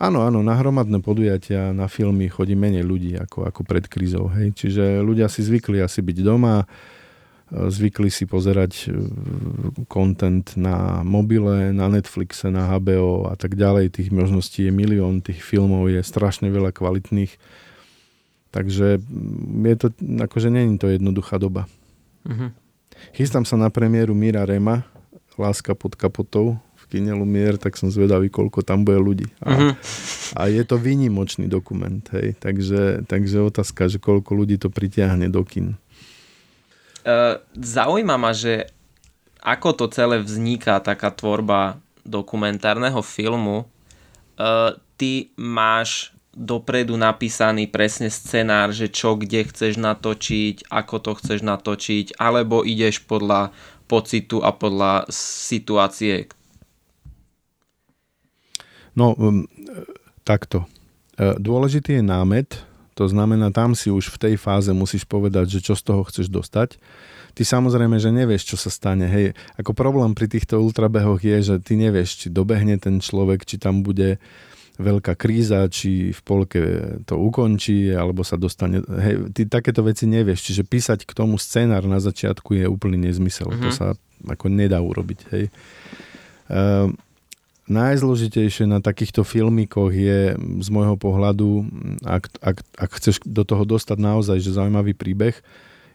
Áno, 0.03 0.19
áno, 0.19 0.43
na 0.43 0.59
hromadné 0.59 0.99
podujatia, 0.99 1.71
na 1.71 1.87
filmy 1.87 2.27
chodí 2.27 2.59
menej 2.59 2.83
ľudí 2.83 3.15
ako, 3.15 3.47
ako 3.47 3.61
pred 3.63 3.87
krízou. 3.87 4.27
Hej. 4.35 4.51
Čiže 4.51 4.99
ľudia 4.99 5.31
si 5.31 5.39
zvykli 5.39 5.79
asi 5.79 6.03
byť 6.03 6.17
doma, 6.19 6.67
e, 7.47 7.71
zvykli 7.71 8.11
si 8.11 8.27
pozerať 8.27 8.91
kontent 9.87 10.59
e, 10.59 10.59
na 10.59 11.07
mobile, 11.07 11.71
na 11.71 11.87
Netflixe, 11.87 12.51
na 12.51 12.67
HBO 12.75 13.31
a 13.31 13.39
tak 13.39 13.55
ďalej. 13.55 13.95
Tých 13.95 14.11
možností 14.11 14.67
je 14.67 14.75
milión, 14.75 15.23
tých 15.23 15.39
filmov 15.39 15.87
je 15.87 16.03
strašne 16.03 16.51
veľa 16.51 16.75
kvalitných. 16.75 17.31
Takže 18.51 18.99
mm, 18.99 19.63
je 19.71 19.75
to, 19.79 19.87
akože 20.19 20.51
není 20.51 20.75
to 20.83 20.91
jednoduchá 20.91 21.39
doba. 21.39 21.71
Uh-huh. 22.27 22.51
Chystám 23.15 23.47
sa 23.47 23.55
na 23.55 23.71
premiéru 23.71 24.11
Mira 24.11 24.43
Rema, 24.43 24.83
Láska 25.39 25.73
pod 25.79 25.95
kapotou, 25.95 26.59
kine 26.93 27.17
Lumier, 27.17 27.57
tak 27.57 27.73
som 27.73 27.89
zvedavý, 27.89 28.29
koľko 28.29 28.61
tam 28.61 28.85
bude 28.85 29.01
ľudí. 29.01 29.27
A, 29.41 29.49
uh-huh. 29.49 29.73
a 30.37 30.41
je 30.45 30.61
to 30.61 30.77
výnimočný 30.77 31.49
dokument, 31.49 32.05
hej. 32.13 32.37
Takže, 32.37 33.09
takže 33.09 33.41
otázka, 33.41 33.89
že 33.89 33.97
koľko 33.97 34.37
ľudí 34.37 34.61
to 34.61 34.69
pritiahne 34.69 35.25
do 35.33 35.41
kin. 35.41 35.73
Uh, 37.01 37.41
zaujíma 37.57 38.21
ma, 38.21 38.29
že 38.29 38.69
ako 39.41 39.73
to 39.73 39.85
celé 39.89 40.21
vzniká, 40.21 40.77
taká 40.77 41.09
tvorba 41.09 41.81
dokumentárneho 42.05 43.01
filmu. 43.01 43.65
Uh, 44.37 44.77
ty 44.95 45.33
máš 45.33 46.13
dopredu 46.33 46.97
napísaný 46.97 47.69
presne 47.69 48.09
scenár, 48.09 48.73
že 48.73 48.89
čo 48.89 49.17
kde 49.17 49.49
chceš 49.49 49.81
natočiť, 49.81 50.69
ako 50.69 50.95
to 51.01 51.11
chceš 51.17 51.39
natočiť, 51.41 52.17
alebo 52.21 52.65
ideš 52.65 53.05
podľa 53.05 53.53
pocitu 53.85 54.41
a 54.41 54.49
podľa 54.55 55.05
situácie? 55.13 56.31
No, 58.93 59.17
um, 59.17 59.49
takto. 60.21 60.69
E, 61.17 61.37
dôležitý 61.41 62.01
je 62.01 62.03
námet, 62.05 62.49
to 62.93 63.09
znamená, 63.09 63.49
tam 63.49 63.73
si 63.73 63.89
už 63.89 64.13
v 64.13 64.21
tej 64.21 64.35
fáze 64.37 64.69
musíš 64.69 65.09
povedať, 65.09 65.57
že 65.57 65.59
čo 65.65 65.73
z 65.73 65.81
toho 65.81 66.05
chceš 66.05 66.29
dostať. 66.29 66.77
Ty 67.33 67.41
samozrejme, 67.41 67.97
že 67.97 68.13
nevieš, 68.13 68.53
čo 68.53 68.57
sa 68.61 68.69
stane. 68.69 69.09
Hej, 69.09 69.33
ako 69.57 69.73
problém 69.73 70.13
pri 70.13 70.29
týchto 70.29 70.61
ultrabehoch 70.61 71.17
je, 71.17 71.37
že 71.41 71.55
ty 71.57 71.73
nevieš, 71.73 72.25
či 72.25 72.27
dobehne 72.29 72.77
ten 72.77 73.01
človek, 73.01 73.49
či 73.49 73.57
tam 73.57 73.81
bude 73.81 74.21
veľká 74.77 75.17
kríza, 75.17 75.65
či 75.69 76.13
v 76.13 76.21
polke 76.21 76.61
to 77.09 77.17
ukončí, 77.17 77.89
alebo 77.89 78.21
sa 78.21 78.37
dostane... 78.37 78.85
Hej, 78.85 79.33
ty 79.33 79.49
takéto 79.49 79.81
veci 79.81 80.05
nevieš, 80.05 80.53
čiže 80.53 80.61
písať 80.65 81.09
k 81.09 81.13
tomu 81.17 81.41
scenár 81.41 81.89
na 81.89 81.97
začiatku 81.97 82.53
je 82.53 82.69
úplný 82.69 83.09
nezmysel. 83.09 83.49
Mm-hmm. 83.49 83.63
To 83.65 83.69
mhm. 83.69 83.77
sa 83.77 83.87
ako 84.29 84.45
nedá 84.53 84.77
urobiť. 84.77 85.19
Hej. 85.33 85.45
Uh, 86.53 86.93
najzložitejšie 87.67 88.67
na 88.67 88.83
takýchto 88.83 89.23
filmikoch 89.23 89.91
je 89.95 90.35
z 90.35 90.67
môjho 90.71 90.99
pohľadu, 90.99 91.63
ak, 92.03 92.27
ak, 92.43 92.57
ak 92.75 92.89
chceš 92.99 93.23
do 93.23 93.47
toho 93.47 93.63
dostať 93.63 93.97
naozaj 93.99 94.37
že 94.43 94.55
zaujímavý 94.55 94.91
príbeh, 94.97 95.35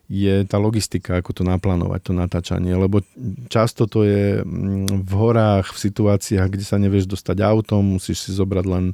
je 0.09 0.49
tá 0.49 0.57
logistika, 0.57 1.21
ako 1.21 1.37
to 1.37 1.43
naplánovať, 1.45 2.01
to 2.01 2.13
natáčanie. 2.17 2.73
Lebo 2.73 3.05
často 3.53 3.85
to 3.85 4.09
je 4.09 4.41
mm, 4.41 5.05
v 5.05 5.13
horách, 5.13 5.77
v 5.77 5.83
situáciách, 5.85 6.49
kde 6.49 6.65
sa 6.65 6.81
nevieš 6.81 7.05
dostať 7.05 7.45
autom, 7.45 8.01
musíš 8.01 8.25
si 8.25 8.31
zobrať 8.33 8.65
len 8.65 8.85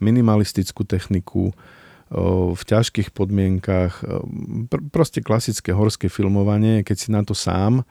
minimalistickú 0.00 0.88
techniku, 0.88 1.52
v 2.54 2.62
ťažkých 2.62 3.10
podmienkach, 3.10 4.04
proste 4.92 5.24
klasické 5.24 5.72
horské 5.72 6.06
filmovanie, 6.12 6.84
keď 6.86 6.96
si 7.00 7.08
na 7.10 7.24
to 7.24 7.32
sám, 7.32 7.82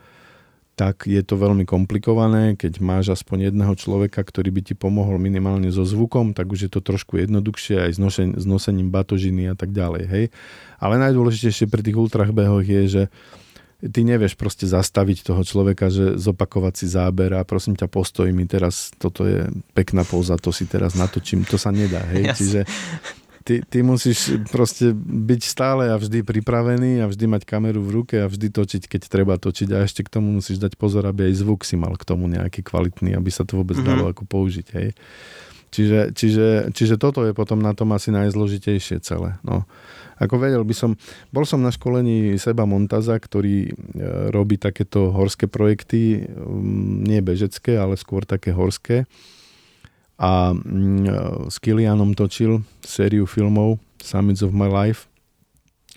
tak 0.74 1.06
je 1.06 1.22
to 1.22 1.38
veľmi 1.38 1.62
komplikované. 1.62 2.58
Keď 2.58 2.82
máš 2.82 3.14
aspoň 3.14 3.50
jedného 3.50 3.74
človeka, 3.78 4.26
ktorý 4.26 4.50
by 4.50 4.60
ti 4.66 4.74
pomohol 4.74 5.22
minimálne 5.22 5.70
so 5.70 5.86
zvukom, 5.86 6.34
tak 6.34 6.50
už 6.50 6.66
je 6.66 6.70
to 6.70 6.82
trošku 6.82 7.22
jednoduchšie 7.22 7.88
aj 7.88 7.90
s, 7.94 7.98
nošen- 8.02 8.34
s 8.34 8.44
nosením 8.44 8.90
batožiny 8.90 9.50
a 9.50 9.54
tak 9.54 9.70
ďalej. 9.70 10.04
Hej? 10.10 10.24
Ale 10.82 10.98
najdôležitejšie 10.98 11.70
pri 11.70 11.82
tých 11.86 11.96
ultrahbehoch 11.96 12.66
je, 12.66 12.82
že 12.90 13.02
ty 13.84 14.00
nevieš 14.02 14.34
proste 14.34 14.66
zastaviť 14.66 15.22
toho 15.22 15.46
človeka, 15.46 15.94
že 15.94 16.18
zopakovať 16.18 16.74
si 16.74 16.86
záber 16.90 17.38
a 17.38 17.46
prosím 17.46 17.78
ťa 17.78 17.86
postoj 17.86 18.26
mi 18.34 18.48
teraz, 18.48 18.90
toto 18.98 19.28
je 19.28 19.46
pekná 19.78 20.02
pouza, 20.02 20.34
to 20.40 20.50
si 20.50 20.66
teraz 20.66 20.98
natočím, 20.98 21.46
to 21.46 21.54
sa 21.54 21.70
nedá. 21.70 22.02
Hej? 22.10 22.22
Yes. 22.24 22.36
Čiže 22.40 22.60
ty, 23.44 23.60
ty 23.62 23.84
musíš 23.84 24.40
proste 24.48 24.96
byť 24.96 25.40
stále 25.44 25.92
a 25.92 26.00
vždy 26.00 26.24
pripravený 26.24 27.04
a 27.04 27.06
vždy 27.06 27.28
mať 27.28 27.42
kameru 27.44 27.84
v 27.84 28.02
ruke 28.02 28.16
a 28.18 28.26
vždy 28.26 28.48
točiť, 28.48 28.82
keď 28.88 29.02
treba 29.06 29.36
točiť 29.36 29.68
a 29.76 29.84
ešte 29.84 30.02
k 30.02 30.12
tomu 30.18 30.32
musíš 30.32 30.58
dať 30.58 30.80
pozor, 30.80 31.04
aby 31.04 31.28
aj 31.28 31.44
zvuk 31.44 31.62
si 31.62 31.76
mal 31.76 31.94
k 31.94 32.08
tomu 32.08 32.26
nejaký 32.26 32.64
kvalitný, 32.64 33.12
aby 33.14 33.28
sa 33.28 33.44
to 33.44 33.60
vôbec 33.60 33.76
mm-hmm. 33.76 34.00
dalo 34.00 34.10
ako 34.10 34.24
použiť. 34.24 34.66
Hej. 34.74 34.88
Čiže, 35.74 36.00
čiže, 36.14 36.48
čiže 36.70 36.96
toto 37.02 37.26
je 37.26 37.34
potom 37.34 37.58
na 37.58 37.74
tom 37.74 37.90
asi 37.92 38.14
najzložitejšie 38.14 39.02
celé. 39.02 39.42
No. 39.42 39.66
Ako 40.22 40.38
vedel 40.38 40.62
by 40.62 40.70
som, 40.70 40.94
bol 41.34 41.42
som 41.42 41.58
na 41.58 41.74
školení 41.74 42.38
Seba 42.38 42.62
Montaza, 42.62 43.18
ktorý 43.18 43.66
e, 43.66 43.70
robí 44.30 44.54
takéto 44.54 45.10
horské 45.10 45.50
projekty, 45.50 46.30
nie 47.02 47.18
bežecké, 47.18 47.74
ale 47.74 47.98
skôr 47.98 48.22
také 48.22 48.54
horské 48.54 49.10
a 50.18 50.54
mm, 50.54 51.50
s 51.50 51.58
Kilianom 51.58 52.14
točil 52.14 52.62
sériu 52.86 53.26
filmov 53.26 53.82
Summits 53.98 54.44
of 54.46 54.54
My 54.54 54.70
Life 54.70 55.10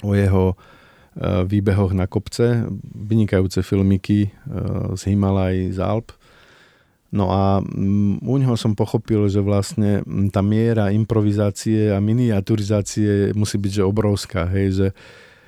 o 0.02 0.14
jeho 0.14 0.54
e, 0.54 0.56
výbehoch 1.46 1.94
na 1.94 2.06
kopce, 2.06 2.66
vynikajúce 2.94 3.62
filmiky 3.62 4.20
e, 4.26 4.30
z 4.98 5.02
Himalaj, 5.14 5.74
z 5.74 5.80
Alp. 5.82 6.14
No 7.14 7.32
a 7.32 7.62
mm, 7.62 8.22
u 8.22 8.36
neho 8.38 8.56
som 8.58 8.78
pochopil, 8.78 9.26
že 9.30 9.42
vlastne 9.42 10.06
mm, 10.06 10.30
tá 10.34 10.42
miera 10.42 10.94
improvizácie 10.94 11.94
a 11.94 12.02
miniaturizácie 12.02 13.34
musí 13.34 13.58
byť 13.58 13.72
že 13.82 13.84
obrovská, 13.86 14.46
hej, 14.50 14.68
že 14.74 14.88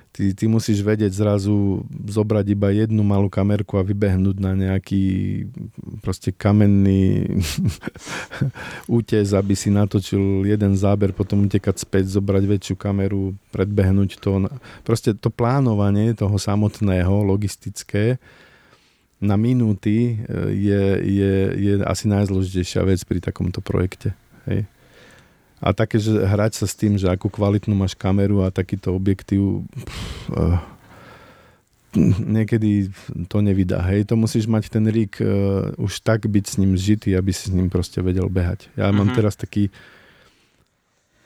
Ty, 0.09 0.33
ty 0.33 0.45
musíš 0.49 0.81
vedieť 0.81 1.13
zrazu 1.13 1.85
zobrať 2.09 2.45
iba 2.51 2.73
jednu 2.73 3.05
malú 3.05 3.29
kamerku 3.29 3.77
a 3.77 3.85
vybehnúť 3.85 4.41
na 4.41 4.57
nejaký 4.57 5.45
proste 6.01 6.33
kamenný 6.33 7.29
útes, 8.99 9.31
aby 9.37 9.53
si 9.53 9.69
natočil 9.69 10.49
jeden 10.49 10.73
záber, 10.73 11.13
potom 11.13 11.45
utekať 11.45 11.85
späť, 11.85 12.09
zobrať 12.09 12.43
väčšiu 12.49 12.75
kameru, 12.75 13.37
predbehnúť 13.53 14.17
to. 14.17 14.49
Proste 14.81 15.13
to 15.13 15.29
plánovanie 15.29 16.17
toho 16.17 16.35
samotného, 16.41 17.21
logistické, 17.21 18.17
na 19.19 19.35
minúty 19.35 20.15
e, 20.15 20.43
je, 20.55 20.83
je, 21.03 21.33
je 21.59 21.73
asi 21.83 22.07
najzložitejšia 22.07 22.81
vec 22.87 23.03
pri 23.03 23.19
takomto 23.19 23.59
projekte. 23.59 24.15
Hej. 24.47 24.63
A 25.59 25.75
také, 25.75 25.99
že 25.99 26.15
hrať 26.15 26.63
sa 26.63 26.65
s 26.65 26.75
tým, 26.75 26.95
že 26.95 27.11
akú 27.11 27.27
kvalitnú 27.27 27.75
máš 27.75 27.95
kameru 27.95 28.47
a 28.47 28.51
takýto 28.51 28.95
objektív, 28.95 29.67
pff, 29.67 30.31
uh, 30.31 30.59
niekedy 32.37 32.93
to 33.27 33.41
nevydá. 33.41 33.81
Hej, 33.91 34.07
to 34.07 34.15
musíš 34.15 34.45
mať 34.45 34.69
ten 34.69 34.85
rig 34.87 35.11
uh, 35.19 35.73
už 35.75 35.99
tak 36.05 36.29
byť 36.29 36.45
s 36.45 36.55
ním 36.61 36.77
zžitý, 36.77 37.17
aby 37.17 37.33
si 37.33 37.49
s 37.49 37.55
ním 37.55 37.67
proste 37.67 37.99
vedel 37.99 38.29
behať. 38.29 38.69
Ja 38.77 38.89
mm-hmm. 38.89 38.97
mám 38.97 39.09
mhm. 39.11 39.17
teraz 39.17 39.33
taký 39.35 39.73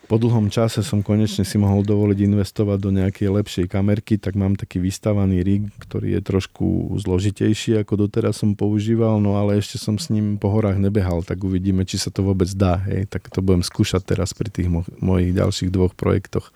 po 0.03 0.19
dlhom 0.19 0.51
čase 0.51 0.83
som 0.83 0.99
konečne 0.99 1.47
si 1.47 1.55
mohol 1.55 1.79
dovoliť 1.87 2.19
investovať 2.27 2.77
do 2.79 2.91
nejakej 2.91 3.29
lepšej 3.39 3.65
kamerky, 3.71 4.19
tak 4.19 4.35
mám 4.35 4.59
taký 4.59 4.83
vystavaný 4.83 5.39
rig, 5.41 5.63
ktorý 5.79 6.19
je 6.19 6.21
trošku 6.21 6.99
zložitejší, 6.99 7.79
ako 7.79 8.07
doteraz 8.07 8.43
som 8.43 8.51
používal, 8.51 9.23
no 9.23 9.39
ale 9.39 9.63
ešte 9.63 9.79
som 9.79 9.95
s 9.95 10.11
ním 10.11 10.35
po 10.35 10.51
horách 10.51 10.75
nebehal, 10.75 11.23
tak 11.23 11.39
uvidíme, 11.41 11.87
či 11.87 11.95
sa 11.95 12.11
to 12.11 12.19
vôbec 12.19 12.51
dá. 12.51 12.83
Hej. 12.83 13.07
Tak 13.07 13.31
to 13.31 13.39
budem 13.39 13.63
skúšať 13.63 14.03
teraz 14.03 14.35
pri 14.35 14.51
tých 14.51 14.67
mo- 14.67 14.87
mojich 14.99 15.31
ďalších 15.31 15.71
dvoch 15.71 15.95
projektoch. 15.95 16.51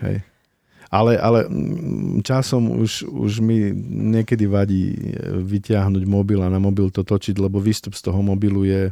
Hej. 0.00 0.24
Ale, 0.88 1.20
ale 1.20 1.44
mm, 1.44 2.24
časom 2.24 2.80
už, 2.80 3.04
už 3.04 3.44
mi 3.44 3.68
niekedy 4.08 4.48
vadí 4.48 4.96
vyťahnuť 5.44 6.04
mobil 6.08 6.40
a 6.40 6.48
na 6.48 6.56
mobil 6.56 6.88
to 6.88 7.04
točiť, 7.04 7.36
lebo 7.36 7.60
výstup 7.60 7.92
z 7.92 8.08
toho 8.08 8.24
mobilu 8.24 8.64
je, 8.64 8.88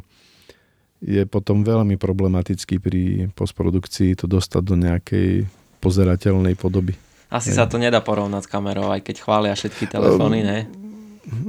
je 1.01 1.23
potom 1.29 1.61
veľmi 1.61 1.95
problematický 1.99 2.81
pri 2.81 3.01
postprodukcii 3.37 4.17
to 4.17 4.25
dostať 4.25 4.61
do 4.65 4.75
nejakej 4.77 5.45
pozerateľnej 5.77 6.57
podoby. 6.57 6.97
Asi 7.29 7.53
je. 7.53 7.59
sa 7.59 7.69
to 7.69 7.77
nedá 7.77 8.01
porovnať 8.01 8.47
s 8.47 8.49
kamerou, 8.49 8.89
aj 8.89 9.03
keď 9.03 9.15
chvália 9.21 9.53
všetky 9.53 9.85
telefóny, 9.91 10.41
ne? 10.41 10.59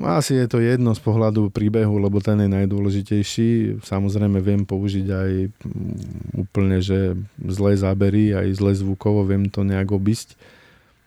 Asi 0.03 0.35
je 0.35 0.51
to 0.51 0.59
jedno 0.59 0.91
z 0.91 0.99
pohľadu 0.99 1.55
príbehu, 1.55 2.03
lebo 2.03 2.19
ten 2.19 2.35
je 2.43 2.51
najdôležitejší. 2.51 3.79
Samozrejme 3.87 4.43
viem 4.43 4.67
použiť 4.67 5.07
aj 5.07 5.31
úplne, 6.35 6.83
že 6.83 7.15
zlé 7.39 7.79
zábery, 7.79 8.35
aj 8.35 8.59
zlé 8.59 8.75
zvukovo, 8.75 9.23
viem 9.23 9.47
to 9.47 9.63
nejak 9.63 9.95
obísť. 9.95 10.35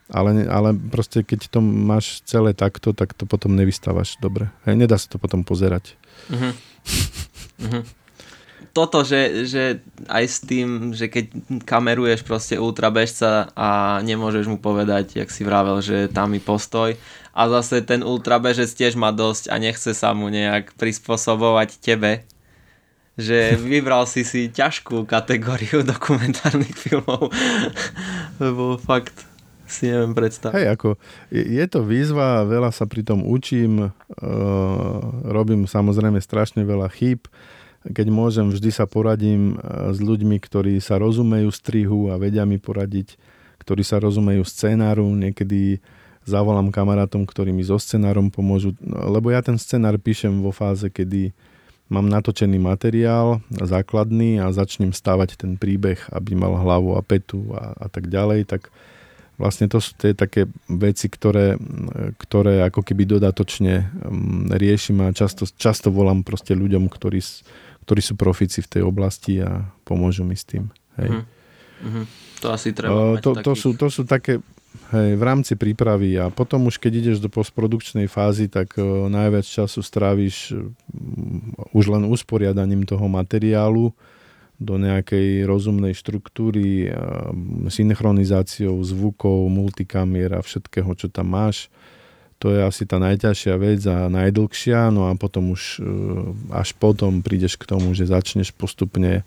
Ale, 0.08 0.48
ale 0.48 0.72
proste 0.88 1.20
keď 1.20 1.52
to 1.52 1.60
máš 1.60 2.24
celé 2.24 2.56
takto, 2.56 2.96
tak 2.96 3.12
to 3.12 3.28
potom 3.28 3.52
nevystávaš 3.52 4.16
dobre. 4.24 4.48
Hej, 4.64 4.88
nedá 4.88 4.96
sa 4.96 5.08
to 5.08 5.20
potom 5.20 5.44
pozerať. 5.44 5.92
Uh-huh. 6.32 6.52
Uh-huh 7.60 7.84
toto, 8.72 9.04
že, 9.04 9.44
že 9.44 9.84
aj 10.08 10.24
s 10.24 10.38
tým, 10.40 10.96
že 10.96 11.12
keď 11.12 11.28
kameruješ 11.68 12.24
proste 12.24 12.56
ultrabežca 12.56 13.52
a 13.52 14.00
nemôžeš 14.00 14.48
mu 14.48 14.56
povedať, 14.56 15.20
jak 15.20 15.28
si 15.28 15.44
vravel, 15.44 15.84
že 15.84 16.08
tam 16.08 16.32
mi 16.32 16.40
postoj. 16.40 16.96
A 17.32 17.42
zase 17.48 17.84
ten 17.84 18.00
ultrabežec 18.04 18.68
tiež 18.72 18.96
má 18.96 19.12
dosť 19.12 19.52
a 19.52 19.60
nechce 19.60 19.92
sa 19.92 20.16
mu 20.16 20.32
nejak 20.32 20.72
prispôsobovať 20.76 21.80
tebe, 21.80 22.24
že 23.16 23.60
vybral 23.60 24.08
si 24.08 24.24
si 24.24 24.48
ťažkú 24.48 25.04
kategóriu 25.04 25.84
dokumentárnych 25.92 26.72
filmov, 26.72 27.28
lebo 28.42 28.80
fakt 28.80 29.28
si 29.68 29.88
neviem 29.88 30.12
predstaviť. 30.12 30.56
Hej, 30.56 30.68
ako 30.76 30.88
je 31.32 31.64
to 31.68 31.80
výzva, 31.84 32.44
veľa 32.44 32.68
sa 32.72 32.84
pri 32.84 33.04
tom 33.04 33.24
učím, 33.24 33.88
uh, 33.88 33.92
robím 35.24 35.64
samozrejme 35.64 36.20
strašne 36.20 36.64
veľa 36.68 36.92
chýb, 36.92 37.24
keď 37.82 38.06
môžem, 38.08 38.46
vždy 38.50 38.70
sa 38.70 38.86
poradím 38.86 39.58
e, 39.58 39.90
s 39.90 39.98
ľuďmi, 39.98 40.38
ktorí 40.38 40.78
sa 40.78 41.02
rozumejú 41.02 41.50
strihu 41.50 42.14
a 42.14 42.18
vedia 42.18 42.46
mi 42.46 42.62
poradiť, 42.62 43.18
ktorí 43.58 43.82
sa 43.82 43.98
rozumejú 43.98 44.46
scénáru. 44.46 45.06
Niekedy 45.10 45.82
zavolám 46.22 46.70
kamarátom, 46.70 47.26
ktorí 47.26 47.50
mi 47.50 47.66
so 47.66 47.78
scenárom 47.78 48.30
pomôžu, 48.30 48.78
lebo 48.86 49.34
ja 49.34 49.42
ten 49.42 49.58
scenár 49.58 49.98
píšem 49.98 50.38
vo 50.38 50.54
fáze, 50.54 50.86
kedy 50.86 51.34
mám 51.90 52.06
natočený 52.06 52.56
materiál 52.62 53.42
základný 53.50 54.40
a 54.40 54.54
začnem 54.54 54.94
stávať 54.94 55.36
ten 55.42 55.58
príbeh, 55.58 55.98
aby 56.14 56.38
mal 56.38 56.54
hlavu 56.56 56.94
a 56.96 57.02
petu 57.02 57.52
a, 57.52 57.74
a 57.76 57.86
tak 57.90 58.08
ďalej, 58.08 58.48
tak 58.48 58.70
vlastne 59.36 59.66
to 59.66 59.82
sú 59.82 59.98
tie 59.98 60.14
také 60.14 60.46
veci, 60.70 61.10
ktoré, 61.10 61.58
ktoré 62.22 62.62
ako 62.62 62.86
keby 62.86 63.18
dodatočne 63.18 63.90
mm, 63.90 64.54
riešim 64.54 65.02
a 65.02 65.10
často, 65.10 65.44
často 65.44 65.90
volám 65.90 66.22
proste 66.22 66.54
ľuďom, 66.54 66.86
ktorí 66.86 67.18
ktorí 67.82 68.00
sú 68.00 68.14
profici 68.14 68.62
v 68.62 68.70
tej 68.78 68.82
oblasti 68.86 69.42
a 69.42 69.66
pomôžu 69.82 70.22
mi 70.22 70.38
s 70.38 70.46
tým. 70.46 70.70
Hej. 70.98 71.26
Uh-huh. 71.82 72.04
To 72.42 72.46
asi 72.54 72.70
treba 72.70 72.94
uh, 72.94 73.18
to, 73.18 73.34
to, 73.42 73.52
sú, 73.58 73.74
to 73.74 73.90
sú 73.90 74.06
také 74.06 74.38
hej, 74.94 75.10
v 75.18 75.22
rámci 75.22 75.58
prípravy 75.58 76.14
a 76.18 76.30
potom 76.30 76.70
už 76.70 76.78
keď 76.78 76.92
ideš 77.02 77.18
do 77.18 77.26
postprodukčnej 77.26 78.06
fázy, 78.06 78.46
tak 78.46 78.78
uh, 78.78 79.10
najviac 79.10 79.46
času 79.46 79.82
stráviš 79.82 80.54
uh, 80.54 80.62
už 81.74 81.90
len 81.90 82.06
usporiadaním 82.06 82.86
toho 82.86 83.10
materiálu 83.10 83.90
do 84.62 84.78
nejakej 84.78 85.42
rozumnej 85.42 85.90
štruktúry, 85.90 86.86
uh, 86.86 87.34
synchronizáciou 87.66 88.78
zvukov, 88.86 89.50
multikamier 89.50 90.38
a 90.38 90.40
všetkého, 90.44 90.94
čo 90.94 91.10
tam 91.10 91.34
máš. 91.34 91.66
To 92.42 92.50
je 92.50 92.58
asi 92.58 92.82
tá 92.90 92.98
najťažšia 92.98 93.54
vec 93.54 93.86
a 93.86 94.10
najdlhšia, 94.10 94.90
no 94.90 95.06
a 95.06 95.14
potom 95.14 95.54
už 95.54 95.78
až 96.50 96.74
potom 96.74 97.22
prídeš 97.22 97.54
k 97.54 97.70
tomu, 97.70 97.94
že 97.94 98.10
začneš 98.10 98.50
postupne 98.50 99.22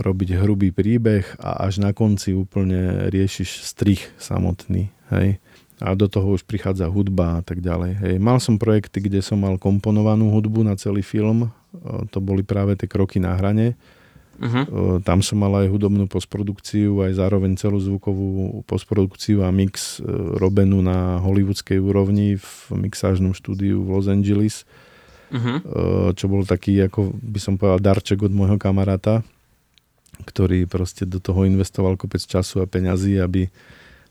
robiť 0.00 0.40
hrubý 0.40 0.72
príbeh 0.72 1.28
a 1.36 1.68
až 1.68 1.84
na 1.84 1.92
konci 1.92 2.32
úplne 2.32 3.12
riešiš 3.12 3.68
strich 3.68 4.08
samotný. 4.16 4.88
Hej? 5.12 5.36
A 5.76 5.92
do 5.92 6.08
toho 6.08 6.40
už 6.40 6.48
prichádza 6.48 6.88
hudba 6.88 7.36
a 7.36 7.42
tak 7.44 7.60
ďalej. 7.60 8.00
Hej. 8.00 8.14
Mal 8.16 8.40
som 8.40 8.56
projekty, 8.56 9.04
kde 9.04 9.20
som 9.20 9.36
mal 9.36 9.60
komponovanú 9.60 10.32
hudbu 10.32 10.64
na 10.64 10.72
celý 10.80 11.04
film. 11.04 11.52
To 11.84 12.18
boli 12.24 12.40
práve 12.40 12.80
tie 12.80 12.88
kroky 12.88 13.20
na 13.20 13.36
hrane. 13.36 13.76
Uh-huh. 14.42 14.98
Tam 15.06 15.22
som 15.22 15.38
mal 15.38 15.54
aj 15.62 15.70
hudobnú 15.70 16.10
postprodukciu, 16.10 17.06
aj 17.06 17.14
zároveň 17.14 17.54
celú 17.54 17.78
zvukovú 17.78 18.66
postprodukciu 18.66 19.46
a 19.46 19.54
mix 19.54 20.02
e, 20.02 20.10
robenú 20.34 20.82
na 20.82 21.22
hollywoodskej 21.22 21.78
úrovni 21.78 22.42
v 22.42 22.50
mixážnom 22.74 23.38
štúdiu 23.38 23.86
v 23.86 23.88
Los 23.94 24.10
Angeles. 24.10 24.66
Uh-huh. 25.30 26.12
Čo 26.12 26.26
bol 26.26 26.42
taký, 26.42 26.82
ako 26.82 27.14
by 27.16 27.38
som 27.38 27.54
povedal, 27.54 27.80
darček 27.80 28.20
od 28.26 28.34
môjho 28.34 28.58
kamaráta 28.58 29.22
ktorý 30.22 30.70
proste 30.70 31.08
do 31.08 31.18
toho 31.18 31.48
investoval 31.48 31.98
kopec 31.98 32.22
času 32.22 32.62
a 32.62 32.70
peňazí, 32.70 33.18
aby 33.18 33.50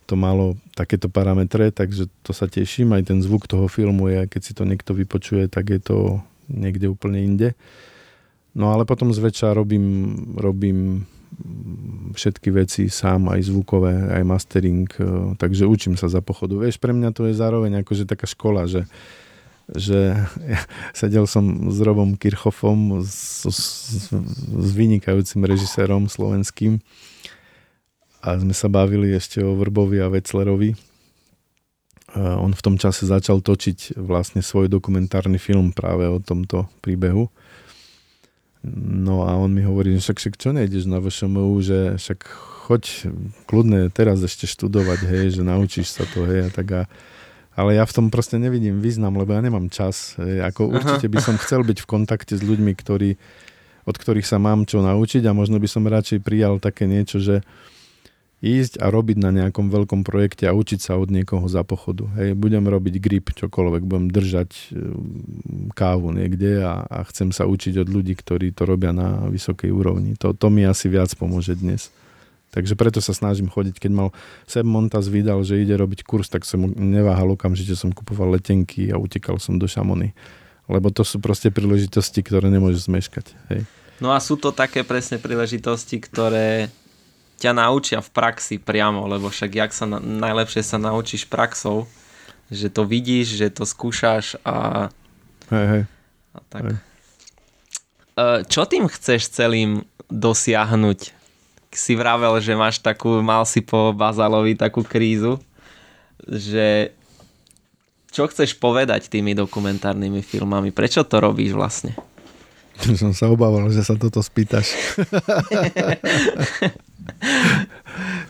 to 0.10 0.20
malo 0.20 0.60
takéto 0.76 1.08
parametre, 1.08 1.72
takže 1.72 2.12
to 2.26 2.36
sa 2.36 2.50
teším. 2.50 2.92
Aj 2.92 3.04
ten 3.06 3.24
zvuk 3.24 3.48
toho 3.48 3.72
filmu 3.72 4.12
je, 4.12 4.28
keď 4.28 4.42
si 4.42 4.54
to 4.58 4.68
niekto 4.68 4.92
vypočuje, 4.92 5.48
tak 5.48 5.72
je 5.72 5.80
to 5.80 5.98
niekde 6.52 6.92
úplne 6.92 7.22
inde. 7.22 7.56
No 8.52 8.76
ale 8.76 8.84
potom 8.84 9.16
zväčša 9.16 9.56
robím, 9.56 10.16
robím 10.36 11.08
všetky 12.12 12.52
veci 12.52 12.92
sám, 12.92 13.32
aj 13.32 13.48
zvukové, 13.48 13.96
aj 14.12 14.24
mastering, 14.28 14.88
eh, 15.00 15.36
takže 15.40 15.70
učím 15.70 15.96
sa 15.96 16.12
za 16.12 16.20
pochodu. 16.20 16.60
Vieš, 16.60 16.78
pre 16.78 16.92
mňa 16.92 17.16
to 17.16 17.32
je 17.32 17.40
zároveň 17.40 17.82
akože 17.82 18.04
taká 18.04 18.28
škola, 18.28 18.68
že 18.68 18.84
že 19.72 20.20
ja 20.44 20.60
sedel 20.98 21.24
som 21.24 21.72
s 21.72 21.80
Robom 21.80 22.20
Kirchhoffom, 22.20 23.00
s, 23.08 23.48
s, 23.48 23.62
s 24.44 24.70
vynikajúcim 24.76 25.48
režisérom 25.48 26.12
slovenským 26.12 26.84
a 28.22 28.38
sme 28.38 28.54
sa 28.54 28.68
bavili 28.68 29.16
ešte 29.16 29.40
o 29.42 29.56
Vrbovi 29.56 30.04
a 30.04 30.12
Veclerovi. 30.12 30.76
A 32.12 32.36
on 32.44 32.52
v 32.52 32.62
tom 32.62 32.76
čase 32.76 33.08
začal 33.08 33.40
točiť 33.40 33.96
vlastne 33.96 34.44
svoj 34.44 34.68
dokumentárny 34.68 35.40
film 35.40 35.72
práve 35.72 36.06
o 36.12 36.20
tomto 36.20 36.68
príbehu. 36.84 37.32
No 38.68 39.26
a 39.26 39.34
on 39.42 39.58
mi 39.58 39.66
hovorí, 39.66 39.98
že 39.98 40.06
však, 40.06 40.18
však 40.22 40.36
čo 40.38 40.50
nejdeš 40.54 40.86
na 40.86 41.02
VŠMU, 41.02 41.58
že 41.66 41.98
však 41.98 42.20
choď 42.70 42.84
kľudne 43.50 43.90
teraz 43.90 44.22
ešte 44.22 44.46
študovať, 44.46 45.00
hej, 45.10 45.26
že 45.38 45.42
naučíš 45.42 45.98
sa 45.98 46.06
to, 46.06 46.30
hej, 46.30 46.46
a 46.46 46.50
tak 46.54 46.68
a 46.72 46.82
ale 47.52 47.76
ja 47.76 47.84
v 47.84 47.96
tom 47.96 48.08
proste 48.08 48.40
nevidím 48.40 48.80
význam, 48.80 49.20
lebo 49.20 49.36
ja 49.36 49.44
nemám 49.44 49.68
čas. 49.68 50.16
Ako 50.18 50.72
určite 50.72 51.12
by 51.12 51.20
som 51.20 51.36
chcel 51.36 51.68
byť 51.68 51.84
v 51.84 51.90
kontakte 51.90 52.40
s 52.40 52.42
ľuďmi, 52.42 52.72
ktorí, 52.80 53.20
od 53.84 53.96
ktorých 54.00 54.24
sa 54.24 54.40
mám 54.40 54.64
čo 54.64 54.80
naučiť 54.80 55.28
a 55.28 55.36
možno 55.36 55.60
by 55.60 55.68
som 55.68 55.84
radšej 55.84 56.24
prijal 56.24 56.64
také 56.64 56.88
niečo, 56.88 57.20
že 57.20 57.44
ísť 58.42 58.82
a 58.82 58.90
robiť 58.90 59.22
na 59.22 59.30
nejakom 59.30 59.70
veľkom 59.70 60.02
projekte 60.02 60.50
a 60.50 60.58
učiť 60.58 60.82
sa 60.82 60.98
od 60.98 61.14
niekoho 61.14 61.46
za 61.46 61.62
pochodu. 61.62 62.10
Hej, 62.18 62.34
budem 62.34 62.66
robiť 62.66 62.98
grip, 62.98 63.30
čokoľvek, 63.38 63.86
budem 63.86 64.10
držať 64.10 64.50
um, 64.74 65.70
kávu 65.78 66.10
niekde 66.10 66.66
a, 66.66 66.82
a 66.90 67.06
chcem 67.06 67.30
sa 67.30 67.46
učiť 67.46 67.86
od 67.86 67.88
ľudí, 67.94 68.18
ktorí 68.18 68.50
to 68.50 68.66
robia 68.66 68.90
na 68.90 69.30
vysokej 69.30 69.70
úrovni. 69.70 70.18
To, 70.18 70.34
to 70.34 70.50
mi 70.50 70.66
asi 70.66 70.90
viac 70.90 71.14
pomôže 71.14 71.54
dnes. 71.54 71.94
Takže 72.52 72.76
preto 72.76 73.00
sa 73.00 73.16
snažím 73.16 73.48
chodiť. 73.48 73.80
Keď 73.80 73.92
mal 73.94 74.10
Seb 74.44 74.68
Montaz 74.68 75.08
vydal, 75.08 75.46
že 75.48 75.62
ide 75.62 75.78
robiť 75.78 76.04
kurz, 76.04 76.28
tak 76.28 76.44
som 76.44 76.68
neváhal 76.68 77.38
okamžite, 77.38 77.80
som 77.80 77.96
kupoval 77.96 78.36
letenky 78.36 78.92
a 78.92 79.00
utekal 79.00 79.40
som 79.40 79.56
do 79.56 79.70
Šamony. 79.70 80.12
Lebo 80.68 80.92
to 80.92 81.08
sú 81.08 81.24
proste 81.24 81.48
príležitosti, 81.48 82.20
ktoré 82.20 82.52
nemôžeš 82.52 82.92
zmeškať. 82.92 83.26
Hej. 83.54 83.62
No 84.04 84.12
a 84.12 84.20
sú 84.20 84.36
to 84.36 84.50
také 84.52 84.84
presne 84.84 85.22
príležitosti, 85.22 86.02
ktoré 86.02 86.74
ťa 87.42 87.58
naučia 87.58 88.06
v 88.06 88.14
praxi 88.14 88.62
priamo, 88.62 89.10
lebo 89.10 89.34
však 89.34 89.50
jak 89.50 89.72
sa 89.74 89.90
na, 89.90 89.98
najlepšie 89.98 90.62
sa 90.62 90.78
naučíš 90.78 91.26
praxou, 91.26 91.90
že 92.54 92.70
to 92.70 92.86
vidíš, 92.86 93.42
že 93.42 93.48
to 93.50 93.66
skúšaš 93.66 94.38
a... 94.46 94.88
Hej, 95.50 95.66
hej. 95.66 95.84
A 96.32 96.40
tak. 96.46 96.62
Hej. 96.70 96.78
E, 98.14 98.26
čo 98.46 98.70
tým 98.70 98.86
chceš 98.86 99.34
celým 99.34 99.82
dosiahnuť? 100.14 101.18
si 101.72 101.96
vravel, 101.96 102.36
že 102.44 102.52
máš 102.52 102.84
takú, 102.84 103.24
mal 103.24 103.48
si 103.48 103.64
po 103.64 103.96
Bazalovi 103.96 104.60
takú 104.60 104.84
krízu, 104.84 105.40
že 106.28 106.92
čo 108.12 108.28
chceš 108.28 108.60
povedať 108.60 109.08
tými 109.08 109.32
dokumentárnymi 109.32 110.20
filmami? 110.20 110.76
Prečo 110.76 111.08
to 111.08 111.24
robíš 111.24 111.56
vlastne? 111.56 111.96
Som 113.00 113.16
sa 113.16 113.32
obával, 113.32 113.72
že 113.72 113.88
sa 113.88 113.96
toto 113.96 114.20
spýtaš. 114.20 114.68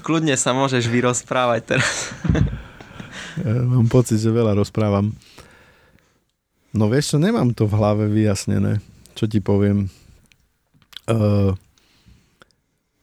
Kľudne 0.05 0.35
sa 0.35 0.51
môžeš 0.51 0.89
vyrozprávať 0.89 1.61
teraz. 1.77 2.15
mám 3.71 3.87
pocit, 3.91 4.17
že 4.17 4.33
veľa 4.33 4.57
rozprávam. 4.57 5.13
No 6.71 6.87
vieš 6.87 7.15
čo, 7.15 7.17
nemám 7.19 7.51
to 7.51 7.67
v 7.67 7.77
hlave 7.77 8.05
vyjasnené. 8.07 8.79
Čo 9.13 9.27
ti 9.27 9.43
poviem? 9.43 9.91
Uh, 11.05 11.53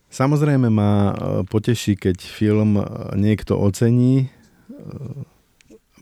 Samozrejme 0.08 0.72
ma 0.72 0.90
e, 0.90 1.14
poteší, 1.44 2.00
keď 2.00 2.16
film 2.24 2.80
e, 2.80 2.84
niekto 3.20 3.60
ocení, 3.60 4.24
e, 4.24 4.28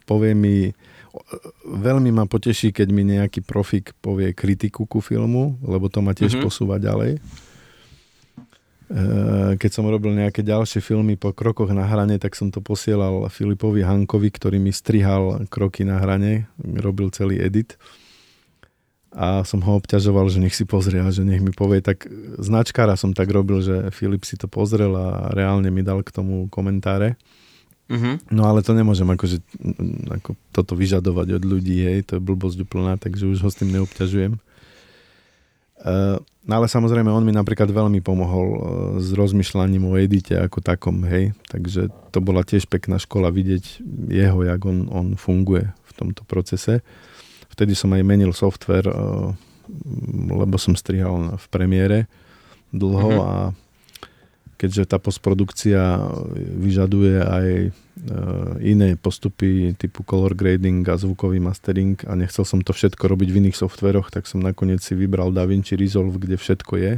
povie 0.07 0.33
mi, 0.33 0.71
veľmi 1.67 2.15
ma 2.15 2.31
poteší, 2.31 2.71
keď 2.71 2.89
mi 2.95 3.03
nejaký 3.03 3.43
profik 3.43 3.99
povie 3.99 4.31
kritiku 4.31 4.87
ku 4.87 5.03
filmu, 5.03 5.59
lebo 5.67 5.91
to 5.91 6.07
ma 6.07 6.15
tiež 6.15 6.39
mm-hmm. 6.39 6.47
posúva 6.47 6.79
ďalej. 6.79 7.19
Keď 9.57 9.71
som 9.71 9.91
robil 9.91 10.15
nejaké 10.15 10.47
ďalšie 10.47 10.79
filmy 10.79 11.19
po 11.19 11.35
krokoch 11.35 11.75
na 11.75 11.91
hrane, 11.91 12.23
tak 12.23 12.39
som 12.39 12.55
to 12.55 12.63
posielal 12.63 13.27
Filipovi 13.27 13.83
Hankovi, 13.83 14.31
ktorý 14.31 14.63
mi 14.63 14.71
strihal 14.71 15.51
kroky 15.51 15.83
na 15.83 15.99
hrane, 15.99 16.47
robil 16.63 17.11
celý 17.11 17.43
edit 17.43 17.75
a 19.17 19.49
som 19.49 19.65
ho 19.65 19.81
obťažoval, 19.81 20.29
že 20.29 20.45
nech 20.45 20.53
si 20.53 20.69
pozrie 20.69 21.01
a 21.01 21.09
že 21.09 21.25
nech 21.25 21.41
mi 21.41 21.49
povie, 21.49 21.81
tak 21.81 22.05
značkára 22.37 23.01
som 23.01 23.17
tak 23.17 23.33
robil, 23.33 23.65
že 23.65 23.89
Filip 23.89 24.29
si 24.29 24.37
to 24.37 24.45
pozrel 24.45 24.93
a 24.93 25.33
reálne 25.33 25.73
mi 25.73 25.81
dal 25.81 26.05
k 26.05 26.13
tomu 26.13 26.53
komentáre. 26.53 27.17
Uh-huh. 27.89 28.21
No 28.29 28.45
ale 28.45 28.61
to 28.61 28.77
nemôžem 28.77 29.09
akože, 29.09 29.41
ako 30.13 30.37
toto 30.53 30.77
vyžadovať 30.77 31.41
od 31.41 31.43
ľudí, 31.49 31.81
hej, 31.81 32.05
to 32.05 32.21
je 32.21 32.27
blbosť 32.29 32.69
úplná, 32.69 33.01
takže 33.01 33.25
už 33.25 33.41
ho 33.41 33.49
s 33.49 33.57
tým 33.57 33.73
neobťažujem. 33.73 34.37
Uh, 35.81 36.21
no 36.47 36.53
ale 36.57 36.71
samozrejme 36.71 37.11
on 37.11 37.27
mi 37.27 37.35
napríklad 37.35 37.69
veľmi 37.69 38.01
pomohol 38.01 38.49
uh, 38.49 38.61
s 39.03 39.13
rozmýšľaním 39.13 39.85
o 39.91 39.99
edite 39.99 40.39
ako 40.39 40.63
takom, 40.63 41.03
hej, 41.05 41.35
takže 41.51 41.91
to 42.15 42.19
bola 42.23 42.47
tiež 42.47 42.71
pekná 42.71 42.97
škola 42.97 43.35
vidieť 43.35 43.83
jeho, 44.09 44.41
jak 44.47 44.63
on, 44.65 44.87
on 44.89 45.07
funguje 45.19 45.67
v 45.67 45.93
tomto 45.93 46.23
procese. 46.25 46.81
Vtedy 47.53 47.75
som 47.75 47.93
aj 47.93 48.05
menil 48.05 48.33
software, 48.37 48.89
eh, 48.89 49.29
lebo 50.31 50.57
som 50.57 50.79
strihal 50.79 51.37
v 51.37 51.47
premiére 51.51 51.99
dlho 52.71 53.11
mm-hmm. 53.11 53.27
a 53.27 53.66
keďže 54.57 54.89
tá 54.89 54.97
postprodukcia 54.97 56.01
vyžaduje 56.37 57.17
aj 57.21 57.49
eh, 57.69 57.71
iné 58.65 58.97
postupy 58.97 59.77
typu 59.77 60.03
color 60.03 60.33
grading 60.33 60.85
a 60.89 60.97
zvukový 60.97 61.41
mastering 61.41 62.01
a 62.09 62.17
nechcel 62.17 62.45
som 62.45 62.65
to 62.65 62.73
všetko 62.73 63.07
robiť 63.07 63.29
v 63.33 63.39
iných 63.47 63.57
softveroch, 63.57 64.09
tak 64.13 64.25
som 64.29 64.41
nakoniec 64.41 64.81
si 64.81 64.97
vybral 64.97 65.33
DaVinci 65.33 65.77
Resolve, 65.77 66.17
kde 66.17 66.41
všetko 66.41 66.75
je 66.81 66.93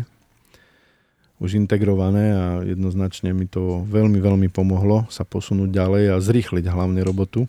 už 1.39 1.55
integrované 1.55 2.35
a 2.35 2.45
jednoznačne 2.67 3.31
mi 3.31 3.47
to 3.47 3.87
veľmi, 3.87 4.19
veľmi 4.19 4.49
pomohlo 4.51 5.07
sa 5.07 5.23
posunúť 5.23 5.71
ďalej 5.71 6.05
a 6.11 6.17
zrýchliť 6.19 6.67
hlavne 6.67 6.99
robotu 7.07 7.47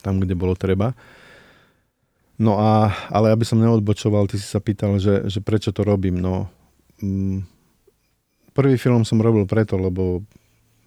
tam, 0.00 0.22
kde 0.22 0.38
bolo 0.38 0.56
treba. 0.56 0.96
No 2.40 2.56
a, 2.56 2.88
ale 3.12 3.36
aby 3.36 3.44
som 3.44 3.60
neodbočoval, 3.60 4.24
ty 4.30 4.40
si 4.40 4.48
sa 4.48 4.64
pýtal, 4.64 4.96
že, 4.96 5.28
že 5.28 5.44
prečo 5.44 5.76
to 5.76 5.84
robím. 5.84 6.24
No, 6.24 6.48
mm, 7.04 7.44
prvý 8.52 8.76
film 8.76 9.02
som 9.06 9.22
robil 9.22 9.46
preto, 9.46 9.78
lebo 9.78 10.22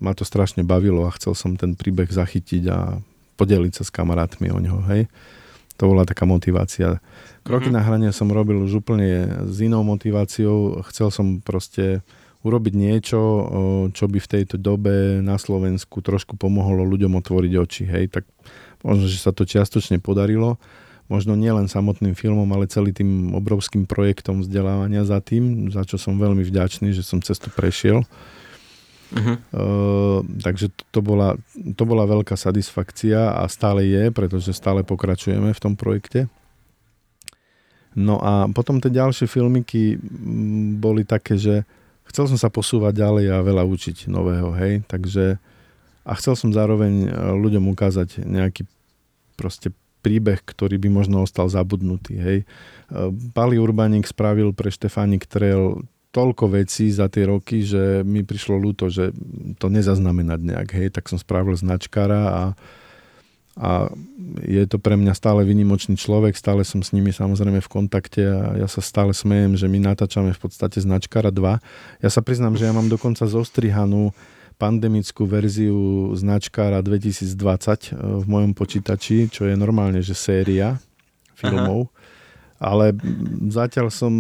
ma 0.03 0.11
to 0.11 0.27
strašne 0.27 0.67
bavilo 0.67 1.07
a 1.07 1.15
chcel 1.15 1.31
som 1.33 1.55
ten 1.55 1.79
príbeh 1.79 2.11
zachytiť 2.11 2.63
a 2.67 2.99
podeliť 3.39 3.73
sa 3.79 3.83
s 3.87 3.91
kamarátmi 3.93 4.51
o 4.51 4.59
ňo, 4.59 4.83
hej. 4.93 5.07
To 5.81 5.89
bola 5.89 6.05
taká 6.05 6.29
motivácia. 6.29 7.01
Kroky 7.41 7.73
mm-hmm. 7.73 7.77
na 7.77 7.81
hranie 7.81 8.09
som 8.13 8.29
robil 8.29 8.61
už 8.61 8.85
úplne 8.85 9.25
s 9.49 9.57
inou 9.57 9.81
motiváciou. 9.81 10.85
Chcel 10.85 11.09
som 11.09 11.41
proste 11.41 12.05
urobiť 12.45 12.73
niečo, 12.77 13.19
čo 13.95 14.05
by 14.05 14.19
v 14.21 14.31
tejto 14.37 14.61
dobe 14.61 15.23
na 15.23 15.39
Slovensku 15.41 16.03
trošku 16.05 16.37
pomohlo 16.37 16.85
ľuďom 16.85 17.17
otvoriť 17.17 17.53
oči. 17.57 17.83
Hej, 17.89 18.05
tak 18.13 18.23
možno, 18.85 19.09
že 19.09 19.17
sa 19.17 19.33
to 19.33 19.49
čiastočne 19.49 19.97
podarilo. 19.97 20.61
Možno 21.13 21.37
nielen 21.37 21.69
samotným 21.69 22.17
filmom, 22.17 22.49
ale 22.49 22.65
celý 22.65 22.89
tým 22.89 23.37
obrovským 23.37 23.85
projektom 23.85 24.41
vzdelávania 24.41 25.05
za 25.05 25.21
tým, 25.21 25.69
za 25.69 25.85
čo 25.85 26.01
som 26.01 26.17
veľmi 26.17 26.41
vďačný, 26.41 26.89
že 26.89 27.05
som 27.05 27.21
cestu 27.21 27.53
prešiel. 27.53 28.01
Uh-huh. 29.13 29.37
Uh, 29.53 30.19
takže 30.41 30.73
to, 30.73 30.81
to, 30.89 30.99
bola, 31.05 31.37
to 31.53 31.83
bola 31.85 32.09
veľká 32.09 32.33
satisfakcia 32.33 33.37
a 33.37 33.45
stále 33.45 33.85
je, 33.85 34.09
pretože 34.09 34.57
stále 34.57 34.81
pokračujeme 34.81 35.53
v 35.53 35.61
tom 35.61 35.77
projekte. 35.77 36.25
No 37.93 38.17
a 38.17 38.49
potom 38.49 38.81
tie 38.81 38.89
ďalšie 38.89 39.29
filmiky 39.29 40.01
mm, 40.01 40.81
boli 40.81 41.05
také, 41.05 41.37
že 41.37 41.61
chcel 42.09 42.25
som 42.25 42.41
sa 42.41 42.49
posúvať 42.49 43.05
ďalej 43.05 43.25
a 43.37 43.45
veľa 43.45 43.61
učiť 43.69 44.09
nového, 44.09 44.49
hej, 44.57 44.81
takže 44.89 45.37
a 46.03 46.11
chcel 46.19 46.35
som 46.35 46.51
zároveň 46.51 47.07
e, 47.07 47.09
ľuďom 47.39 47.63
ukázať 47.71 48.27
nejaký 48.27 48.67
proste 49.39 49.71
príbeh, 50.03 50.43
ktorý 50.43 50.75
by 50.75 50.89
možno 50.91 51.23
ostal 51.23 51.47
zabudnutý, 51.47 52.19
hej. 52.19 52.39
E, 52.43 52.45
Pali 53.31 53.55
Urbanik 53.55 54.03
spravil 54.03 54.51
pre 54.51 54.67
Štefánik 54.67 55.23
Trail 55.25 55.87
toľko 56.13 56.59
vecí 56.59 56.93
za 56.93 57.09
tie 57.09 57.25
roky, 57.25 57.65
že 57.65 58.05
mi 58.05 58.21
prišlo 58.21 58.59
ľúto, 58.59 58.91
že 58.91 59.15
to 59.57 59.71
nezaznamenať 59.71 60.39
nejak, 60.43 60.69
hej, 60.75 60.87
tak 60.91 61.07
som 61.07 61.17
spravil 61.17 61.55
značkára 61.55 62.21
a 62.29 62.43
a 63.53 63.85
je 64.41 64.65
to 64.65 64.81
pre 64.81 64.97
mňa 64.97 65.13
stále 65.13 65.45
vynimočný 65.45 65.93
človek, 65.93 66.33
stále 66.33 66.65
som 66.65 66.81
s 66.81 66.89
nimi 66.89 67.13
samozrejme 67.13 67.61
v 67.61 67.69
kontakte 67.69 68.25
a 68.25 68.57
ja 68.57 68.65
sa 68.65 68.81
stále 68.81 69.13
smejem, 69.13 69.53
že 69.53 69.69
my 69.69 69.77
natáčame 69.77 70.33
v 70.33 70.41
podstate 70.41 70.81
značkara 70.81 71.29
2. 71.29 72.01
Ja 72.01 72.09
sa 72.09 72.25
priznám, 72.25 72.57
že 72.57 72.65
ja 72.65 72.73
mám 72.73 72.89
dokonca 72.89 73.29
zostrihanú 73.29 74.09
pandemickú 74.63 75.27
verziu 75.27 76.07
značkára 76.15 76.79
2020 76.79 77.27
e, 77.27 77.99
v 78.23 78.25
mojom 78.31 78.55
počítači, 78.55 79.27
čo 79.27 79.43
je 79.43 79.59
normálne, 79.59 79.99
že 79.99 80.15
séria 80.15 80.79
filmov. 81.35 81.91
Aha. 81.91 82.01
Ale 82.63 82.95
zatiaľ 83.51 83.91
som 83.91 84.13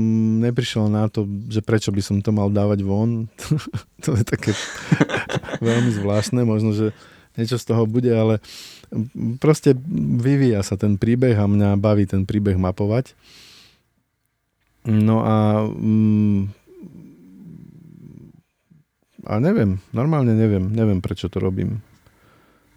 neprišiel 0.43 0.91
na 0.91 1.07
to, 1.07 1.23
že 1.47 1.63
prečo 1.63 1.95
by 1.95 2.03
som 2.03 2.19
to 2.19 2.35
mal 2.35 2.51
dávať 2.51 2.83
von. 2.83 3.31
to 4.03 4.19
je 4.19 4.23
také 4.27 4.51
veľmi 5.63 5.95
zvláštne, 5.95 6.43
možno, 6.43 6.75
že 6.75 6.91
niečo 7.39 7.55
z 7.55 7.63
toho 7.71 7.87
bude, 7.87 8.11
ale 8.11 8.43
proste 9.39 9.71
vyvíja 10.19 10.59
sa 10.59 10.75
ten 10.75 10.99
príbeh 10.99 11.39
a 11.39 11.47
mňa 11.47 11.79
baví 11.79 12.03
ten 12.03 12.27
príbeh 12.27 12.59
mapovať. 12.59 13.15
No 14.83 15.23
a 15.23 15.63
mm, 15.63 16.62
a 19.23 19.39
neviem, 19.39 19.79
normálne 19.95 20.35
neviem, 20.35 20.67
neviem 20.71 20.99
prečo 20.99 21.31
to 21.31 21.39
robím. 21.39 21.79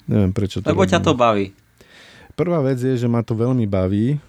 Neviem 0.07 0.30
prečo 0.30 0.62
to 0.62 0.70
Lebo 0.70 0.86
robím. 0.86 0.92
ťa 0.94 1.01
to 1.03 1.12
baví. 1.18 1.47
Prvá 2.38 2.62
vec 2.62 2.78
je, 2.78 2.94
že 2.94 3.09
ma 3.11 3.24
to 3.24 3.34
veľmi 3.34 3.66
baví 3.66 4.20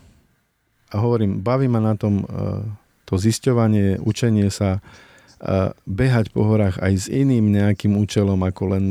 a 0.89 0.95
hovorím, 0.97 1.43
baví 1.43 1.67
ma 1.67 1.83
na 1.83 1.93
tom 1.93 2.23
uh, 2.23 2.63
to 3.03 3.19
zisťovanie, 3.19 3.99
učenie 4.01 4.47
sa, 4.47 4.79
uh, 4.79 5.75
behať 5.83 6.31
po 6.31 6.47
horách 6.47 6.79
aj 6.79 6.93
s 6.95 7.05
iným 7.11 7.51
nejakým 7.51 7.93
účelom 7.99 8.39
ako 8.41 8.63
len 8.77 8.85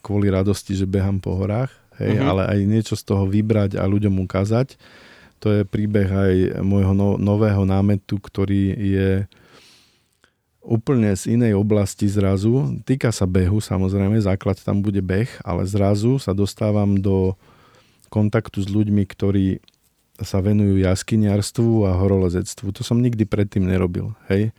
kvôli 0.00 0.32
radosti, 0.32 0.72
že 0.74 0.88
behám 0.88 1.20
po 1.20 1.36
horách 1.36 1.70
hej, 2.00 2.16
uh-huh. 2.18 2.28
ale 2.32 2.42
aj 2.48 2.58
niečo 2.64 2.94
z 2.96 3.04
toho 3.04 3.28
vybrať 3.28 3.76
a 3.78 3.84
ľuďom 3.84 4.24
ukázať. 4.24 4.80
To 5.42 5.50
je 5.50 5.62
príbeh 5.66 6.06
aj 6.06 6.34
môjho 6.62 6.94
no, 6.94 7.18
nového 7.18 7.66
námetu, 7.66 8.22
ktorý 8.22 8.72
je 8.78 9.10
úplne 10.62 11.10
z 11.18 11.34
inej 11.34 11.58
oblasti 11.58 12.06
zrazu. 12.06 12.78
Týka 12.86 13.10
sa 13.10 13.26
behu, 13.26 13.58
samozrejme, 13.58 14.16
základ 14.22 14.56
tam 14.62 14.80
bude 14.80 15.02
beh, 15.02 15.42
ale 15.42 15.66
zrazu 15.66 16.22
sa 16.22 16.30
dostávam 16.32 16.96
do 16.96 17.34
kontaktu 18.08 18.62
s 18.62 18.68
ľuďmi, 18.70 19.02
ktorí 19.04 19.58
sa 20.22 20.38
venujú 20.38 20.78
jaskyniarstvu 20.78 21.88
a 21.90 21.98
horolezectvu. 21.98 22.70
To 22.78 22.82
som 22.86 23.02
nikdy 23.02 23.26
predtým 23.26 23.66
nerobil. 23.66 24.14
Hej? 24.30 24.54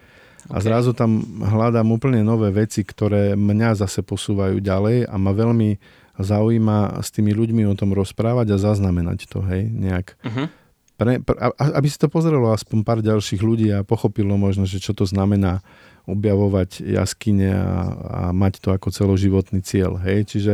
A 0.52 0.60
okay. 0.60 0.66
zrazu 0.68 0.92
tam 0.92 1.24
hľadám 1.40 1.88
úplne 1.88 2.20
nové 2.20 2.52
veci, 2.52 2.84
ktoré 2.84 3.40
mňa 3.40 3.80
zase 3.80 4.04
posúvajú 4.04 4.60
ďalej 4.60 5.08
a 5.08 5.16
ma 5.16 5.32
veľmi 5.32 5.80
zaujíma 6.20 7.00
s 7.00 7.10
tými 7.16 7.32
ľuďmi 7.32 7.64
o 7.66 7.78
tom 7.80 7.96
rozprávať 7.96 8.54
a 8.54 8.62
zaznamenať 8.62 9.26
to, 9.32 9.42
hej, 9.50 9.66
nejak. 9.72 10.14
Uh-huh. 10.22 10.46
Pre, 10.94 11.14
pre, 11.26 11.36
aby 11.58 11.88
si 11.90 11.98
to 11.98 12.06
pozrelo 12.06 12.54
aspoň 12.54 12.86
pár 12.86 13.00
ďalších 13.02 13.42
ľudí 13.42 13.74
a 13.74 13.82
pochopilo 13.82 14.38
možno, 14.38 14.70
že 14.70 14.78
čo 14.78 14.94
to 14.94 15.10
znamená 15.10 15.66
objavovať 16.04 16.84
jaskyne 16.84 17.52
a, 17.56 17.74
a 17.96 18.22
mať 18.36 18.60
to 18.60 18.70
ako 18.76 18.92
celoživotný 18.92 19.64
cieľ, 19.64 19.96
hej, 20.04 20.28
čiže 20.28 20.54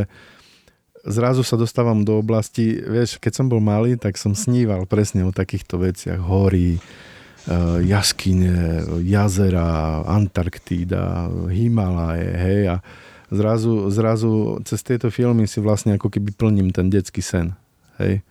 zrazu 1.05 1.41
sa 1.41 1.55
dostávam 1.55 2.03
do 2.03 2.19
oblasti, 2.19 2.77
vieš, 2.77 3.17
keď 3.17 3.41
som 3.41 3.47
bol 3.47 3.63
malý, 3.63 3.95
tak 3.95 4.19
som 4.19 4.35
sníval 4.35 4.85
presne 4.85 5.25
o 5.25 5.33
takýchto 5.33 5.79
veciach, 5.79 6.19
hory, 6.19 6.77
e, 6.77 6.81
jaskyne, 7.87 8.85
jazera, 9.01 10.03
Antarktída, 10.05 11.31
Himalaje, 11.49 12.29
hej, 12.29 12.61
a 12.73 12.75
zrazu, 13.31 13.89
zrazu 13.93 14.59
cez 14.65 14.81
tieto 14.83 15.07
filmy 15.13 15.45
si 15.45 15.61
vlastne 15.61 15.95
ako 15.95 16.09
keby 16.09 16.33
plním 16.35 16.69
ten 16.73 16.89
detský 16.89 17.21
sen. 17.21 17.53
Hej. 18.01 18.25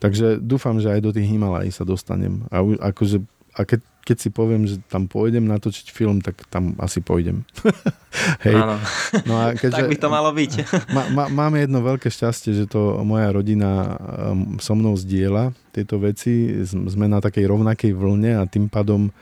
Takže 0.00 0.40
dúfam, 0.40 0.80
že 0.80 0.88
aj 0.88 1.00
do 1.04 1.10
tých 1.12 1.28
Himalají 1.28 1.68
sa 1.68 1.84
dostanem. 1.84 2.48
A, 2.48 2.64
akože, 2.64 3.20
a 3.52 3.68
keď, 3.68 3.84
keď 4.00 4.16
si 4.16 4.28
poviem, 4.32 4.66
že 4.66 4.80
tam 4.88 5.06
pôjdem 5.06 5.44
natočiť 5.46 5.92
film, 5.92 6.24
tak 6.24 6.42
tam 6.48 6.74
asi 6.80 7.04
pôjdem. 7.04 7.44
Hej. 8.46 8.56
Áno. 8.56 8.76
No 9.28 9.34
a 9.38 9.44
keďže, 9.60 9.86
tak 9.86 9.92
by 9.92 9.98
to 10.00 10.08
malo 10.08 10.30
byť. 10.34 10.52
má, 10.96 11.02
má, 11.12 11.24
máme 11.28 11.62
jedno 11.62 11.84
veľké 11.84 12.08
šťastie, 12.08 12.56
že 12.56 12.64
to 12.66 13.00
moja 13.06 13.30
rodina 13.30 13.96
um, 14.30 14.56
so 14.58 14.72
mnou 14.74 14.96
zdieľa 14.96 15.52
tieto 15.70 16.00
veci. 16.00 16.62
Sme 16.66 17.06
na 17.06 17.22
takej 17.22 17.46
rovnakej 17.46 17.92
vlne 17.94 18.40
a 18.40 18.48
tým 18.48 18.66
pádom 18.66 19.12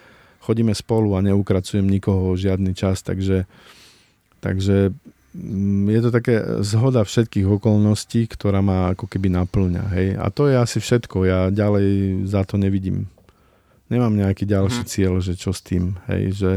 chodíme 0.40 0.72
spolu 0.72 1.18
a 1.18 1.20
neukracujem 1.20 1.84
nikoho 1.84 2.32
žiadny 2.38 2.72
čas, 2.72 3.04
takže 3.04 3.44
Takže 4.38 4.94
mm, 5.34 5.90
je 5.90 6.00
to 6.02 6.10
také 6.14 6.34
zhoda 6.62 7.02
všetkých 7.02 7.46
okolností, 7.58 8.30
ktorá 8.30 8.62
ma 8.62 8.94
ako 8.94 9.10
keby 9.10 9.34
naplňa. 9.34 9.84
Hej? 9.94 10.08
A 10.18 10.26
to 10.30 10.46
je 10.46 10.56
asi 10.56 10.78
všetko. 10.78 11.16
Ja 11.26 11.40
ďalej 11.50 12.22
za 12.26 12.46
to 12.46 12.56
nevidím. 12.58 13.10
Nemám 13.88 14.12
nejaký 14.12 14.44
ďalší 14.44 14.82
hmm. 14.84 14.90
cieľ, 14.90 15.12
že 15.24 15.32
čo 15.36 15.52
s 15.52 15.60
tým. 15.64 15.96
Hej? 16.08 16.36
Že 16.36 16.52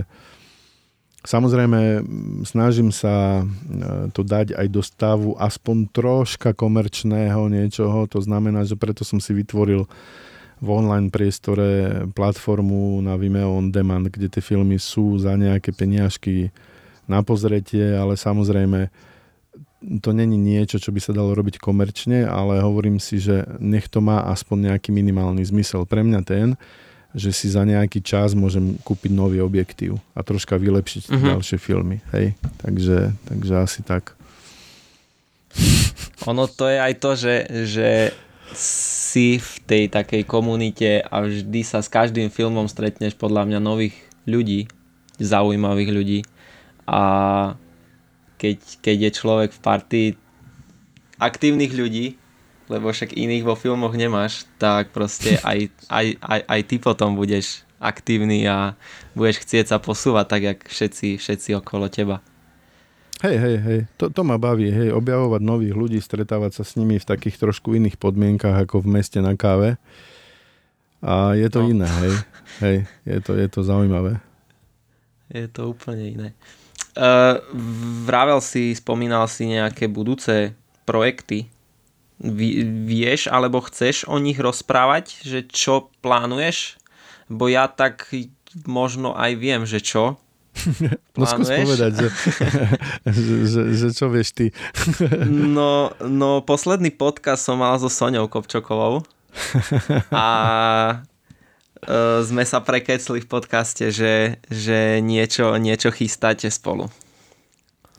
Samozrejme, 1.22 2.02
snažím 2.50 2.90
sa 2.90 3.46
e, 3.46 4.10
to 4.10 4.26
dať 4.26 4.58
aj 4.58 4.68
do 4.74 4.82
stavu 4.82 5.38
aspoň 5.38 5.94
troška 5.94 6.50
komerčného 6.58 7.46
niečoho. 7.46 8.10
To 8.10 8.18
znamená, 8.26 8.66
že 8.66 8.74
preto 8.74 9.06
som 9.06 9.22
si 9.22 9.30
vytvoril 9.30 9.86
v 10.58 10.68
online 10.70 11.14
priestore 11.14 12.02
platformu 12.18 13.06
na 13.06 13.22
Vimeo 13.22 13.54
On 13.54 13.70
Demand, 13.70 14.10
kde 14.10 14.34
tie 14.34 14.42
filmy 14.42 14.82
sú 14.82 15.22
za 15.22 15.38
nejaké 15.38 15.70
peniažky 15.78 16.50
na 17.06 17.22
pozretie, 17.22 17.94
ale 17.94 18.18
samozrejme 18.18 18.90
to 20.02 20.14
není 20.14 20.38
niečo, 20.38 20.82
čo 20.82 20.90
by 20.90 21.02
sa 21.02 21.14
dalo 21.14 21.34
robiť 21.38 21.62
komerčne, 21.62 22.26
ale 22.26 22.62
hovorím 22.62 22.98
si, 22.98 23.22
že 23.22 23.46
nech 23.62 23.90
to 23.90 24.02
má 24.02 24.26
aspoň 24.30 24.74
nejaký 24.74 24.90
minimálny 24.94 25.42
zmysel. 25.46 25.86
Pre 25.86 26.02
mňa 26.02 26.22
ten, 26.26 26.54
že 27.12 27.36
si 27.36 27.52
za 27.52 27.68
nejaký 27.68 28.00
čas 28.00 28.32
môžem 28.32 28.80
kúpiť 28.88 29.12
nový 29.12 29.44
objektív 29.44 30.00
a 30.16 30.24
troška 30.24 30.56
vylepšiť 30.56 31.04
uh-huh. 31.12 31.28
ďalšie 31.36 31.58
filmy. 31.60 32.00
Hej? 32.16 32.40
Takže, 32.64 33.12
takže 33.28 33.54
asi 33.60 33.80
tak. 33.84 34.16
Ono 36.32 36.48
to 36.48 36.72
je 36.72 36.78
aj 36.80 36.94
to, 37.02 37.12
že, 37.20 37.36
že 37.68 37.90
si 38.56 39.40
v 39.40 39.52
tej 39.64 39.84
takej 39.88 40.24
komunite 40.28 41.04
a 41.04 41.24
vždy 41.24 41.62
sa 41.64 41.80
s 41.80 41.88
každým 41.92 42.28
filmom 42.32 42.68
stretneš 42.68 43.16
podľa 43.16 43.48
mňa 43.48 43.60
nových 43.64 43.96
ľudí, 44.28 44.68
zaujímavých 45.20 45.92
ľudí 45.92 46.20
a 46.92 47.04
keď, 48.36 48.58
keď 48.82 48.98
je 48.98 49.12
človek 49.14 49.50
v 49.54 49.64
partii 49.64 50.08
aktívnych 51.22 51.72
ľudí, 51.72 52.18
lebo 52.72 52.88
však 52.88 53.12
iných 53.12 53.44
vo 53.44 53.60
filmoch 53.60 53.92
nemáš, 53.92 54.48
tak 54.56 54.96
proste 54.96 55.36
aj, 55.50 55.68
aj, 55.92 56.06
aj, 56.24 56.40
aj 56.48 56.62
ty 56.64 56.76
potom 56.80 57.20
budeš 57.20 57.68
aktívny 57.84 58.48
a 58.48 58.80
budeš 59.12 59.44
chcieť 59.44 59.76
sa 59.76 59.78
posúvať 59.84 60.26
tak, 60.32 60.42
jak 60.48 60.60
všetci, 60.64 61.20
všetci 61.20 61.50
okolo 61.60 61.92
teba. 61.92 62.24
Hej, 63.22 63.38
hej, 63.38 63.58
hej, 63.62 63.80
to, 64.02 64.10
to 64.10 64.26
ma 64.26 64.42
baví, 64.42 64.74
hej, 64.74 64.90
objavovať 64.98 65.42
nových 65.46 65.78
ľudí, 65.78 66.00
stretávať 66.02 66.58
sa 66.58 66.64
s 66.66 66.74
nimi 66.74 66.98
v 66.98 67.06
takých 67.06 67.38
trošku 67.38 67.78
iných 67.78 68.02
podmienkach 68.02 68.66
ako 68.66 68.82
v 68.82 68.98
meste 68.98 69.22
na 69.22 69.38
káve. 69.38 69.78
A 71.06 71.38
je 71.38 71.46
to 71.54 71.62
no. 71.62 71.70
iné, 71.70 71.86
hej, 71.86 72.16
hej, 72.66 72.78
je 73.06 73.20
to, 73.22 73.38
je 73.38 73.48
to 73.52 73.62
zaujímavé. 73.62 74.18
Je 75.30 75.46
to 75.54 75.70
úplne 75.70 76.06
iné. 76.18 76.30
Uh, 76.98 77.38
vravel 78.10 78.42
si, 78.42 78.74
spomínal 78.74 79.30
si 79.30 79.54
nejaké 79.54 79.86
budúce 79.86 80.58
projekty. 80.90 81.51
Vieš 82.22 83.26
alebo 83.28 83.66
chceš 83.66 84.06
o 84.06 84.22
nich 84.22 84.38
rozprávať, 84.38 85.26
že 85.26 85.40
čo 85.50 85.90
plánuješ? 86.06 86.78
Bo 87.26 87.50
ja 87.50 87.66
tak 87.66 88.06
možno 88.70 89.18
aj 89.18 89.32
viem, 89.42 89.66
že 89.66 89.82
čo. 89.82 90.22
No 91.12 91.28
skús 91.28 91.52
povedať, 91.52 91.92
že, 91.92 92.08
že, 93.16 93.36
že, 93.44 93.62
že 93.76 93.88
čo 93.92 94.08
vieš 94.08 94.32
ty. 94.32 94.56
no, 95.58 95.92
no 96.00 96.40
posledný 96.40 96.96
podcast 96.96 97.44
som 97.44 97.60
mal 97.60 97.76
so 97.78 97.92
Soňou 97.92 98.32
Kopčokovou 98.32 99.04
a 100.12 100.28
uh, 101.84 102.20
sme 102.24 102.44
sa 102.48 102.64
prekecli 102.64 103.20
v 103.20 103.28
podcaste, 103.28 103.92
že, 103.92 104.40
že 104.48 105.04
niečo, 105.04 105.56
niečo 105.60 105.92
chystáte 105.92 106.48
spolu. 106.48 106.88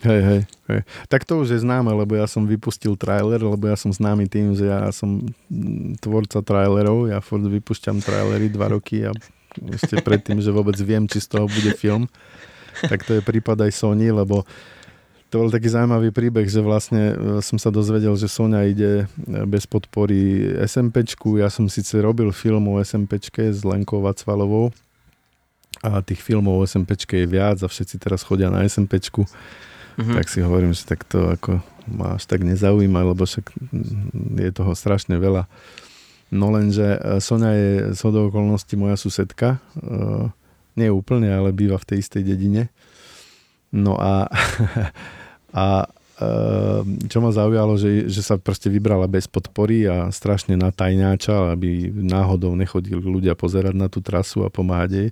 Hej, 0.03 0.23
hej, 0.27 0.41
hej. 0.67 0.81
Tak 1.07 1.23
to 1.23 1.39
už 1.39 1.55
je 1.55 1.63
známe, 1.63 1.95
lebo 1.95 2.19
ja 2.19 2.27
som 2.27 2.43
vypustil 2.43 2.99
trailer, 2.99 3.39
lebo 3.39 3.71
ja 3.71 3.79
som 3.79 3.95
známy 3.95 4.27
tým, 4.27 4.51
že 4.59 4.67
ja 4.67 4.91
som 4.91 5.23
tvorca 6.03 6.43
trailerov, 6.43 7.07
ja 7.07 7.23
furt 7.23 7.47
vypúšťam 7.47 8.03
trailery 8.03 8.51
dva 8.51 8.75
roky 8.75 9.07
a 9.07 9.15
ešte 9.71 10.03
predtým, 10.03 10.43
že 10.43 10.51
vôbec 10.51 10.75
viem, 10.83 11.07
či 11.07 11.23
z 11.23 11.39
toho 11.39 11.47
bude 11.47 11.71
film. 11.79 12.11
Tak 12.83 13.07
to 13.07 13.15
je 13.15 13.23
prípad 13.23 13.63
aj 13.63 13.71
Sony, 13.79 14.11
lebo 14.11 14.43
to 15.31 15.41
bol 15.41 15.49
taký 15.49 15.71
zaujímavý 15.71 16.13
príbeh, 16.13 16.45
že 16.45 16.61
vlastne 16.61 17.03
e, 17.15 17.15
som 17.41 17.57
sa 17.57 17.73
dozvedel, 17.73 18.13
že 18.21 18.29
Sonia 18.29 18.69
ide 18.69 19.09
e, 19.09 19.45
bez 19.49 19.65
podpory 19.65 20.45
SMPčku. 20.61 21.41
Ja 21.41 21.49
som 21.49 21.73
síce 21.73 21.97
robil 22.05 22.29
film 22.37 22.69
o 22.69 22.77
SMPčke 22.77 23.49
s 23.49 23.65
Lenkou 23.65 24.05
Vacvalovou 24.05 24.77
a 25.81 26.05
tých 26.05 26.21
filmov 26.21 26.61
o 26.61 26.65
SMPčke 26.69 27.25
je 27.25 27.27
viac 27.29 27.65
a 27.65 27.69
všetci 27.71 27.97
teraz 27.97 28.21
chodia 28.21 28.53
na 28.53 28.61
SMPčku 28.69 29.25
mm-hmm. 29.97 30.17
tak 30.17 30.27
si 30.29 30.39
hovorím, 30.41 30.73
že 30.73 30.85
tak 30.85 31.05
to 31.05 31.33
ako 31.33 31.61
ma 31.91 32.17
až 32.17 32.25
tak 32.31 32.47
nezaujíma, 32.47 33.03
lebo 33.03 33.27
však 33.27 33.51
je 34.39 34.51
toho 34.55 34.73
strašne 34.79 35.19
veľa. 35.19 35.51
No 36.33 36.49
lenže 36.49 36.97
e, 36.97 37.21
Sonia 37.21 37.53
je 37.53 37.73
z 37.93 38.01
okolností 38.09 38.79
moja 38.81 38.97
susedka, 38.97 39.61
e, 39.77 40.29
nie 40.81 40.89
úplne, 40.89 41.29
ale 41.29 41.53
býva 41.53 41.77
v 41.77 41.89
tej 41.93 41.99
istej 42.01 42.23
dedine. 42.25 42.73
No 43.69 44.01
a, 44.01 44.33
a 45.53 45.67
e, 46.17 46.27
čo 47.13 47.19
ma 47.21 47.31
zaujalo, 47.37 47.77
že, 47.77 48.09
že 48.09 48.25
sa 48.25 48.41
proste 48.41 48.73
vybrala 48.73 49.05
bez 49.05 49.29
podpory 49.29 49.85
a 49.85 50.09
strašne 50.09 50.57
natajňáča, 50.57 51.53
aby 51.53 51.93
náhodou 51.93 52.57
nechodili 52.57 53.05
ľudia 53.05 53.37
pozerať 53.37 53.77
na 53.77 53.93
tú 53.93 54.01
trasu 54.01 54.49
a 54.49 54.53
pomáhať 54.53 54.91
jej. 54.97 55.11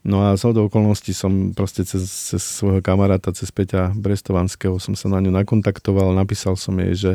No 0.00 0.24
a 0.24 0.32
z 0.32 0.48
do 0.56 0.64
okolností 0.64 1.12
som 1.12 1.52
proste 1.52 1.84
cez, 1.84 2.08
cez 2.08 2.40
svojho 2.40 2.80
kamaráta, 2.80 3.36
cez 3.36 3.52
Peťa 3.52 3.92
Brestovanského 3.92 4.80
som 4.80 4.96
sa 4.96 5.12
na 5.12 5.20
ňu 5.20 5.28
nakontaktoval, 5.28 6.16
napísal 6.16 6.56
som 6.56 6.72
jej, 6.80 6.96
že, 6.96 7.12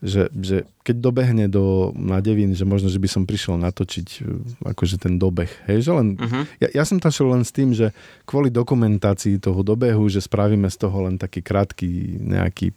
že, 0.00 0.22
že 0.32 0.56
keď 0.80 0.96
dobehne 0.96 1.44
do, 1.44 1.92
na 1.92 2.24
Devín, 2.24 2.56
že 2.56 2.64
možno, 2.64 2.88
že 2.88 2.96
by 2.96 3.08
som 3.12 3.28
prišiel 3.28 3.60
natočiť 3.60 4.08
e, 4.08 4.20
akože 4.64 4.96
ten 4.96 5.20
dobeh. 5.20 5.52
Hej, 5.68 5.84
že 5.84 5.92
len, 5.92 6.16
uh-huh. 6.16 6.48
ja, 6.56 6.68
ja 6.72 6.84
som 6.88 6.96
tam 6.96 7.12
šiel 7.12 7.36
len 7.36 7.44
s 7.44 7.52
tým, 7.52 7.76
že 7.76 7.92
kvôli 8.24 8.48
dokumentácii 8.48 9.36
toho 9.36 9.60
dobehu, 9.60 10.08
že 10.08 10.24
spravíme 10.24 10.72
z 10.72 10.76
toho 10.80 11.12
len 11.12 11.20
taký 11.20 11.44
krátky 11.44 12.16
nejaký 12.16 12.72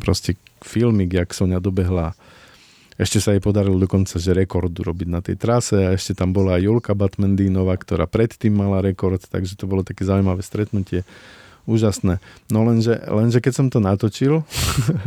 proste 0.00 0.40
filmik, 0.64 1.12
jak 1.12 1.36
Sonia 1.36 1.60
dobehla 1.60 2.16
ešte 3.00 3.16
sa 3.16 3.32
jej 3.32 3.40
podarilo 3.40 3.80
dokonca, 3.80 4.20
že 4.20 4.36
rekord 4.36 4.76
robiť 4.76 5.08
na 5.08 5.24
tej 5.24 5.40
trase 5.40 5.80
a 5.80 5.96
ešte 5.96 6.12
tam 6.12 6.36
bola 6.36 6.60
aj 6.60 6.68
Julka 6.68 6.92
Batmendínová, 6.92 7.80
ktorá 7.80 8.04
predtým 8.04 8.52
mala 8.52 8.84
rekord, 8.84 9.24
takže 9.24 9.56
to 9.56 9.64
bolo 9.64 9.80
také 9.80 10.04
zaujímavé 10.04 10.44
stretnutie. 10.44 11.08
Úžasné. 11.64 12.20
No 12.52 12.64
lenže, 12.64 13.00
lenže 13.08 13.40
keď 13.40 13.52
som 13.56 13.66
to 13.72 13.80
natočil 13.80 14.44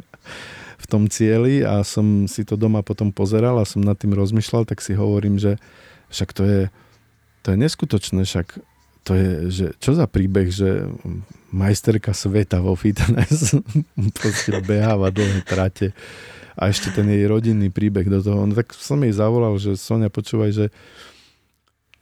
v 0.84 0.86
tom 0.90 1.06
cieli 1.06 1.62
a 1.62 1.86
som 1.86 2.26
si 2.26 2.42
to 2.42 2.58
doma 2.58 2.82
potom 2.82 3.14
pozeral 3.14 3.62
a 3.62 3.70
som 3.70 3.86
nad 3.86 3.98
tým 3.98 4.18
rozmýšľal, 4.18 4.66
tak 4.66 4.82
si 4.82 4.98
hovorím, 4.98 5.38
že 5.38 5.62
však 6.10 6.30
to 6.34 6.44
je, 6.46 6.62
to 7.46 7.48
je 7.54 7.58
neskutočné, 7.58 8.22
však 8.26 8.58
to 9.04 9.12
je, 9.14 9.30
že 9.52 9.66
čo 9.78 9.94
za 9.94 10.08
príbeh, 10.10 10.50
že 10.50 10.88
majsterka 11.54 12.16
sveta 12.16 12.64
vo 12.64 12.74
fitness 12.74 13.54
proste 14.18 14.58
beháva 14.66 15.14
dlhé 15.14 15.46
trate 15.46 15.94
a 16.54 16.70
ešte 16.70 16.94
ten 16.94 17.10
jej 17.10 17.26
rodinný 17.26 17.74
príbeh 17.74 18.06
do 18.10 18.20
toho. 18.22 18.46
No 18.46 18.54
tak 18.54 18.74
som 18.78 19.02
jej 19.02 19.14
zavolal, 19.14 19.58
že 19.58 19.78
Sonia, 19.78 20.14
počúvaj, 20.14 20.52
že 20.54 20.66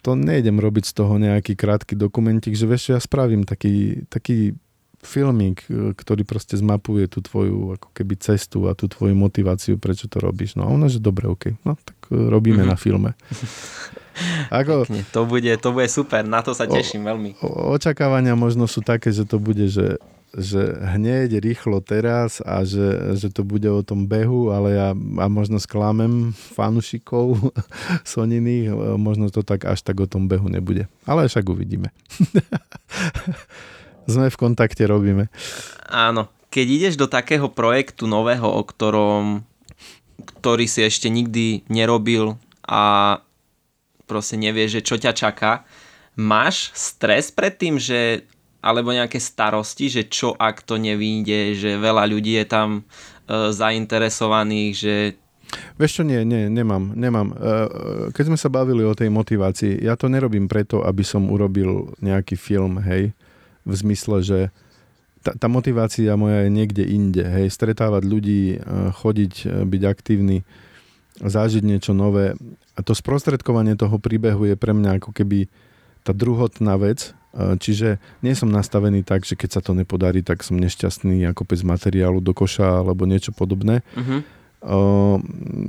to 0.02 0.18
nejdem 0.18 0.58
robiť 0.58 0.90
z 0.90 0.94
toho 0.98 1.22
nejaký 1.22 1.54
krátky 1.54 1.94
dokumentik, 1.94 2.58
že 2.58 2.66
vieš, 2.66 2.98
ja 2.98 3.00
spravím 3.00 3.46
taký, 3.46 4.04
taký 4.10 4.58
filmík, 5.02 5.66
ktorý 5.98 6.22
proste 6.26 6.58
zmapuje 6.58 7.10
tú 7.10 7.26
tvoju 7.26 7.78
ako 7.78 7.90
keby 7.94 8.14
cestu 8.22 8.70
a 8.70 8.78
tú 8.78 8.86
tvoju 8.86 9.18
motiváciu, 9.18 9.78
prečo 9.82 10.06
to 10.06 10.22
robíš. 10.22 10.58
No 10.58 10.66
a 10.66 10.74
ona, 10.74 10.90
že 10.90 11.02
dobre, 11.02 11.26
OK, 11.26 11.58
no 11.66 11.78
tak 11.82 11.98
robíme 12.10 12.62
mm-hmm. 12.62 12.74
na 12.74 12.78
filme. 12.78 13.12
Ako, 14.54 14.86
Pekne, 14.86 15.02
to, 15.10 15.24
bude, 15.26 15.52
to 15.58 15.70
bude 15.74 15.90
super, 15.90 16.22
na 16.22 16.46
to 16.46 16.54
sa 16.54 16.70
teším 16.70 17.08
o, 17.08 17.16
veľmi. 17.16 17.30
O, 17.42 17.74
očakávania 17.74 18.38
možno 18.38 18.70
sú 18.70 18.86
také, 18.86 19.10
že 19.10 19.26
to 19.26 19.42
bude, 19.42 19.66
že 19.72 19.98
že 20.38 20.80
hneď, 20.96 21.44
rýchlo 21.44 21.84
teraz 21.84 22.40
a 22.44 22.64
že, 22.64 23.16
že 23.20 23.28
to 23.32 23.44
bude 23.44 23.68
o 23.68 23.84
tom 23.84 24.08
behu, 24.08 24.56
ale 24.56 24.80
ja 24.80 24.90
a 24.96 25.26
možno 25.28 25.60
sklamem 25.60 26.32
fanušikov 26.32 27.52
Soniných, 28.08 28.72
možno 28.96 29.28
to 29.28 29.44
tak 29.44 29.68
až 29.68 29.84
tak 29.84 30.00
o 30.00 30.08
tom 30.08 30.32
behu 30.32 30.48
nebude. 30.48 30.88
Ale 31.04 31.28
však 31.28 31.52
uvidíme. 31.52 31.92
Sme 34.12 34.32
v 34.32 34.40
kontakte, 34.40 34.88
robíme. 34.88 35.28
Áno. 35.88 36.28
Keď 36.52 36.68
ideš 36.68 36.96
do 37.00 37.08
takého 37.08 37.48
projektu 37.48 38.12
nového, 38.12 38.44
o 38.44 38.60
ktorom 38.68 39.48
ktorý 40.22 40.66
si 40.70 40.86
ešte 40.86 41.10
nikdy 41.10 41.66
nerobil 41.68 42.38
a 42.66 43.18
proste 44.06 44.38
nevieš, 44.38 44.80
že 44.80 44.86
čo 44.86 44.96
ťa 44.98 45.14
čaká, 45.14 45.52
máš 46.18 46.70
stres 46.76 47.34
pred 47.34 47.56
tým, 47.56 47.82
že 47.82 48.26
alebo 48.62 48.94
nejaké 48.94 49.18
starosti, 49.18 49.90
že 49.90 50.04
čo 50.06 50.38
ak 50.38 50.62
to 50.62 50.78
nevíde, 50.78 51.58
že 51.58 51.82
veľa 51.82 52.06
ľudí 52.06 52.38
je 52.38 52.46
tam 52.46 52.70
e, 52.78 52.82
zainteresovaných, 53.50 54.74
že... 54.78 54.96
Vieš 55.82 55.92
čo, 56.00 56.04
nie, 56.06 56.22
nie, 56.24 56.48
nemám, 56.48 56.94
nemám. 56.94 57.34
E, 57.34 57.36
e, 57.36 57.48
keď 58.14 58.24
sme 58.32 58.38
sa 58.38 58.54
bavili 58.54 58.86
o 58.86 58.94
tej 58.94 59.10
motivácii, 59.10 59.82
ja 59.82 59.98
to 59.98 60.08
nerobím 60.08 60.46
preto, 60.46 60.86
aby 60.86 61.02
som 61.02 61.28
urobil 61.34 61.92
nejaký 62.00 62.38
film, 62.38 62.78
hej, 62.86 63.18
v 63.66 63.74
zmysle, 63.74 64.22
že 64.22 64.40
tá, 65.26 65.34
tá 65.34 65.50
motivácia 65.50 66.14
moja 66.14 66.46
je 66.46 66.54
niekde 66.54 66.86
inde, 66.86 67.26
hej, 67.26 67.50
stretávať 67.50 68.06
ľudí, 68.06 68.44
e, 68.56 68.58
chodiť, 68.94 69.66
byť 69.66 69.82
aktívny, 69.90 70.46
zážiť 71.18 71.66
niečo 71.66 71.98
nové. 71.98 72.38
A 72.78 72.86
to 72.86 72.94
sprostredkovanie 72.94 73.74
toho 73.74 73.98
príbehu 73.98 74.46
je 74.46 74.54
pre 74.54 74.78
mňa 74.78 75.02
ako 75.02 75.18
keby 75.18 75.50
tá 76.06 76.14
druhotná 76.14 76.78
vec, 76.78 77.14
Čiže 77.36 77.96
nie 78.20 78.36
som 78.36 78.52
nastavený 78.52 79.08
tak, 79.08 79.24
že 79.24 79.40
keď 79.40 79.50
sa 79.56 79.62
to 79.64 79.72
nepodarí, 79.72 80.20
tak 80.20 80.44
som 80.44 80.60
nešťastný 80.60 81.24
ako 81.32 81.48
bez 81.48 81.64
materiálu 81.64 82.20
do 82.20 82.36
koša 82.36 82.84
alebo 82.84 83.08
niečo 83.08 83.32
podobné. 83.32 83.88
Uh-huh. 83.96 84.20
Uh, 84.62 85.18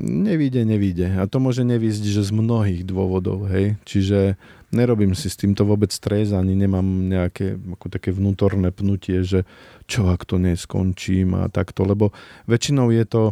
nevíde, 0.04 0.68
nevíde. 0.68 1.16
A 1.16 1.24
to 1.24 1.40
môže 1.40 1.64
nevísť, 1.64 2.02
že 2.02 2.28
z 2.28 2.30
mnohých 2.34 2.84
dôvodov, 2.84 3.48
hej. 3.48 3.80
Čiže 3.88 4.36
nerobím 4.68 5.16
si 5.16 5.32
s 5.32 5.40
týmto 5.40 5.64
vôbec 5.64 5.88
stres, 5.88 6.34
ani 6.36 6.52
nemám 6.52 6.84
nejaké 6.84 7.56
ako 7.56 7.86
také 7.88 8.12
vnútorné 8.12 8.68
pnutie, 8.68 9.24
že 9.24 9.48
čo 9.88 10.12
ak 10.12 10.28
to 10.28 10.36
neskončím 10.36 11.40
a 11.40 11.48
takto, 11.48 11.88
lebo 11.88 12.12
väčšinou 12.44 12.92
je 12.92 13.04
to 13.08 13.22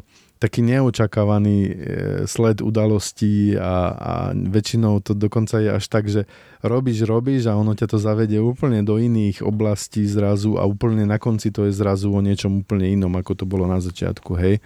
taký 0.41 0.64
neočakávaný 0.64 1.59
e, 1.68 1.72
sled 2.24 2.64
udalostí 2.64 3.61
a, 3.61 3.93
a 3.93 4.12
väčšinou 4.32 5.05
to 5.05 5.12
dokonca 5.12 5.61
je 5.61 5.68
až 5.68 5.84
tak, 5.84 6.09
že 6.09 6.24
robíš, 6.64 7.05
robíš 7.05 7.53
a 7.53 7.61
ono 7.61 7.76
ťa 7.76 7.86
to 7.93 7.99
zavedie 8.01 8.41
úplne 8.41 8.80
do 8.80 8.97
iných 8.97 9.45
oblastí 9.45 10.09
zrazu 10.09 10.57
a 10.57 10.64
úplne 10.64 11.05
na 11.05 11.20
konci 11.20 11.53
to 11.53 11.68
je 11.68 11.76
zrazu 11.76 12.09
o 12.09 12.20
niečom 12.24 12.64
úplne 12.64 12.88
inom, 12.88 13.12
ako 13.20 13.36
to 13.36 13.45
bolo 13.45 13.68
na 13.68 13.84
začiatku, 13.84 14.32
hej. 14.41 14.64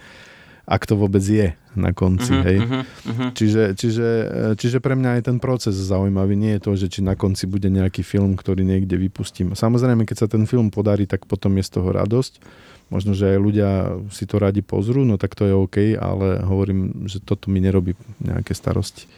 Ak 0.65 0.89
to 0.89 0.97
vôbec 0.97 1.21
je 1.21 1.53
na 1.77 1.93
konci, 1.93 2.33
uh-huh, 2.33 2.47
hej. 2.47 2.57
Uh-huh, 2.57 2.81
uh-huh. 2.81 3.29
Čiže, 3.37 3.77
čiže, 3.77 4.07
e, 4.25 4.45
čiže 4.57 4.81
pre 4.81 4.97
mňa 4.97 5.21
je 5.21 5.23
ten 5.29 5.37
proces 5.37 5.77
zaujímavý. 5.77 6.33
Nie 6.33 6.57
je 6.57 6.63
to, 6.65 6.71
že 6.73 6.89
či 6.89 6.99
na 7.05 7.13
konci 7.13 7.45
bude 7.45 7.69
nejaký 7.69 8.01
film, 8.01 8.33
ktorý 8.33 8.65
niekde 8.65 8.97
vypustím. 8.97 9.53
Samozrejme, 9.53 10.09
keď 10.09 10.25
sa 10.25 10.27
ten 10.31 10.49
film 10.49 10.73
podarí, 10.73 11.05
tak 11.05 11.29
potom 11.29 11.53
je 11.61 11.63
z 11.67 11.69
toho 11.69 11.93
radosť 11.93 12.41
možno, 12.89 13.17
že 13.17 13.35
aj 13.35 13.39
ľudia 13.41 13.69
si 14.13 14.29
to 14.29 14.37
radi 14.37 14.61
pozrú, 14.61 15.03
no 15.03 15.17
tak 15.17 15.33
to 15.33 15.49
je 15.49 15.53
OK, 15.53 15.77
ale 15.97 16.41
hovorím, 16.45 17.09
že 17.09 17.21
toto 17.21 17.49
mi 17.49 17.61
nerobí 17.61 17.97
nejaké 18.21 18.53
starosti. 18.53 19.09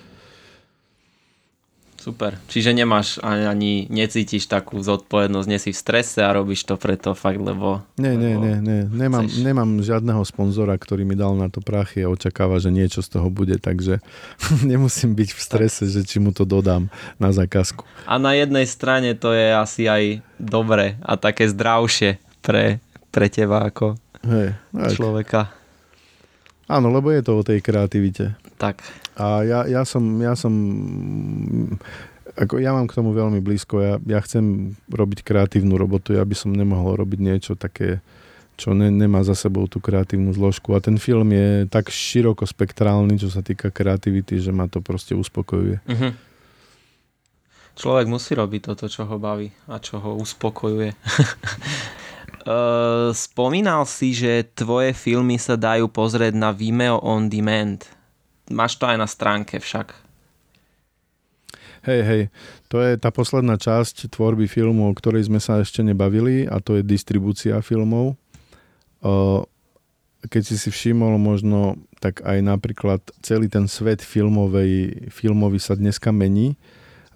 Super. 2.08 2.40
Čiže 2.48 2.72
nemáš 2.72 3.20
ani, 3.20 3.84
necítiš 3.92 4.48
takú 4.48 4.80
zodpovednosť, 4.80 5.48
nie 5.52 5.60
si 5.60 5.76
v 5.76 5.82
strese 5.82 6.24
a 6.24 6.32
robíš 6.32 6.64
to 6.64 6.80
preto 6.80 7.12
fakt, 7.12 7.44
lebo... 7.44 7.84
Nie, 8.00 8.16
nie, 8.16 8.40
nie, 8.40 8.64
nie. 8.64 8.82
Nemám, 8.88 9.28
nemám 9.28 9.84
žiadneho 9.84 10.24
sponzora, 10.24 10.80
ktorý 10.80 11.04
mi 11.04 11.20
dal 11.20 11.36
na 11.36 11.52
to 11.52 11.60
prachy 11.60 12.08
a 12.08 12.08
očakáva, 12.08 12.64
že 12.64 12.72
niečo 12.72 13.04
z 13.04 13.20
toho 13.20 13.28
bude, 13.28 13.60
takže 13.60 14.00
nemusím 14.72 15.20
byť 15.20 15.30
v 15.36 15.40
strese, 15.44 15.84
tak. 15.84 15.92
že 15.92 16.02
či 16.08 16.24
mu 16.24 16.32
to 16.32 16.48
dodám 16.48 16.88
na 17.20 17.36
zákazku. 17.36 17.84
A 18.08 18.16
na 18.16 18.40
jednej 18.40 18.64
strane 18.72 19.12
to 19.12 19.36
je 19.36 19.52
asi 19.52 19.92
aj 19.92 20.24
dobre 20.40 20.96
a 21.04 21.20
také 21.20 21.52
zdravšie 21.52 22.24
pre 22.40 22.80
pre 23.12 23.28
teba 23.32 23.66
ako 23.66 23.98
Hej, 24.26 24.58
človeka. 24.94 25.54
Áno, 26.68 26.92
lebo 26.92 27.16
je 27.16 27.24
to 27.24 27.40
o 27.40 27.48
tej 27.48 27.64
kreativite. 27.64 28.36
Tak. 28.60 28.84
A 29.16 29.48
ja, 29.48 29.64
ja 29.64 29.88
som, 29.88 30.04
ja 30.20 30.36
som 30.36 30.52
ako 32.38 32.62
ja 32.62 32.76
mám 32.76 32.86
k 32.86 32.98
tomu 33.00 33.16
veľmi 33.16 33.40
blízko. 33.40 33.82
Ja, 33.82 33.94
ja 34.04 34.20
chcem 34.22 34.76
robiť 34.92 35.24
kreatívnu 35.26 35.74
robotu. 35.80 36.14
Ja 36.14 36.28
by 36.28 36.36
som 36.38 36.52
nemohol 36.54 37.00
robiť 37.00 37.20
niečo 37.24 37.54
také, 37.58 38.04
čo 38.60 38.78
ne, 38.78 38.94
nemá 38.94 39.26
za 39.26 39.34
sebou 39.34 39.66
tú 39.66 39.82
kreatívnu 39.82 40.36
zložku. 40.36 40.76
A 40.76 40.84
ten 40.84 41.02
film 41.02 41.34
je 41.34 41.66
tak 41.72 41.90
široko 41.90 42.46
spektrálny, 42.46 43.18
čo 43.18 43.34
sa 43.34 43.40
týka 43.42 43.74
kreativity, 43.74 44.38
že 44.38 44.54
ma 44.54 44.70
to 44.70 44.84
proste 44.86 45.18
uspokojuje. 45.18 45.82
Uh-huh. 45.82 46.12
Človek 47.78 48.06
musí 48.10 48.38
robiť 48.38 48.74
toto, 48.74 48.86
čo 48.86 49.06
ho 49.06 49.18
baví 49.18 49.50
a 49.70 49.82
čo 49.82 49.98
ho 49.98 50.18
uspokojuje. 50.20 50.94
spomínal 53.12 53.84
si, 53.84 54.16
že 54.16 54.48
tvoje 54.56 54.96
filmy 54.96 55.36
sa 55.36 55.60
dajú 55.60 55.92
pozrieť 55.92 56.32
na 56.32 56.56
Vimeo 56.56 56.96
on 57.04 57.28
demand. 57.28 57.84
Máš 58.48 58.80
to 58.80 58.88
aj 58.88 58.96
na 58.96 59.08
stránke 59.08 59.60
však. 59.60 59.92
Hej, 61.88 62.02
hej, 62.04 62.24
to 62.68 62.84
je 62.84 63.00
tá 63.00 63.12
posledná 63.16 63.56
časť 63.56 64.12
tvorby 64.12 64.48
filmu, 64.52 64.92
o 64.92 64.96
ktorej 64.96 65.32
sme 65.32 65.40
sa 65.40 65.64
ešte 65.64 65.80
nebavili 65.84 66.44
a 66.44 66.60
to 66.60 66.76
je 66.76 66.84
distribúcia 66.84 67.60
filmov. 67.64 68.20
Keď 70.28 70.42
si 70.44 70.56
si 70.60 70.68
všimol 70.68 71.16
možno, 71.16 71.80
tak 72.04 72.24
aj 72.28 72.44
napríklad 72.44 73.00
celý 73.24 73.48
ten 73.48 73.72
svet 73.72 74.04
filmovej, 74.04 75.08
filmový 75.12 75.64
sa 75.64 75.80
dneska 75.80 76.12
mení 76.12 76.60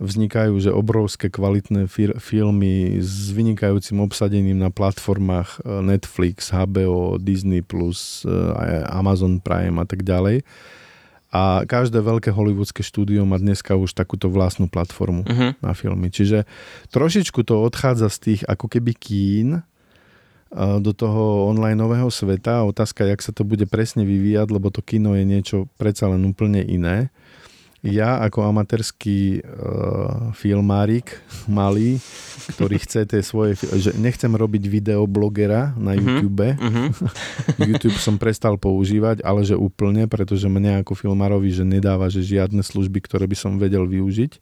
vznikajú 0.02 0.58
že 0.58 0.74
obrovské 0.74 1.30
kvalitné 1.30 1.86
fir- 1.86 2.18
filmy 2.18 2.98
s 2.98 3.30
vynikajúcim 3.30 4.02
obsadením 4.02 4.58
na 4.58 4.74
platformách 4.74 5.62
e, 5.62 5.86
Netflix, 5.86 6.50
HBO, 6.50 7.22
Disney+, 7.22 7.62
plus, 7.62 8.26
e, 8.26 8.34
Amazon 8.90 9.38
Prime 9.38 9.78
a 9.78 9.86
tak 9.86 10.02
ďalej. 10.02 10.42
A 11.32 11.64
každé 11.64 12.04
veľké 12.04 12.28
hollywoodske 12.34 12.84
štúdio 12.84 13.24
má 13.24 13.40
dneska 13.40 13.80
už 13.80 13.96
takúto 13.96 14.28
vlastnú 14.28 14.68
platformu 14.68 15.24
uh-huh. 15.24 15.56
na 15.64 15.72
filmy. 15.72 16.12
Čiže 16.12 16.44
trošičku 16.92 17.48
to 17.48 17.64
odchádza 17.64 18.12
z 18.12 18.18
tých 18.20 18.42
ako 18.50 18.68
keby 18.68 18.92
kín 18.98 19.50
e, 19.56 19.62
do 20.82 20.92
toho 20.92 21.48
online 21.48 21.78
nového 21.78 22.10
sveta. 22.10 22.66
Otázka, 22.68 23.06
jak 23.06 23.22
sa 23.22 23.32
to 23.32 23.46
bude 23.46 23.64
presne 23.70 24.04
vyvíjať, 24.04 24.48
lebo 24.50 24.74
to 24.74 24.82
kino 24.82 25.14
je 25.14 25.24
niečo 25.24 25.70
predsa 25.78 26.10
len 26.10 26.26
úplne 26.26 26.66
iné 26.66 27.14
ja 27.82 28.22
ako 28.22 28.46
amatérský 28.46 29.42
uh, 29.42 30.30
filmárik 30.38 31.18
malý, 31.50 31.98
ktorý 32.54 32.78
chce 32.78 33.10
tie 33.10 33.26
svoje, 33.26 33.58
že 33.58 33.98
nechcem 33.98 34.30
robiť 34.30 34.70
videoblogera 34.70 35.74
na 35.82 35.98
mm-hmm. 35.98 36.06
YouTube. 36.06 36.46
Mm-hmm. 36.46 36.88
YouTube 37.74 37.98
som 37.98 38.22
prestal 38.22 38.62
používať, 38.62 39.26
ale 39.26 39.42
že 39.42 39.58
úplne, 39.58 40.06
pretože 40.06 40.46
mne 40.46 40.86
ako 40.86 40.94
filmárovi, 40.94 41.50
že 41.50 41.66
nedáva 41.66 42.14
že 42.14 42.22
žiadne 42.22 42.62
služby, 42.62 43.02
ktoré 43.02 43.26
by 43.26 43.34
som 43.34 43.58
vedel 43.58 43.90
využiť. 43.90 44.38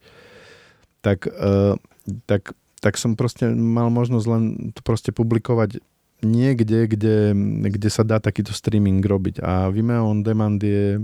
Tak, 1.00 1.32
uh, 1.32 1.80
tak, 2.28 2.52
tak 2.84 3.00
som 3.00 3.16
proste 3.16 3.48
mal 3.56 3.88
možnosť 3.88 4.26
len 4.28 4.44
to 4.76 4.84
proste 4.84 5.16
publikovať 5.16 5.80
niekde, 6.20 6.92
kde, 6.92 7.32
kde 7.72 7.90
sa 7.92 8.04
dá 8.04 8.20
takýto 8.20 8.52
streaming 8.52 9.00
robiť. 9.00 9.40
A 9.40 9.72
Vimeo 9.72 10.12
On 10.12 10.20
Demand 10.20 10.60
je 10.60 11.00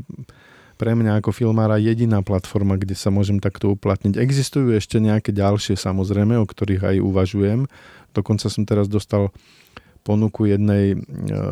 pre 0.76 0.92
mňa 0.96 1.24
ako 1.24 1.32
filmára 1.32 1.80
jediná 1.80 2.20
platforma, 2.20 2.76
kde 2.76 2.96
sa 2.96 3.12
môžem 3.12 3.40
takto 3.40 3.72
uplatniť. 3.72 4.20
Existujú 4.20 4.76
ešte 4.76 5.00
nejaké 5.00 5.32
ďalšie 5.32 5.80
samozrejme, 5.80 6.36
o 6.36 6.46
ktorých 6.46 6.96
aj 6.96 6.98
uvažujem. 7.04 7.60
Dokonca 8.12 8.48
som 8.48 8.64
teraz 8.68 8.92
dostal 8.92 9.32
ponuku 10.06 10.46
jednej 10.46 10.94
e, 10.94 10.98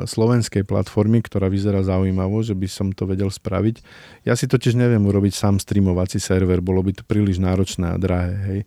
slovenskej 0.06 0.62
platformy, 0.70 1.26
ktorá 1.26 1.50
vyzerá 1.50 1.82
zaujímavo, 1.82 2.46
že 2.46 2.54
by 2.54 2.68
som 2.70 2.88
to 2.94 3.10
vedel 3.10 3.34
spraviť. 3.34 3.82
Ja 4.30 4.38
si 4.38 4.46
totiž 4.46 4.78
neviem 4.78 5.02
urobiť 5.02 5.34
sám 5.34 5.58
streamovací 5.58 6.22
server, 6.22 6.62
bolo 6.62 6.86
by 6.86 7.02
to 7.02 7.04
príliš 7.04 7.42
náročné 7.42 7.90
a 7.90 7.98
drahé. 7.98 8.36
Hej. 8.46 8.60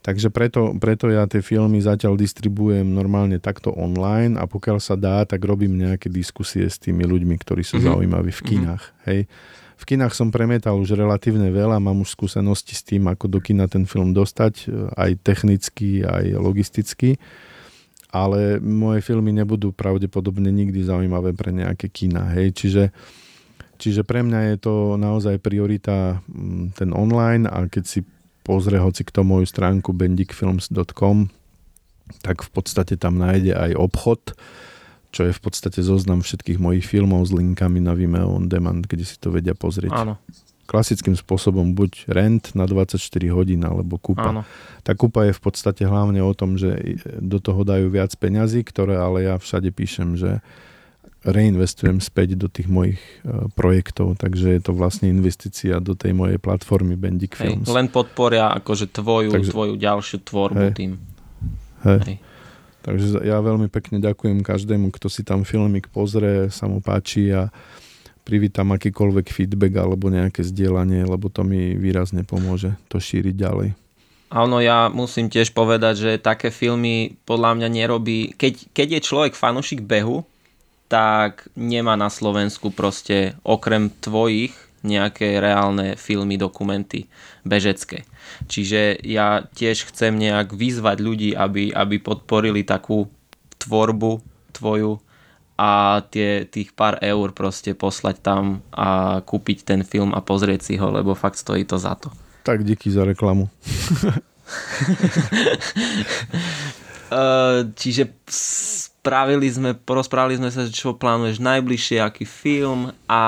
Takže 0.00 0.32
preto, 0.32 0.72
preto 0.80 1.12
ja 1.12 1.28
tie 1.28 1.44
filmy 1.44 1.84
zatiaľ 1.84 2.16
distribujem 2.16 2.88
normálne 2.88 3.36
takto 3.36 3.68
online 3.76 4.40
a 4.40 4.48
pokiaľ 4.48 4.80
sa 4.80 4.96
dá, 4.96 5.20
tak 5.28 5.44
robím 5.44 5.76
nejaké 5.76 6.08
diskusie 6.08 6.64
s 6.64 6.80
tými 6.80 7.04
ľuďmi, 7.04 7.36
ktorí 7.36 7.60
sú 7.60 7.76
mm-hmm. 7.76 7.88
zaujímaví 7.92 8.32
v 8.32 8.44
kinách. 8.48 8.82
Mm-hmm. 8.88 9.04
Hej. 9.12 9.20
V 9.78 9.94
kinách 9.94 10.10
som 10.10 10.34
premietal 10.34 10.74
už 10.74 10.98
relatívne 10.98 11.54
veľa, 11.54 11.78
mám 11.78 12.02
už 12.02 12.18
skúsenosti 12.18 12.74
s 12.74 12.82
tým, 12.82 13.06
ako 13.06 13.30
do 13.30 13.38
kina 13.38 13.70
ten 13.70 13.86
film 13.86 14.10
dostať, 14.10 14.66
aj 14.98 15.10
technicky, 15.22 16.02
aj 16.02 16.34
logisticky, 16.34 17.14
ale 18.10 18.58
moje 18.58 19.06
filmy 19.06 19.30
nebudú 19.30 19.70
pravdepodobne 19.70 20.50
nikdy 20.50 20.82
zaujímavé 20.82 21.30
pre 21.30 21.54
nejaké 21.54 21.86
kina. 21.94 22.26
Hej. 22.34 22.58
Čiže, 22.58 22.84
čiže 23.78 24.02
pre 24.02 24.26
mňa 24.26 24.40
je 24.50 24.56
to 24.58 24.74
naozaj 24.98 25.38
priorita 25.38 26.26
mm, 26.26 26.74
ten 26.74 26.90
online 26.90 27.46
a 27.46 27.70
keď 27.70 27.84
si 27.86 28.00
pozrie 28.42 28.80
hoci 28.82 29.04
kto 29.06 29.22
moju 29.22 29.44
stránku 29.44 29.94
bendikfilms.com, 29.94 31.28
tak 32.24 32.40
v 32.40 32.50
podstate 32.50 32.96
tam 32.96 33.20
nájde 33.20 33.52
aj 33.52 33.70
obchod, 33.76 34.32
čo 35.18 35.26
je 35.26 35.34
v 35.34 35.42
podstate 35.42 35.82
zoznam 35.82 36.22
všetkých 36.22 36.62
mojich 36.62 36.86
filmov 36.86 37.26
s 37.26 37.34
linkami 37.34 37.82
na 37.82 37.98
Vimeo 37.98 38.38
On 38.38 38.46
Demand, 38.46 38.86
kde 38.86 39.02
si 39.02 39.18
to 39.18 39.34
vedia 39.34 39.58
pozrieť. 39.58 39.90
Áno. 39.90 40.14
Klasickým 40.70 41.18
spôsobom 41.18 41.74
buď 41.74 42.06
rent 42.06 42.54
na 42.54 42.70
24 42.70 43.02
hodín 43.34 43.66
alebo 43.66 43.98
kúpa. 43.98 44.30
Áno. 44.30 44.46
Tá 44.86 44.94
kúpa 44.94 45.26
je 45.26 45.34
v 45.34 45.42
podstate 45.42 45.82
hlavne 45.82 46.22
o 46.22 46.30
tom, 46.38 46.54
že 46.54 47.02
do 47.18 47.42
toho 47.42 47.66
dajú 47.66 47.90
viac 47.90 48.14
peňazí, 48.14 48.62
ktoré 48.62 48.94
ale 48.94 49.26
ja 49.26 49.34
všade 49.42 49.74
píšem, 49.74 50.14
že 50.14 50.38
reinvestujem 51.26 51.98
späť 51.98 52.38
do 52.38 52.46
tých 52.46 52.70
mojich 52.70 53.02
uh, 53.26 53.50
projektov, 53.58 54.22
takže 54.22 54.54
je 54.54 54.60
to 54.62 54.70
vlastne 54.70 55.10
investícia 55.10 55.82
do 55.82 55.98
tej 55.98 56.14
mojej 56.14 56.38
platformy 56.38 56.94
Bendik 56.94 57.34
Films. 57.34 57.66
Hej, 57.66 57.74
len 57.74 57.90
podporia 57.90 58.54
akože 58.54 58.86
tvoju, 58.94 59.34
takže, 59.34 59.50
tvoju 59.50 59.74
ďalšiu 59.74 60.18
tvorbu 60.22 60.62
hej, 60.70 60.74
tým. 60.78 60.92
Hej. 61.82 62.00
Hej. 62.06 62.16
Takže 62.88 63.20
ja 63.20 63.36
veľmi 63.44 63.68
pekne 63.68 64.00
ďakujem 64.00 64.40
každému, 64.40 64.88
kto 64.96 65.12
si 65.12 65.20
tam 65.20 65.44
filmik 65.44 65.92
pozrie, 65.92 66.48
sa 66.48 66.64
mu 66.64 66.80
páči 66.80 67.28
a 67.36 67.52
privítam 68.24 68.72
akýkoľvek 68.72 69.28
feedback 69.28 69.76
alebo 69.76 70.08
nejaké 70.08 70.40
zdieľanie, 70.40 71.04
lebo 71.04 71.28
to 71.28 71.44
mi 71.44 71.76
výrazne 71.76 72.24
pomôže 72.24 72.72
to 72.88 72.96
šíriť 72.96 73.36
ďalej. 73.36 73.68
Áno, 74.32 74.60
ja 74.60 74.88
musím 74.88 75.28
tiež 75.28 75.52
povedať, 75.52 75.94
že 76.00 76.24
také 76.24 76.48
filmy 76.48 77.16
podľa 77.28 77.60
mňa 77.60 77.68
nerobí... 77.68 78.36
Keď, 78.36 78.72
keď 78.72 78.88
je 78.96 79.00
človek 79.04 79.32
fanúšik 79.36 79.84
behu, 79.84 80.24
tak 80.88 81.44
nemá 81.56 81.92
na 81.96 82.08
Slovensku 82.08 82.72
proste 82.72 83.36
okrem 83.44 83.92
tvojich 84.00 84.56
nejaké 84.88 85.36
reálne 85.36 86.00
filmy, 86.00 86.40
dokumenty 86.40 87.12
bežecké. 87.44 88.08
Čiže 88.48 89.04
ja 89.04 89.44
tiež 89.52 89.92
chcem 89.92 90.16
nejak 90.16 90.56
vyzvať 90.56 90.96
ľudí, 91.04 91.30
aby, 91.36 91.68
aby 91.68 92.00
podporili 92.00 92.64
takú 92.64 93.12
tvorbu 93.60 94.24
tvoju 94.56 94.96
a 95.58 96.00
tie, 96.06 96.46
tých 96.46 96.70
pár 96.72 97.02
eur 97.02 97.34
proste 97.34 97.74
poslať 97.74 98.16
tam 98.22 98.62
a 98.70 99.20
kúpiť 99.26 99.66
ten 99.66 99.82
film 99.82 100.14
a 100.14 100.22
pozrieť 100.22 100.60
si 100.62 100.78
ho, 100.78 100.88
lebo 100.94 101.18
fakt 101.18 101.36
stojí 101.36 101.66
to 101.66 101.76
za 101.82 101.98
to. 101.98 102.14
Tak 102.46 102.64
díky 102.64 102.90
za 102.90 103.04
reklamu. 103.04 103.50
Čiže 107.74 108.04
spravili 108.98 109.46
sme, 109.46 109.70
porozprávali 109.78 110.36
sme 110.36 110.50
sa, 110.50 110.66
čo 110.66 110.98
plánuješ 110.98 111.38
najbližšie, 111.38 112.02
aký 112.02 112.26
film 112.26 112.90
a 113.06 113.22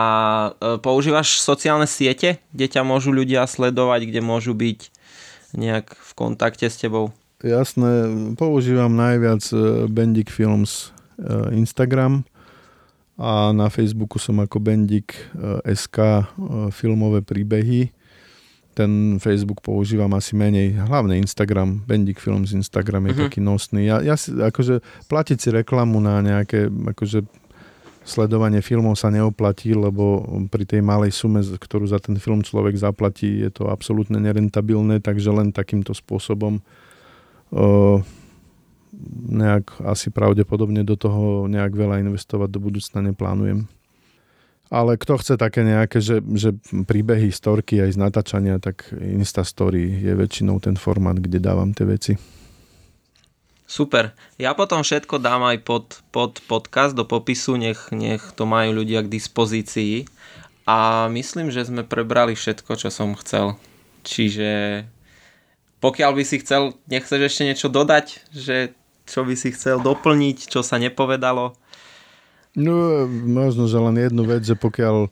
e, 0.59 0.77
používaš 0.83 1.39
sociálne 1.39 1.87
siete, 1.87 2.43
kde 2.51 2.67
ťa 2.67 2.83
môžu 2.83 3.15
ľudia 3.15 3.47
sledovať, 3.47 4.11
kde 4.11 4.21
môžu 4.21 4.53
byť 4.53 4.91
nejak 5.55 5.95
v 5.95 6.13
kontakte 6.19 6.67
s 6.67 6.77
tebou? 6.77 7.15
Jasné, 7.41 8.11
používam 8.35 8.93
najviac 8.93 9.41
e, 9.55 9.87
Bendik 9.87 10.29
Films 10.29 10.91
e, 11.17 11.55
Instagram 11.55 12.27
a 13.15 13.55
na 13.55 13.71
Facebooku 13.71 14.19
som 14.19 14.43
ako 14.43 14.59
Bendik 14.65 15.13
SK 15.69 16.25
filmové 16.73 17.21
príbehy 17.21 17.93
ten 18.75 19.19
Facebook 19.19 19.61
používam 19.61 20.11
asi 20.15 20.39
menej, 20.39 20.79
hlavne 20.79 21.19
Instagram, 21.19 21.83
Bendik 21.85 22.23
Films 22.23 22.55
Instagram 22.55 23.11
je 23.11 23.13
uh-huh. 23.13 23.25
taký 23.27 23.41
nosný. 23.43 23.91
Ja, 23.91 23.99
ja 23.99 24.15
si, 24.15 24.31
akože 24.31 24.81
platiť 25.11 25.39
si 25.39 25.49
reklamu 25.51 25.99
na 25.99 26.23
nejaké 26.23 26.71
akože 26.71 27.27
sledovanie 28.07 28.65
filmov 28.65 28.97
sa 28.97 29.13
neoplatí, 29.13 29.77
lebo 29.77 30.25
pri 30.49 30.65
tej 30.65 30.81
malej 30.81 31.13
sume, 31.13 31.45
ktorú 31.45 31.85
za 31.87 32.01
ten 32.01 32.17
film 32.17 32.41
človek 32.41 32.75
zaplatí, 32.75 33.45
je 33.45 33.51
to 33.53 33.69
absolútne 33.69 34.17
nerentabilné, 34.17 35.05
takže 35.05 35.31
len 35.31 35.53
takýmto 35.53 35.93
spôsobom 35.93 36.59
o, 36.59 38.01
nejak 39.31 39.85
asi 39.85 40.09
pravdepodobne 40.11 40.83
do 40.83 40.97
toho 40.97 41.47
nejak 41.47 41.77
veľa 41.77 42.03
investovať 42.03 42.49
do 42.51 42.59
budúcna 42.59 43.13
neplánujem. 43.13 43.69
Ale 44.71 44.95
kto 44.95 45.19
chce 45.19 45.35
také 45.35 45.67
nejaké, 45.67 45.99
že, 45.99 46.23
že 46.39 46.55
príbehy, 46.87 47.35
storky 47.35 47.83
aj 47.83 47.91
z 47.91 47.99
natáčania, 47.99 48.63
tak 48.63 48.87
Instastory 48.95 49.83
je 49.99 50.15
väčšinou 50.15 50.63
ten 50.63 50.79
formát, 50.79 51.19
kde 51.19 51.43
dávam 51.43 51.75
tie 51.75 51.91
veci. 51.91 52.15
Super. 53.67 54.15
Ja 54.39 54.55
potom 54.55 54.83
všetko 54.83 55.19
dám 55.19 55.47
aj 55.47 55.59
pod, 55.63 55.87
pod 56.15 56.39
podcast 56.47 56.95
do 56.95 57.03
popisu, 57.03 57.59
nech, 57.59 57.91
nech 57.95 58.23
to 58.39 58.47
majú 58.47 58.83
ľudia 58.83 59.03
k 59.03 59.11
dispozícii. 59.11 60.07
A 60.71 61.11
myslím, 61.11 61.51
že 61.51 61.67
sme 61.67 61.83
prebrali 61.83 62.39
všetko, 62.39 62.79
čo 62.79 62.95
som 62.95 63.19
chcel. 63.19 63.59
Čiže 64.07 64.83
pokiaľ 65.83 66.11
by 66.15 66.25
si 66.27 66.43
chcel, 66.43 66.79
nechceš 66.87 67.21
ešte 67.27 67.43
niečo 67.47 67.69
dodať, 67.71 68.31
že 68.31 68.77
čo 69.07 69.27
by 69.27 69.35
si 69.35 69.51
chcel 69.51 69.83
doplniť, 69.83 70.47
čo 70.47 70.63
sa 70.63 70.79
nepovedalo? 70.79 71.59
No, 72.59 73.07
možno, 73.07 73.71
že 73.71 73.79
len 73.79 73.97
jednu 73.99 74.27
vec, 74.27 74.43
že 74.43 74.59
pokiaľ 74.59 75.07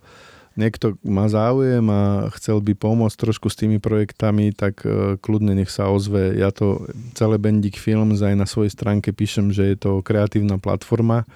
niekto 0.58 0.98
má 1.06 1.30
záujem 1.30 1.86
a 1.86 2.26
chcel 2.34 2.58
by 2.58 2.74
pomôcť 2.74 3.14
trošku 3.14 3.46
s 3.46 3.54
tými 3.54 3.78
projektami, 3.78 4.50
tak 4.50 4.82
e, 4.82 5.14
kľudne 5.22 5.54
nech 5.54 5.70
sa 5.70 5.86
ozve. 5.86 6.34
Ja 6.34 6.50
to 6.50 6.90
celé 7.14 7.38
Bendik 7.38 7.78
Films 7.78 8.18
aj 8.18 8.34
na 8.34 8.42
svojej 8.42 8.74
stránke 8.74 9.14
píšem, 9.14 9.54
že 9.54 9.70
je 9.70 9.76
to 9.78 10.02
kreatívna 10.02 10.58
platforma, 10.58 11.30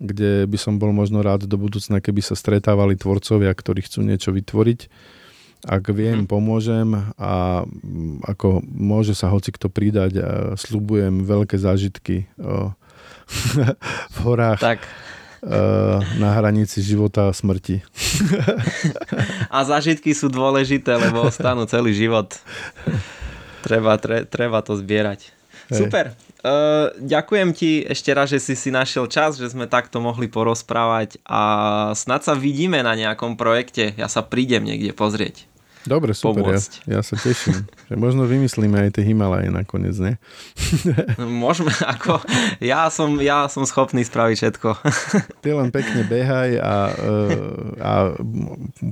kde 0.00 0.48
by 0.48 0.56
som 0.56 0.80
bol 0.80 0.96
možno 0.96 1.20
rád 1.20 1.44
do 1.44 1.60
budúcna, 1.60 2.00
keby 2.00 2.24
sa 2.24 2.32
stretávali 2.32 2.96
tvorcovia, 2.96 3.52
ktorí 3.52 3.84
chcú 3.84 4.00
niečo 4.00 4.32
vytvoriť. 4.32 4.80
Ak 5.64 5.84
viem, 5.92 6.24
hmm. 6.24 6.28
pomôžem 6.28 6.88
a 7.16 7.64
ako 8.24 8.64
môže 8.64 9.16
sa 9.16 9.32
hoci 9.32 9.48
kto 9.52 9.72
pridať 9.72 10.12
a 10.20 10.30
slubujem 10.56 11.24
veľké 11.24 11.56
zážitky 11.56 12.28
v 14.16 14.18
horách. 14.24 14.60
Tak 14.60 14.84
na 16.16 16.30
hranici 16.32 16.80
života 16.80 17.28
a 17.28 17.36
smrti. 17.36 17.84
A 19.52 19.60
zažitky 19.64 20.16
sú 20.16 20.32
dôležité, 20.32 20.96
lebo 20.96 21.28
ostanú 21.28 21.68
celý 21.68 21.92
život. 21.92 22.32
Treba, 23.60 23.96
tre, 24.00 24.24
treba 24.24 24.64
to 24.64 24.76
zbierať. 24.76 25.32
Hej. 25.72 25.88
Super. 25.88 26.12
Uh, 26.44 26.92
ďakujem 27.00 27.56
ti 27.56 27.80
ešte 27.88 28.12
raz, 28.12 28.28
že 28.28 28.36
si 28.36 28.52
si 28.52 28.68
našiel 28.68 29.08
čas, 29.08 29.40
že 29.40 29.48
sme 29.48 29.64
takto 29.64 29.96
mohli 29.96 30.28
porozprávať 30.28 31.16
a 31.24 31.40
snad 31.96 32.20
sa 32.20 32.36
vidíme 32.36 32.84
na 32.84 32.92
nejakom 32.92 33.40
projekte. 33.40 33.96
Ja 33.96 34.12
sa 34.12 34.20
prídem 34.20 34.68
niekde 34.68 34.92
pozrieť. 34.92 35.48
Dobre, 35.84 36.16
super, 36.16 36.56
ja, 36.56 36.60
ja 36.88 37.00
sa 37.04 37.12
teším. 37.20 37.68
že 37.92 37.94
možno 38.00 38.24
vymyslíme 38.24 38.88
aj 38.88 38.96
tie 38.96 39.04
Himalaje 39.04 39.52
nakoniec, 39.52 39.92
ne? 40.00 40.16
Môžeme, 41.44 41.68
ako 41.84 42.24
ja 42.64 42.88
som, 42.88 43.20
ja 43.20 43.44
som 43.52 43.68
schopný 43.68 44.00
spraviť 44.00 44.36
všetko. 44.40 44.68
Ty 45.44 45.48
len 45.60 45.68
pekne 45.68 46.08
behaj 46.08 46.56
a, 46.56 46.76
eh, 46.88 47.36
a 47.84 47.92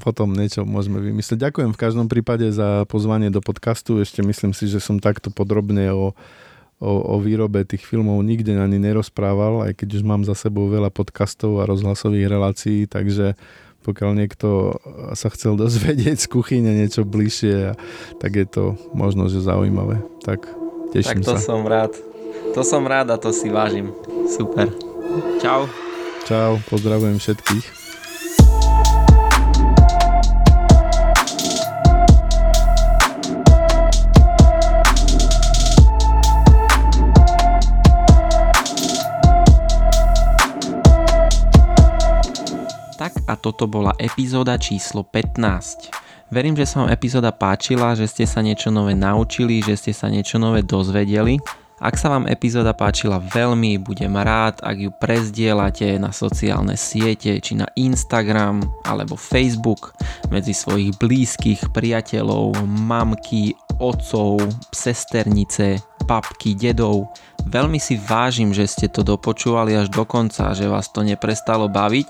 potom 0.04 0.36
niečo 0.36 0.68
môžeme 0.68 1.00
vymyslieť. 1.00 1.48
Ďakujem 1.48 1.72
v 1.72 1.80
každom 1.80 2.12
prípade 2.12 2.52
za 2.52 2.84
pozvanie 2.84 3.32
do 3.32 3.40
podcastu. 3.40 4.04
Ešte 4.04 4.20
myslím 4.20 4.52
si, 4.52 4.68
že 4.68 4.76
som 4.76 5.00
takto 5.00 5.32
podrobne 5.32 5.88
o, 5.96 6.12
o, 6.76 6.92
o 6.92 7.16
výrobe 7.24 7.64
tých 7.64 7.88
filmov 7.88 8.20
nikde 8.20 8.52
ani 8.52 8.76
nerozprával, 8.76 9.64
aj 9.64 9.80
keď 9.80 9.96
už 9.96 10.02
mám 10.04 10.28
za 10.28 10.36
sebou 10.36 10.68
veľa 10.68 10.92
podcastov 10.92 11.64
a 11.64 11.68
rozhlasových 11.68 12.28
relácií, 12.28 12.84
takže 12.84 13.32
pokiaľ 13.82 14.10
niekto 14.14 14.78
sa 15.12 15.28
chcel 15.34 15.58
dozvedieť 15.58 16.22
z 16.22 16.26
kuchyne 16.30 16.70
niečo 16.70 17.02
bližšie, 17.02 17.74
tak 18.22 18.38
je 18.38 18.46
to 18.46 18.64
možno, 18.94 19.26
že 19.26 19.42
zaujímavé. 19.42 20.00
Tak 20.22 20.46
teším 20.94 21.22
tak 21.22 21.26
to 21.26 21.34
sa. 21.36 21.42
som 21.42 21.66
rád. 21.66 21.92
To 22.54 22.62
som 22.62 22.86
rád 22.86 23.10
a 23.10 23.16
to 23.18 23.34
si 23.34 23.50
vážim. 23.50 23.90
Super. 24.30 24.70
Čau. 25.42 25.66
Čau, 26.24 26.62
pozdravujem 26.70 27.18
všetkých. 27.18 27.81
A 43.28 43.36
toto 43.38 43.70
bola 43.70 43.92
epizóda 43.98 44.58
číslo 44.58 45.06
15. 45.06 45.92
Verím, 46.32 46.56
že 46.56 46.64
sa 46.64 46.84
vám 46.84 46.90
epizóda 46.94 47.28
páčila, 47.28 47.92
že 47.92 48.08
ste 48.08 48.24
sa 48.24 48.40
niečo 48.40 48.72
nové 48.72 48.96
naučili, 48.96 49.60
že 49.60 49.76
ste 49.76 49.92
sa 49.92 50.08
niečo 50.08 50.40
nové 50.40 50.64
dozvedeli. 50.64 51.36
Ak 51.82 51.98
sa 51.98 52.14
vám 52.14 52.30
epizóda 52.30 52.72
páčila 52.78 53.18
veľmi, 53.18 53.74
budem 53.82 54.14
rád, 54.14 54.62
ak 54.62 54.76
ju 54.78 54.90
prezdielate 55.02 55.98
na 55.98 56.14
sociálne 56.14 56.78
siete, 56.78 57.42
či 57.42 57.58
na 57.58 57.66
Instagram 57.74 58.62
alebo 58.86 59.18
Facebook 59.18 59.90
medzi 60.30 60.54
svojich 60.54 60.94
blízkych, 61.02 61.74
priateľov, 61.74 62.54
mamky, 62.64 63.58
otcov, 63.82 64.38
sesternice, 64.70 65.82
papky, 66.06 66.54
dedov. 66.54 67.10
Veľmi 67.50 67.82
si 67.82 67.98
vážim, 67.98 68.54
že 68.54 68.70
ste 68.70 68.86
to 68.86 69.02
dopočúvali 69.02 69.74
až 69.74 69.90
do 69.90 70.06
konca, 70.06 70.54
že 70.54 70.70
vás 70.70 70.86
to 70.94 71.02
neprestalo 71.02 71.66
baviť 71.66 72.08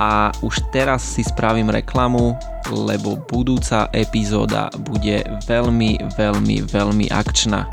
a 0.00 0.32
už 0.40 0.72
teraz 0.72 1.04
si 1.04 1.20
spravím 1.20 1.68
reklamu, 1.68 2.32
lebo 2.72 3.20
budúca 3.20 3.92
epizóda 3.92 4.72
bude 4.80 5.20
veľmi, 5.44 6.00
veľmi, 6.16 6.56
veľmi 6.64 7.06
akčná 7.12 7.68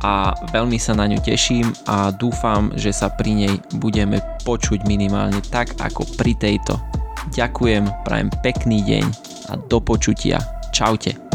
a 0.00 0.32
veľmi 0.52 0.80
sa 0.80 0.96
na 0.96 1.04
ňu 1.04 1.20
teším 1.20 1.68
a 1.84 2.08
dúfam, 2.08 2.72
že 2.72 2.92
sa 2.92 3.12
pri 3.12 3.32
nej 3.36 3.54
budeme 3.76 4.24
počuť 4.48 4.88
minimálne 4.88 5.44
tak 5.52 5.76
ako 5.76 6.08
pri 6.16 6.32
tejto. 6.40 6.80
Ďakujem, 7.36 7.84
prajem 8.08 8.32
pekný 8.40 8.80
deň 8.80 9.06
a 9.52 9.60
do 9.60 9.78
počutia. 9.78 10.40
Čaute. 10.72 11.29